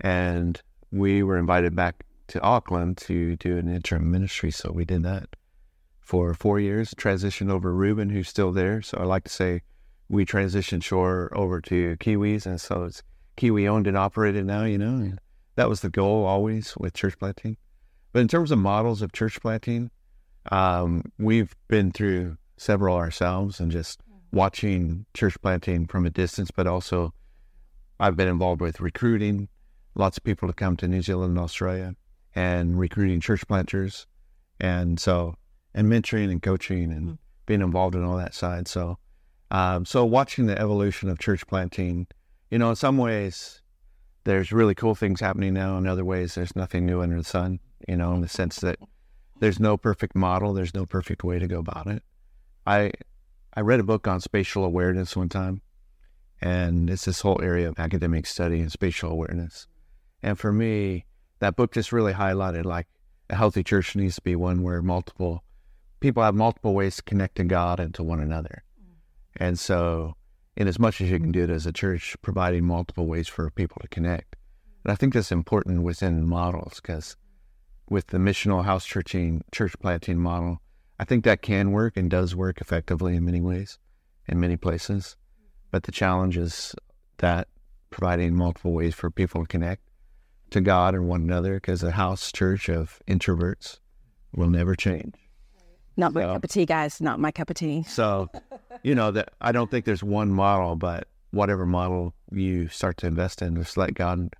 And 0.00 0.60
we 0.90 1.22
were 1.22 1.36
invited 1.36 1.76
back 1.76 2.04
to 2.28 2.40
Auckland 2.40 2.96
to 2.98 3.36
do 3.36 3.58
an 3.58 3.68
interim 3.68 4.10
ministry. 4.10 4.50
So 4.50 4.72
we 4.72 4.84
did 4.84 5.02
that 5.02 5.28
for 6.00 6.34
four 6.34 6.58
years, 6.58 6.94
transitioned 6.94 7.50
over 7.50 7.72
Ruben, 7.72 8.10
who's 8.10 8.28
still 8.28 8.52
there. 8.52 8.82
So 8.82 8.98
I 8.98 9.04
like 9.04 9.24
to 9.24 9.30
say 9.30 9.62
we 10.08 10.24
transitioned 10.24 10.82
Shore 10.82 11.30
over 11.34 11.60
to 11.62 11.96
Kiwis. 11.98 12.46
And 12.46 12.60
so 12.60 12.84
it's 12.84 13.02
Kiwi 13.36 13.68
owned 13.68 13.86
and 13.86 13.96
operated 13.96 14.46
now, 14.46 14.64
you 14.64 14.78
know. 14.78 14.96
And 14.96 15.18
that 15.56 15.68
was 15.68 15.80
the 15.80 15.90
goal 15.90 16.24
always 16.24 16.74
with 16.76 16.94
church 16.94 17.18
planting. 17.18 17.56
But 18.12 18.20
in 18.20 18.28
terms 18.28 18.50
of 18.50 18.58
models 18.58 19.02
of 19.02 19.12
church 19.12 19.40
planting, 19.40 19.90
um, 20.50 21.04
we've 21.18 21.54
been 21.68 21.92
through 21.92 22.36
several 22.56 22.96
ourselves 22.96 23.60
and 23.60 23.70
just 23.70 24.00
watching 24.32 25.06
church 25.14 25.36
planting 25.42 25.86
from 25.86 26.06
a 26.06 26.10
distance, 26.10 26.50
but 26.50 26.66
also 26.66 27.12
I've 28.00 28.16
been 28.16 28.28
involved 28.28 28.60
with 28.60 28.80
recruiting 28.80 29.48
lots 29.94 30.16
of 30.16 30.24
people 30.24 30.48
to 30.48 30.54
come 30.54 30.76
to 30.78 30.88
New 30.88 31.02
Zealand 31.02 31.36
and 31.36 31.38
Australia 31.38 31.94
and 32.34 32.78
recruiting 32.78 33.20
church 33.20 33.46
planters. 33.46 34.06
And 34.60 34.98
so, 34.98 35.34
and 35.74 35.88
mentoring 35.88 36.30
and 36.30 36.42
coaching 36.42 36.92
and 36.92 37.18
being 37.46 37.60
involved 37.60 37.94
in 37.94 38.04
all 38.04 38.16
that 38.16 38.34
side. 38.34 38.68
So, 38.68 38.98
um, 39.50 39.84
so 39.84 40.04
watching 40.04 40.46
the 40.46 40.58
evolution 40.58 41.08
of 41.08 41.18
church 41.18 41.46
planting, 41.46 42.06
you 42.50 42.58
know, 42.58 42.70
in 42.70 42.76
some 42.76 42.96
ways, 42.96 43.60
there's 44.24 44.52
really 44.52 44.74
cool 44.74 44.94
things 44.94 45.20
happening 45.20 45.54
now. 45.54 45.76
In 45.76 45.86
other 45.86 46.04
ways, 46.04 46.34
there's 46.34 46.54
nothing 46.54 46.86
new 46.86 47.02
under 47.02 47.16
the 47.16 47.24
sun, 47.24 47.58
you 47.88 47.96
know, 47.96 48.12
in 48.14 48.20
the 48.20 48.28
sense 48.28 48.60
that 48.60 48.78
there's 49.40 49.60
no 49.60 49.76
perfect 49.76 50.14
model, 50.14 50.52
there's 50.52 50.74
no 50.74 50.86
perfect 50.86 51.24
way 51.24 51.38
to 51.38 51.46
go 51.46 51.58
about 51.58 51.86
it. 51.86 52.02
I 52.66 52.92
I 53.54 53.60
read 53.60 53.80
a 53.80 53.84
book 53.84 54.06
on 54.08 54.20
spatial 54.20 54.64
awareness 54.64 55.16
one 55.16 55.28
time, 55.28 55.62
and 56.40 56.88
it's 56.88 57.04
this 57.04 57.20
whole 57.20 57.40
area 57.42 57.68
of 57.68 57.78
academic 57.78 58.26
study 58.26 58.60
and 58.60 58.72
spatial 58.72 59.10
awareness. 59.10 59.66
And 60.22 60.38
for 60.38 60.52
me, 60.52 61.06
that 61.40 61.56
book 61.56 61.72
just 61.72 61.92
really 61.92 62.12
highlighted 62.12 62.64
like 62.64 62.86
a 63.28 63.36
healthy 63.36 63.64
church 63.64 63.96
needs 63.96 64.16
to 64.16 64.22
be 64.22 64.36
one 64.36 64.62
where 64.62 64.80
multiple 64.80 65.42
people 66.00 66.22
have 66.22 66.34
multiple 66.34 66.74
ways 66.74 66.96
to 66.96 67.02
connect 67.02 67.36
to 67.36 67.44
God 67.44 67.80
and 67.80 67.94
to 67.94 68.02
one 68.02 68.20
another. 68.20 68.62
And 69.36 69.58
so, 69.58 70.14
in 70.56 70.68
as 70.68 70.78
much 70.78 71.00
as 71.00 71.10
you 71.10 71.18
can 71.18 71.32
do 71.32 71.44
it 71.44 71.50
as 71.50 71.64
a 71.64 71.72
church, 71.72 72.16
providing 72.22 72.64
multiple 72.64 73.06
ways 73.06 73.28
for 73.28 73.50
people 73.50 73.78
to 73.80 73.88
connect. 73.88 74.36
And 74.84 74.92
I 74.92 74.96
think 74.96 75.14
that's 75.14 75.32
important 75.32 75.82
within 75.82 76.26
models 76.26 76.80
because 76.82 77.16
with 77.92 78.06
the 78.06 78.16
missional 78.16 78.64
house 78.64 78.86
churching, 78.86 79.44
church 79.52 79.74
planting 79.78 80.18
model, 80.18 80.62
I 80.98 81.04
think 81.04 81.24
that 81.24 81.42
can 81.42 81.72
work 81.72 81.94
and 81.94 82.10
does 82.10 82.34
work 82.34 82.60
effectively 82.62 83.14
in 83.14 83.24
many 83.26 83.42
ways, 83.42 83.78
in 84.26 84.40
many 84.40 84.56
places. 84.56 85.14
But 85.70 85.82
the 85.82 85.92
challenge 85.92 86.38
is 86.38 86.74
that 87.18 87.48
providing 87.90 88.34
multiple 88.34 88.72
ways 88.72 88.94
for 88.94 89.10
people 89.10 89.42
to 89.42 89.46
connect 89.46 89.82
to 90.50 90.62
God 90.62 90.94
and 90.94 91.06
one 91.06 91.20
another 91.20 91.54
because 91.56 91.82
a 91.82 91.90
house 91.90 92.32
church 92.32 92.70
of 92.70 93.02
introverts 93.06 93.78
will 94.34 94.48
never 94.48 94.74
change. 94.74 95.14
Not 95.94 96.14
my 96.14 96.22
So- 96.22 96.32
cup 96.32 96.44
of 96.44 96.50
tea, 96.50 96.64
guys. 96.64 96.98
Not 96.98 97.20
my 97.20 97.30
cup 97.30 97.50
of 97.50 97.56
tea. 97.56 97.82
So, 97.82 98.30
you 98.82 98.94
know, 98.94 99.10
that 99.10 99.34
I 99.42 99.52
don't 99.52 99.70
think 99.70 99.84
there's 99.84 100.02
one 100.02 100.30
model, 100.30 100.76
but 100.76 101.08
whatever 101.30 101.66
model 101.66 102.14
you 102.30 102.68
start 102.68 102.96
to 102.98 103.06
invest 103.06 103.42
in, 103.42 103.54
just 103.56 103.76
let 103.76 103.92
God 103.92 104.34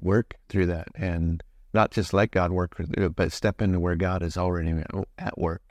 work 0.00 0.36
through 0.48 0.66
that 0.66 0.88
and 0.94 1.42
not 1.76 1.92
just 1.92 2.12
let 2.12 2.32
God 2.32 2.50
work, 2.50 2.74
but 3.14 3.30
step 3.30 3.62
into 3.62 3.78
where 3.78 3.94
God 3.94 4.22
is 4.24 4.36
already 4.36 4.82
at 5.18 5.38
work 5.38 5.62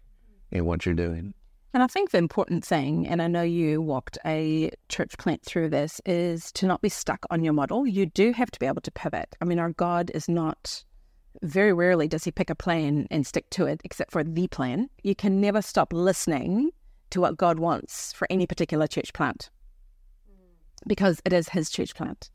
in 0.52 0.64
what 0.64 0.86
you're 0.86 0.96
doing. 0.96 1.34
And 1.74 1.84
I 1.84 1.88
think 1.88 2.12
the 2.12 2.20
important 2.20 2.64
thing, 2.64 3.06
and 3.06 3.22
I 3.22 3.28
know 3.28 3.42
you 3.42 3.82
walked 3.82 4.18
a 4.26 4.72
church 4.88 5.18
plant 5.18 5.44
through 5.44 5.70
this, 5.72 6.00
is 6.06 6.54
to 6.54 6.68
not 6.68 6.82
be 6.82 6.88
stuck 6.88 7.26
on 7.30 7.44
your 7.44 7.52
model. 7.52 7.86
You 7.86 8.06
do 8.06 8.32
have 8.32 8.50
to 8.52 8.60
be 8.60 8.66
able 8.66 8.82
to 8.84 8.92
pivot. 8.92 9.36
I 9.42 9.46
mean, 9.46 9.60
our 9.60 9.72
God 9.72 10.10
is 10.14 10.30
not, 10.30 10.86
very 11.42 11.74
rarely 11.74 12.08
does 12.08 12.24
he 12.24 12.32
pick 12.32 12.50
a 12.50 12.56
plan 12.56 13.08
and 13.12 13.28
stick 13.28 13.50
to 13.50 13.66
it, 13.66 13.82
except 13.84 14.12
for 14.14 14.24
the 14.24 14.48
plan. 14.48 14.90
You 15.04 15.16
can 15.16 15.42
never 15.42 15.62
stop 15.62 15.92
listening 15.92 16.72
to 17.10 17.20
what 17.20 17.36
God 17.36 17.60
wants 17.60 18.14
for 18.14 18.26
any 18.30 18.48
particular 18.48 18.88
church 18.88 19.12
plant 19.12 19.50
because 20.88 21.20
it 21.26 21.34
is 21.34 21.50
his 21.50 21.70
church 21.70 21.94
plant. 21.94 22.30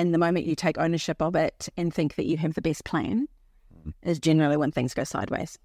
And 0.00 0.14
the 0.14 0.18
moment 0.18 0.46
you 0.46 0.54
take 0.54 0.78
ownership 0.78 1.20
of 1.20 1.34
it 1.34 1.68
and 1.76 1.92
think 1.92 2.14
that 2.14 2.24
you 2.24 2.38
have 2.38 2.54
the 2.54 2.62
best 2.62 2.86
plan 2.86 3.28
is 4.02 4.18
generally 4.18 4.56
when 4.56 4.72
things 4.72 4.94
go 4.94 5.04
sideways. 5.04 5.58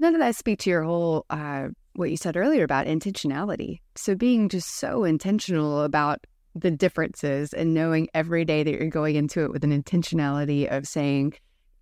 None 0.00 0.16
of 0.16 0.20
that 0.20 0.34
speak 0.34 0.58
to 0.60 0.70
your 0.70 0.82
whole 0.82 1.26
uh, 1.30 1.68
what 1.94 2.10
you 2.10 2.16
said 2.16 2.36
earlier 2.36 2.64
about 2.64 2.88
intentionality. 2.88 3.82
So 3.94 4.16
being 4.16 4.48
just 4.48 4.80
so 4.80 5.04
intentional 5.04 5.82
about 5.82 6.26
the 6.56 6.72
differences 6.72 7.52
and 7.52 7.72
knowing 7.72 8.08
every 8.14 8.44
day 8.44 8.64
that 8.64 8.72
you're 8.72 8.90
going 8.90 9.14
into 9.14 9.44
it 9.44 9.52
with 9.52 9.62
an 9.62 9.70
intentionality 9.70 10.68
of 10.68 10.88
saying, 10.88 11.34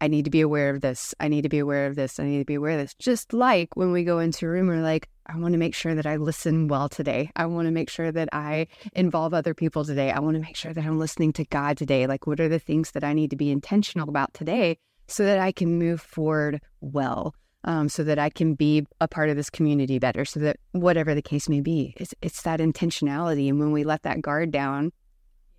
I 0.05 0.09
need 0.09 0.27
to 0.27 0.31
be 0.31 0.43
aware 0.43 0.69
of 0.69 0.83
this. 0.83 1.15
I 1.19 1.29
need 1.29 1.43
to 1.43 1.49
be 1.49 1.61
aware 1.61 1.87
of 1.87 1.97
this. 1.97 2.21
I 2.21 2.25
need 2.25 2.41
to 2.41 2.45
be 2.45 2.57
aware 2.57 2.73
of 2.73 2.79
this. 2.79 2.93
Just 2.93 3.33
like 3.33 3.75
when 3.75 3.91
we 3.91 4.05
go 4.05 4.19
into 4.19 4.45
a 4.45 4.51
room, 4.51 4.67
we're 4.67 4.83
like, 4.83 5.09
I 5.25 5.39
want 5.39 5.53
to 5.53 5.59
make 5.59 5.75
sure 5.75 5.95
that 5.95 6.05
I 6.05 6.17
listen 6.17 6.69
well 6.69 6.91
today. 6.91 7.31
I 7.37 7.47
want 7.47 7.69
to 7.69 7.73
make 7.73 7.89
sure 7.89 8.13
that 8.13 8.29
I 8.31 8.67
involve 8.93 9.33
other 9.33 9.55
people 9.55 9.83
today. 9.83 10.11
I 10.11 10.21
want 10.21 10.35
to 10.35 10.43
make 10.43 10.57
sure 10.57 10.75
that 10.75 10.85
I'm 10.85 10.99
listening 10.99 11.33
to 11.33 11.47
God 11.47 11.79
today. 11.79 12.07
Like, 12.07 12.27
what 12.27 12.39
are 12.39 12.51
the 12.51 12.59
things 12.59 12.91
that 12.91 13.03
I 13.03 13.15
need 13.15 13.31
to 13.31 13.37
be 13.37 13.51
intentional 13.51 14.07
about 14.07 14.35
today 14.35 14.77
so 15.07 15.25
that 15.25 15.39
I 15.39 15.53
can 15.53 15.79
move 15.79 16.03
forward 16.03 16.61
well? 16.83 17.35
Um, 17.67 17.89
so 17.89 18.05
that 18.05 18.19
I 18.19 18.29
can 18.29 18.53
be 18.53 18.87
a 19.01 19.09
part 19.09 19.31
of 19.31 19.37
this 19.37 19.49
community 19.49 19.99
better, 19.99 20.27
so 20.27 20.39
that 20.41 20.59
whatever 20.73 21.15
the 21.15 21.23
case 21.23 21.49
may 21.49 21.63
be, 21.63 21.95
it's, 21.97 22.15
it's 22.21 22.43
that 22.43 22.61
intentionality. 22.61 23.49
And 23.49 23.59
when 23.59 23.73
we 23.73 23.85
let 23.85 24.03
that 24.03 24.21
guard 24.21 24.51
down 24.51 24.93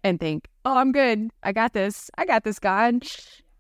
and 0.03 0.19
think, 0.19 0.47
oh, 0.65 0.77
I'm 0.77 0.91
good, 0.91 1.31
I 1.41 1.51
got 1.51 1.73
this, 1.73 2.11
I 2.15 2.27
got 2.27 2.43
this, 2.43 2.59
God, 2.59 3.03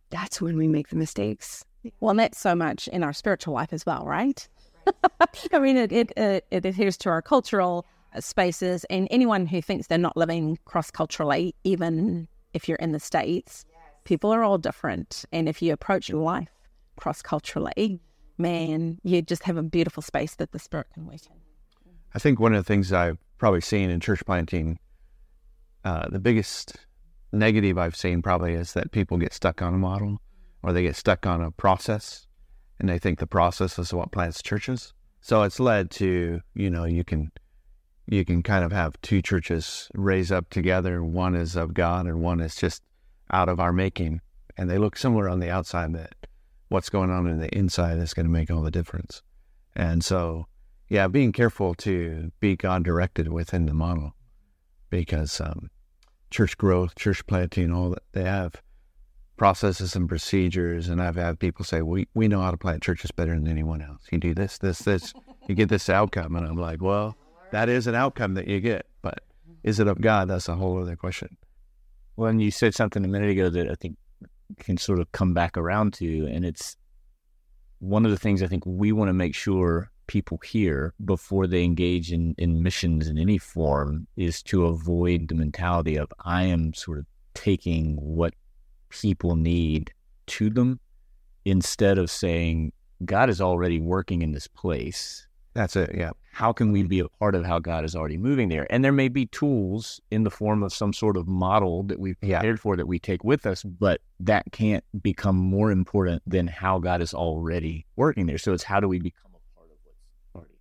that's 0.09 0.41
when 0.41 0.57
we 0.57 0.67
make 0.67 0.89
the 0.89 0.95
mistakes. 0.95 1.63
Well, 1.99 2.11
and 2.11 2.19
that's 2.19 2.39
so 2.39 2.55
much 2.55 2.87
in 2.87 3.03
our 3.03 3.13
spiritual 3.13 3.53
life 3.53 3.73
as 3.73 3.85
well, 3.85 4.05
right? 4.05 4.47
I 5.53 5.59
mean, 5.59 5.77
it, 5.77 5.91
it, 5.91 6.11
it, 6.17 6.45
it 6.51 6.65
adheres 6.65 6.97
to 6.97 7.09
our 7.09 7.21
cultural 7.21 7.85
spaces, 8.19 8.85
and 8.89 9.07
anyone 9.11 9.45
who 9.45 9.61
thinks 9.61 9.87
they're 9.87 9.97
not 9.97 10.17
living 10.17 10.57
cross 10.65 10.91
culturally, 10.91 11.53
even 11.63 12.27
if 12.53 12.67
you're 12.67 12.77
in 12.77 12.91
the 12.91 12.99
States, 12.99 13.65
people 14.03 14.33
are 14.33 14.43
all 14.43 14.57
different. 14.57 15.25
And 15.31 15.49
if 15.49 15.61
you 15.61 15.73
approach 15.73 16.09
life 16.09 16.49
cross 16.97 17.21
culturally, 17.21 17.99
man, 18.37 18.99
you 19.03 19.21
just 19.21 19.43
have 19.43 19.57
a 19.57 19.63
beautiful 19.63 20.01
space 20.01 20.35
that 20.35 20.51
the 20.51 20.59
Spirit 20.59 20.87
can 20.93 21.05
work 21.05 21.25
in. 21.25 21.35
I 22.13 22.19
think 22.19 22.39
one 22.39 22.53
of 22.53 22.63
the 22.63 22.67
things 22.67 22.93
I've 22.93 23.17
probably 23.37 23.61
seen 23.61 23.89
in 23.89 23.99
church 23.99 24.25
planting, 24.25 24.79
uh, 25.83 26.07
the 26.07 26.19
biggest 26.19 26.77
negative 27.31 27.77
I've 27.77 27.95
seen 27.95 28.21
probably 28.21 28.53
is 28.53 28.73
that 28.73 28.91
people 28.91 29.17
get 29.17 29.33
stuck 29.33 29.61
on 29.61 29.73
a 29.73 29.77
model 29.77 30.21
or 30.63 30.73
they 30.73 30.83
get 30.83 30.95
stuck 30.95 31.25
on 31.25 31.41
a 31.41 31.51
process 31.51 32.25
and 32.79 32.89
they 32.89 32.99
think 32.99 33.19
the 33.19 33.27
process 33.27 33.79
is 33.79 33.93
what 33.93 34.11
plants 34.11 34.41
churches. 34.41 34.93
So 35.21 35.43
it's 35.43 35.59
led 35.59 35.91
to, 35.91 36.41
you 36.53 36.69
know, 36.69 36.85
you 36.85 37.03
can 37.03 37.31
you 38.07 38.23
can 38.23 38.43
kind 38.43 38.63
of 38.63 38.71
have 38.71 38.99
two 39.01 39.21
churches 39.21 39.89
raise 39.95 40.31
up 40.31 40.49
together. 40.49 41.03
One 41.03 41.35
is 41.35 41.55
of 41.55 41.73
God 41.73 42.05
and 42.05 42.21
one 42.21 42.39
is 42.39 42.55
just 42.55 42.83
out 43.31 43.49
of 43.49 43.59
our 43.59 43.73
making. 43.73 44.21
And 44.57 44.69
they 44.69 44.77
look 44.77 44.95
similar 44.95 45.27
on 45.27 45.39
the 45.39 45.49
outside, 45.49 45.91
but 45.91 46.13
what's 46.69 46.89
going 46.89 47.09
on 47.09 47.27
in 47.27 47.39
the 47.39 47.55
inside 47.55 47.97
is 47.97 48.13
going 48.13 48.25
to 48.25 48.31
make 48.31 48.51
all 48.51 48.61
the 48.61 48.71
difference. 48.71 49.21
And 49.75 50.03
so, 50.03 50.45
yeah, 50.87 51.07
being 51.07 51.31
careful 51.31 51.73
to 51.75 52.31
be 52.39 52.55
God 52.55 52.83
directed 52.83 53.31
within 53.31 53.65
the 53.65 53.73
model 53.73 54.13
because 54.89 55.41
um, 55.41 55.69
church 56.35 56.57
growth, 56.57 56.95
church 56.95 57.25
planting, 57.27 57.71
all 57.71 57.91
that 57.91 58.03
they 58.11 58.23
have 58.25 58.61
processes 59.37 59.95
and 59.95 60.09
procedures. 60.09 60.89
And 60.89 61.01
I've 61.01 61.15
had 61.15 61.39
people 61.39 61.63
say, 61.63 61.81
we, 61.81 62.09
we 62.13 62.27
know 62.27 62.41
how 62.41 62.51
to 62.51 62.57
plant 62.57 62.83
churches 62.83 63.09
better 63.11 63.33
than 63.33 63.47
anyone 63.47 63.81
else. 63.81 64.01
You 64.11 64.17
do 64.17 64.33
this, 64.33 64.57
this, 64.57 64.79
this, 64.79 65.13
you 65.47 65.55
get 65.55 65.69
this 65.69 65.89
outcome. 65.89 66.35
And 66.35 66.45
I'm 66.45 66.57
like, 66.57 66.81
well, 66.81 67.15
that 67.51 67.69
is 67.69 67.87
an 67.87 67.95
outcome 67.95 68.33
that 68.33 68.49
you 68.49 68.59
get, 68.59 68.85
but 69.01 69.21
is 69.63 69.79
it 69.79 69.87
of 69.87 70.01
God? 70.01 70.27
That's 70.27 70.49
a 70.49 70.55
whole 70.55 70.81
other 70.81 70.97
question. 70.97 71.37
Well, 72.17 72.29
and 72.29 72.41
you 72.41 72.51
said 72.51 72.75
something 72.75 73.05
a 73.05 73.07
minute 73.07 73.29
ago 73.29 73.49
that 73.49 73.71
I 73.71 73.75
think 73.75 73.95
can 74.59 74.77
sort 74.77 74.99
of 74.99 75.09
come 75.13 75.33
back 75.33 75.57
around 75.57 75.93
to, 75.93 76.27
and 76.27 76.43
it's 76.43 76.75
one 77.79 78.05
of 78.05 78.11
the 78.11 78.17
things 78.17 78.43
I 78.43 78.47
think 78.47 78.63
we 78.65 78.91
want 78.91 79.07
to 79.07 79.13
make 79.13 79.35
sure 79.35 79.89
people 80.07 80.39
here 80.45 80.93
before 81.03 81.47
they 81.47 81.63
engage 81.63 82.11
in, 82.11 82.35
in 82.37 82.61
missions 82.61 83.07
in 83.07 83.17
any 83.17 83.37
form 83.37 84.07
is 84.15 84.43
to 84.43 84.65
avoid 84.65 85.27
the 85.27 85.35
mentality 85.35 85.95
of 85.95 86.11
I 86.23 86.43
am 86.43 86.73
sort 86.73 86.99
of 86.99 87.05
taking 87.33 87.95
what 87.97 88.33
people 88.89 89.35
need 89.35 89.91
to 90.27 90.49
them 90.49 90.79
instead 91.43 91.97
of 91.97 92.09
saying, 92.09 92.71
God 93.03 93.29
is 93.29 93.41
already 93.41 93.79
working 93.79 94.21
in 94.21 94.31
this 94.31 94.47
place. 94.47 95.27
That's 95.53 95.77
it. 95.77 95.91
Yeah. 95.95 96.11
How 96.33 96.51
can 96.51 96.73
we 96.73 96.83
be 96.83 96.99
a 96.99 97.07
part 97.07 97.33
of 97.33 97.45
how 97.45 97.59
God 97.59 97.85
is 97.85 97.95
already 97.95 98.17
moving 98.17 98.49
there? 98.49 98.67
And 98.69 98.83
there 98.83 98.91
may 98.91 99.07
be 99.07 99.25
tools 99.27 100.01
in 100.11 100.23
the 100.23 100.29
form 100.29 100.63
of 100.63 100.73
some 100.73 100.91
sort 100.91 101.15
of 101.15 101.29
model 101.29 101.83
that 101.83 101.97
we've 101.97 102.19
prepared 102.19 102.57
yeah. 102.57 102.61
for 102.61 102.75
that 102.75 102.87
we 102.87 102.99
take 102.99 103.23
with 103.23 103.45
us, 103.45 103.63
but 103.63 104.01
that 104.19 104.43
can't 104.51 104.83
become 105.01 105.37
more 105.37 105.71
important 105.71 106.21
than 106.27 106.47
how 106.47 106.79
God 106.79 107.01
is 107.01 107.13
already 107.13 107.85
working 107.95 108.25
there. 108.25 108.37
So 108.37 108.51
it's 108.51 108.63
how 108.63 108.81
do 108.81 108.89
we 108.89 108.99
become 108.99 109.31
a 109.33 109.57
part 109.57 109.69
of 109.71 109.77
what's 109.85 109.97
already. 110.35 110.55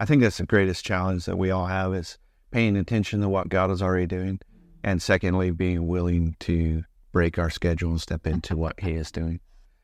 I 0.00 0.04
think 0.04 0.22
that's 0.22 0.38
the 0.38 0.46
greatest 0.46 0.84
challenge 0.84 1.24
that 1.26 1.38
we 1.38 1.50
all 1.50 1.66
have 1.66 1.94
is 1.94 2.18
paying 2.50 2.76
attention 2.76 3.20
to 3.20 3.28
what 3.28 3.48
God 3.48 3.70
is 3.70 3.82
already 3.82 4.06
doing. 4.06 4.40
And 4.82 5.00
secondly, 5.00 5.50
being 5.50 5.86
willing 5.86 6.36
to 6.40 6.84
break 7.12 7.38
our 7.38 7.50
schedule 7.50 7.90
and 7.90 8.00
step 8.00 8.26
into 8.26 8.56
what 8.58 8.80
He 8.80 8.92
is 8.92 9.10
doing. 9.10 9.40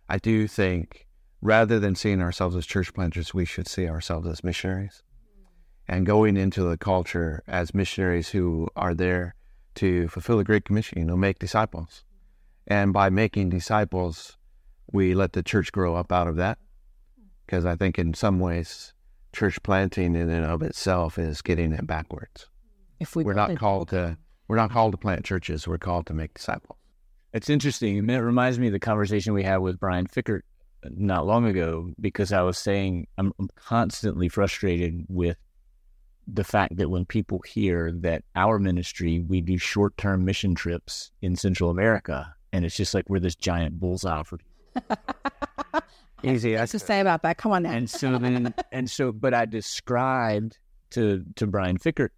I 0.08 0.18
do 0.18 0.48
think 0.48 1.06
rather 1.40 1.78
than 1.78 1.94
seeing 1.94 2.20
ourselves 2.20 2.56
as 2.56 2.66
church 2.66 2.92
planters, 2.92 3.32
we 3.32 3.44
should 3.44 3.68
see 3.68 3.88
ourselves 3.88 4.26
as 4.26 4.44
missionaries 4.44 5.02
and 5.90 6.06
going 6.06 6.36
into 6.36 6.62
the 6.62 6.76
culture 6.76 7.42
as 7.48 7.74
missionaries 7.74 8.28
who 8.28 8.68
are 8.76 8.94
there 8.94 9.34
to 9.74 10.06
fulfill 10.06 10.36
the 10.36 10.44
Great 10.44 10.64
Commission, 10.64 10.98
you 10.98 11.04
know, 11.04 11.16
make 11.16 11.40
disciples. 11.40 12.04
And 12.66 12.92
by 12.92 13.10
making 13.10 13.48
disciples, 13.48 14.36
we 14.92 15.14
let 15.14 15.32
the 15.32 15.42
church 15.42 15.72
grow 15.72 15.96
up 15.96 16.12
out 16.12 16.28
of 16.28 16.36
that. 16.36 16.58
Because 17.44 17.64
I 17.64 17.74
think 17.74 17.98
in 17.98 18.14
some 18.14 18.38
ways, 18.38 18.92
church 19.32 19.62
planting 19.62 20.14
in 20.14 20.28
and 20.28 20.44
of 20.44 20.62
itself 20.62 21.18
is 21.18 21.42
getting 21.42 21.72
it 21.72 21.86
backwards. 21.86 22.48
If 22.98 23.16
we 23.16 23.24
are 23.24 23.34
not 23.34 23.56
called 23.56 23.88
to, 23.88 24.18
we're 24.48 24.56
not 24.56 24.70
called 24.70 24.92
to 24.92 24.98
plant 24.98 25.24
churches. 25.24 25.66
We're 25.66 25.78
called 25.78 26.06
to 26.06 26.14
make 26.14 26.34
disciples. 26.34 26.78
It's 27.32 27.48
interesting. 27.48 27.96
It 28.08 28.16
reminds 28.18 28.58
me 28.58 28.66
of 28.66 28.72
the 28.72 28.80
conversation 28.80 29.32
we 29.32 29.44
had 29.44 29.58
with 29.58 29.78
Brian 29.78 30.06
Fikkert 30.06 30.42
not 30.84 31.26
long 31.26 31.46
ago 31.46 31.92
because 32.00 32.32
I 32.32 32.42
was 32.42 32.58
saying 32.58 33.06
I'm, 33.18 33.32
I'm 33.38 33.48
constantly 33.54 34.28
frustrated 34.28 35.04
with 35.08 35.36
the 36.26 36.44
fact 36.44 36.76
that 36.76 36.90
when 36.90 37.04
people 37.04 37.40
hear 37.46 37.92
that 37.92 38.24
our 38.36 38.58
ministry, 38.58 39.20
we 39.20 39.40
do 39.40 39.58
short 39.58 39.96
term 39.96 40.24
mission 40.24 40.54
trips 40.54 41.10
in 41.22 41.36
Central 41.36 41.70
America, 41.70 42.34
and 42.52 42.64
it's 42.64 42.76
just 42.76 42.94
like 42.94 43.08
we're 43.08 43.20
this 43.20 43.36
giant 43.36 43.78
bullseye 43.80 44.22
for 44.22 44.38
Easy. 46.22 46.56
To 46.56 46.78
say 46.78 47.00
about 47.00 47.22
that. 47.22 47.38
Come 47.38 47.52
on 47.52 47.62
now. 47.62 47.72
And 47.72 47.88
so 47.88 48.18
then, 48.18 48.54
and 48.72 48.90
so, 48.90 49.12
but 49.12 49.34
I 49.34 49.46
described 49.46 50.58
to 50.90 51.24
to 51.36 51.46
Brian 51.46 51.78
Fikkert 51.78 52.10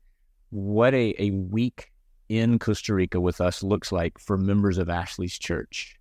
what 0.53 0.93
a, 0.93 1.15
a 1.19 1.31
week 1.31 1.91
in 2.29 2.59
Costa 2.59 2.95
Rica 2.95 3.21
with 3.21 3.41
us 3.41 3.63
looks 3.63 3.91
like 3.91 4.19
for 4.19 4.37
members 4.37 4.77
of 4.77 4.91
Ashley's 4.91 5.39
church. 5.39 5.97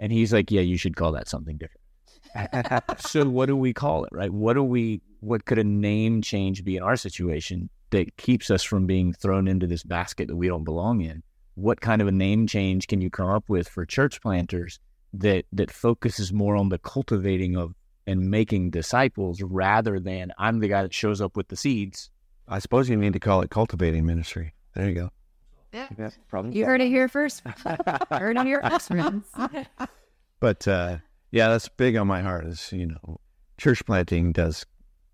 And 0.00 0.12
he's 0.12 0.32
like, 0.32 0.50
yeah, 0.50 0.60
you 0.60 0.76
should 0.76 0.96
call 0.96 1.12
that 1.12 1.28
something 1.28 1.56
different. 1.56 1.80
so 3.00 3.28
what 3.28 3.46
do 3.46 3.56
we 3.56 3.72
call 3.72 4.04
it, 4.04 4.10
right? 4.12 4.32
What 4.32 4.54
do 4.54 4.64
we, 4.64 5.00
what 5.20 5.44
could 5.44 5.58
a 5.58 5.64
name 5.64 6.20
change 6.20 6.64
be 6.64 6.76
in 6.76 6.82
our 6.82 6.96
situation 6.96 7.70
that 7.90 8.16
keeps 8.16 8.50
us 8.50 8.64
from 8.64 8.86
being 8.86 9.12
thrown 9.12 9.46
into 9.46 9.68
this 9.68 9.84
basket 9.84 10.26
that 10.28 10.36
we 10.36 10.48
don't 10.48 10.64
belong 10.64 11.00
in? 11.00 11.22
What 11.54 11.80
kind 11.80 12.02
of 12.02 12.08
a 12.08 12.12
name 12.12 12.48
change 12.48 12.88
can 12.88 13.00
you 13.00 13.10
come 13.10 13.28
up 13.28 13.48
with 13.48 13.68
for 13.68 13.86
church 13.86 14.20
planters 14.20 14.80
that, 15.14 15.44
that 15.52 15.70
focuses 15.70 16.32
more 16.32 16.56
on 16.56 16.68
the 16.68 16.78
cultivating 16.78 17.56
of 17.56 17.74
and 18.06 18.30
making 18.30 18.70
disciples 18.70 19.40
rather 19.42 20.00
than 20.00 20.32
I'm 20.38 20.58
the 20.58 20.68
guy 20.68 20.82
that 20.82 20.94
shows 20.94 21.20
up 21.20 21.36
with 21.36 21.48
the 21.48 21.56
seeds? 21.56 22.10
I 22.48 22.58
suppose 22.58 22.88
you 22.88 22.96
need 22.96 23.12
to 23.12 23.20
call 23.20 23.42
it 23.42 23.50
cultivating 23.50 24.04
ministry. 24.06 24.54
There 24.74 24.88
you 24.88 24.94
go. 24.94 25.10
Yeah. 25.72 25.88
yeah 25.98 26.10
probably. 26.28 26.56
You 26.58 26.66
heard 26.66 26.80
it 26.80 26.88
here 26.88 27.08
first. 27.08 27.42
heard 28.10 28.36
on 28.36 28.46
your 28.46 28.62
friends. 28.80 29.24
but 30.40 30.68
uh, 30.68 30.98
yeah, 31.30 31.48
that's 31.48 31.68
big 31.68 31.96
on 31.96 32.06
my 32.06 32.20
heart. 32.20 32.46
Is 32.46 32.70
you 32.72 32.86
know, 32.86 33.20
church 33.58 33.84
planting 33.86 34.32
does 34.32 34.66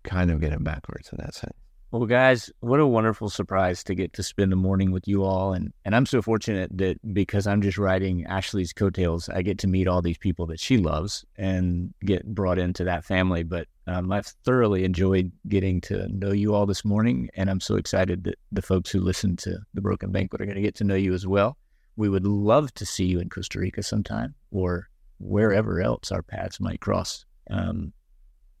kind 0.03 0.31
of 0.31 0.41
get 0.41 0.53
it 0.53 0.63
backwards 0.63 1.09
in 1.11 1.17
that 1.19 1.33
sense. 1.33 1.53
Well, 1.91 2.05
guys, 2.05 2.51
what 2.59 2.79
a 2.79 2.85
wonderful 2.85 3.31
surprise 3.31 3.83
to 3.85 3.95
get 3.95 4.13
to 4.13 4.21
spend 4.21 4.51
the 4.51 4.55
morning 4.55 4.91
with 4.91 5.07
you 5.07 5.23
all. 5.23 5.53
And, 5.53 5.73
and 5.85 5.95
I'm 5.95 6.05
so 6.05 6.21
fortunate 6.21 6.69
that 6.77 6.99
because 7.15 7.47
I'm 7.47 7.63
just 7.63 7.79
riding 7.79 8.27
Ashley's 8.27 8.73
coattails, 8.73 9.27
I 9.27 9.41
get 9.41 9.57
to 9.59 9.67
meet 9.67 9.87
all 9.87 10.03
these 10.03 10.19
people 10.19 10.45
that 10.47 10.59
she 10.59 10.77
loves 10.77 11.25
and 11.35 11.91
get 12.05 12.27
brought 12.35 12.59
into 12.59 12.83
that 12.83 13.05
family. 13.05 13.41
But 13.41 13.67
um, 13.87 14.11
I've 14.11 14.27
thoroughly 14.27 14.83
enjoyed 14.83 15.31
getting 15.47 15.81
to 15.81 16.07
know 16.09 16.31
you 16.31 16.53
all 16.53 16.67
this 16.67 16.85
morning. 16.85 17.27
And 17.33 17.49
I'm 17.49 17.59
so 17.59 17.73
excited 17.73 18.23
that 18.25 18.37
the 18.51 18.61
folks 18.61 18.91
who 18.91 18.99
listen 18.99 19.35
to 19.37 19.57
The 19.73 19.81
Broken 19.81 20.11
Banquet 20.11 20.41
are 20.41 20.45
going 20.45 20.57
to 20.57 20.61
get 20.61 20.75
to 20.75 20.83
know 20.83 20.93
you 20.93 21.15
as 21.15 21.25
well. 21.25 21.57
We 21.95 22.07
would 22.07 22.27
love 22.27 22.71
to 22.75 22.85
see 22.85 23.05
you 23.05 23.19
in 23.19 23.29
Costa 23.29 23.57
Rica 23.59 23.81
sometime 23.81 24.35
or 24.51 24.89
wherever 25.17 25.81
else 25.81 26.11
our 26.11 26.21
paths 26.21 26.59
might 26.59 26.81
cross. 26.81 27.25
Um, 27.49 27.93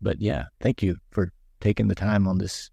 but 0.01 0.19
yeah, 0.19 0.45
thank 0.61 0.81
you 0.81 0.95
for 1.11 1.31
taking 1.61 1.89
the 1.89 1.95
time 1.95 2.27
on 2.27 2.39
this 2.39 2.71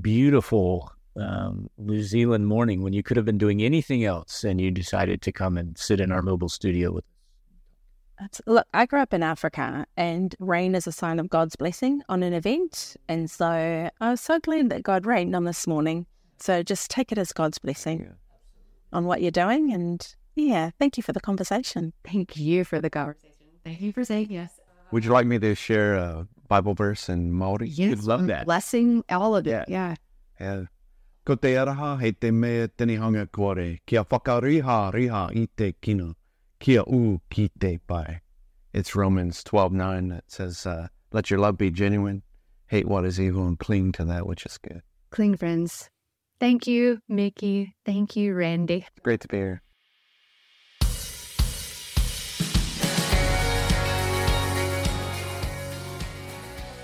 beautiful 0.00 0.92
um, 1.16 1.68
New 1.78 2.02
Zealand 2.02 2.46
morning 2.46 2.82
when 2.82 2.92
you 2.92 3.02
could 3.02 3.16
have 3.16 3.26
been 3.26 3.38
doing 3.38 3.62
anything 3.62 4.04
else 4.04 4.44
and 4.44 4.60
you 4.60 4.70
decided 4.70 5.22
to 5.22 5.32
come 5.32 5.56
and 5.56 5.76
sit 5.76 6.00
in 6.00 6.12
our 6.12 6.22
mobile 6.22 6.48
studio 6.48 6.92
with 6.92 7.04
us? 7.04 8.40
look, 8.46 8.66
I 8.74 8.86
grew 8.86 9.00
up 9.00 9.14
in 9.14 9.22
Africa 9.22 9.86
and 9.96 10.34
rain 10.38 10.74
is 10.74 10.86
a 10.86 10.92
sign 10.92 11.18
of 11.18 11.28
God's 11.28 11.56
blessing 11.56 12.02
on 12.08 12.22
an 12.22 12.32
event. 12.32 12.96
And 13.08 13.30
so 13.30 13.46
I 14.00 14.10
was 14.10 14.20
so 14.20 14.38
glad 14.40 14.70
that 14.70 14.82
God 14.82 15.06
rained 15.06 15.36
on 15.36 15.44
this 15.44 15.66
morning. 15.66 16.06
So 16.38 16.62
just 16.62 16.90
take 16.90 17.12
it 17.12 17.18
as 17.18 17.32
God's 17.32 17.58
blessing 17.58 18.00
yeah. 18.00 18.12
on 18.92 19.04
what 19.06 19.22
you're 19.22 19.30
doing. 19.30 19.72
And 19.72 20.06
yeah, 20.36 20.70
thank 20.78 20.96
you 20.96 21.02
for 21.02 21.12
the 21.12 21.20
conversation. 21.20 21.92
Thank 22.04 22.36
you 22.36 22.64
for 22.64 22.80
the 22.80 22.90
conversation. 22.90 23.34
Thank 23.64 23.80
you 23.80 23.92
for 23.92 24.04
saying 24.04 24.28
yes. 24.30 24.58
Would 24.92 25.04
you 25.04 25.10
like 25.10 25.26
me 25.26 25.38
to 25.38 25.54
share 25.54 25.94
a 25.94 26.26
Bible 26.48 26.74
verse 26.74 27.08
in 27.08 27.32
Maori? 27.32 27.68
Yes, 27.68 27.90
Would 27.90 28.04
love 28.04 28.26
that. 28.26 28.46
Blessing 28.46 29.04
all 29.10 29.36
of 29.36 29.46
it. 29.46 29.68
Yeah. 29.68 29.94
Yeah. 30.40 30.64
Ko 31.24 31.34
te 31.34 31.54
aroha 31.54 32.00
hei 32.00 32.12
te 32.12 32.30
mea 32.30 32.68
tinihanga 32.68 33.30
kore, 33.30 33.78
kia 33.86 34.04
whakariha 34.04 34.92
riha 34.92 35.36
i 35.36 35.48
te 35.56 35.74
kino, 35.82 36.14
kia 36.58 36.82
u 36.86 37.20
ki 37.30 37.50
te 37.58 37.78
pai. 37.86 38.20
It's 38.72 38.94
Romans 38.94 39.44
12.9 39.44 40.10
that 40.10 40.24
says, 40.28 40.66
uh, 40.66 40.88
let 41.12 41.30
your 41.30 41.40
love 41.40 41.58
be 41.58 41.70
genuine, 41.70 42.22
hate 42.68 42.86
what 42.86 43.04
is 43.04 43.20
evil, 43.20 43.46
and 43.46 43.58
cling 43.58 43.92
to 43.92 44.04
that 44.04 44.26
which 44.26 44.46
is 44.46 44.58
good. 44.58 44.82
Cling 45.10 45.36
friends. 45.36 45.90
Thank 46.40 46.66
you, 46.66 47.00
Miki. 47.08 47.74
Thank 47.84 48.14
you, 48.14 48.34
Randy. 48.34 48.86
Great 49.02 49.20
to 49.20 49.28
be 49.28 49.38
here. 49.38 49.62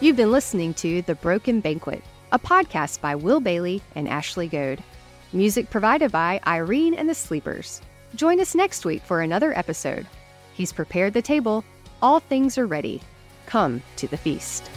You've 0.05 0.17
been 0.17 0.33
listening 0.33 0.75
to 0.75 1.01
The 1.01 1.15
Broken 1.15 1.61
Banquet, 1.61 2.05
a 2.31 2.39
podcast 2.39 3.01
by 3.01 3.15
Wil 3.15 3.41
Bailey 3.41 3.81
and 3.95 4.07
Ashley 4.07 4.49
Goad. 4.49 4.85
Music 5.33 5.71
provided 5.71 6.13
by 6.13 6.43
Irene 6.47 6.93
and 6.93 7.09
the 7.09 7.15
Sleepers. 7.15 7.81
Join 8.15 8.39
us 8.39 8.55
next 8.55 8.85
week 8.85 9.03
for 9.03 9.23
another 9.23 9.57
episode. 9.57 10.07
He's 10.53 10.75
prepared 10.75 11.15
the 11.15 11.23
table. 11.23 11.65
All 12.03 12.21
things 12.21 12.59
are 12.59 12.67
ready. 12.67 13.01
Come 13.47 13.83
to 13.97 14.07
the 14.07 14.19
feast. 14.19 14.71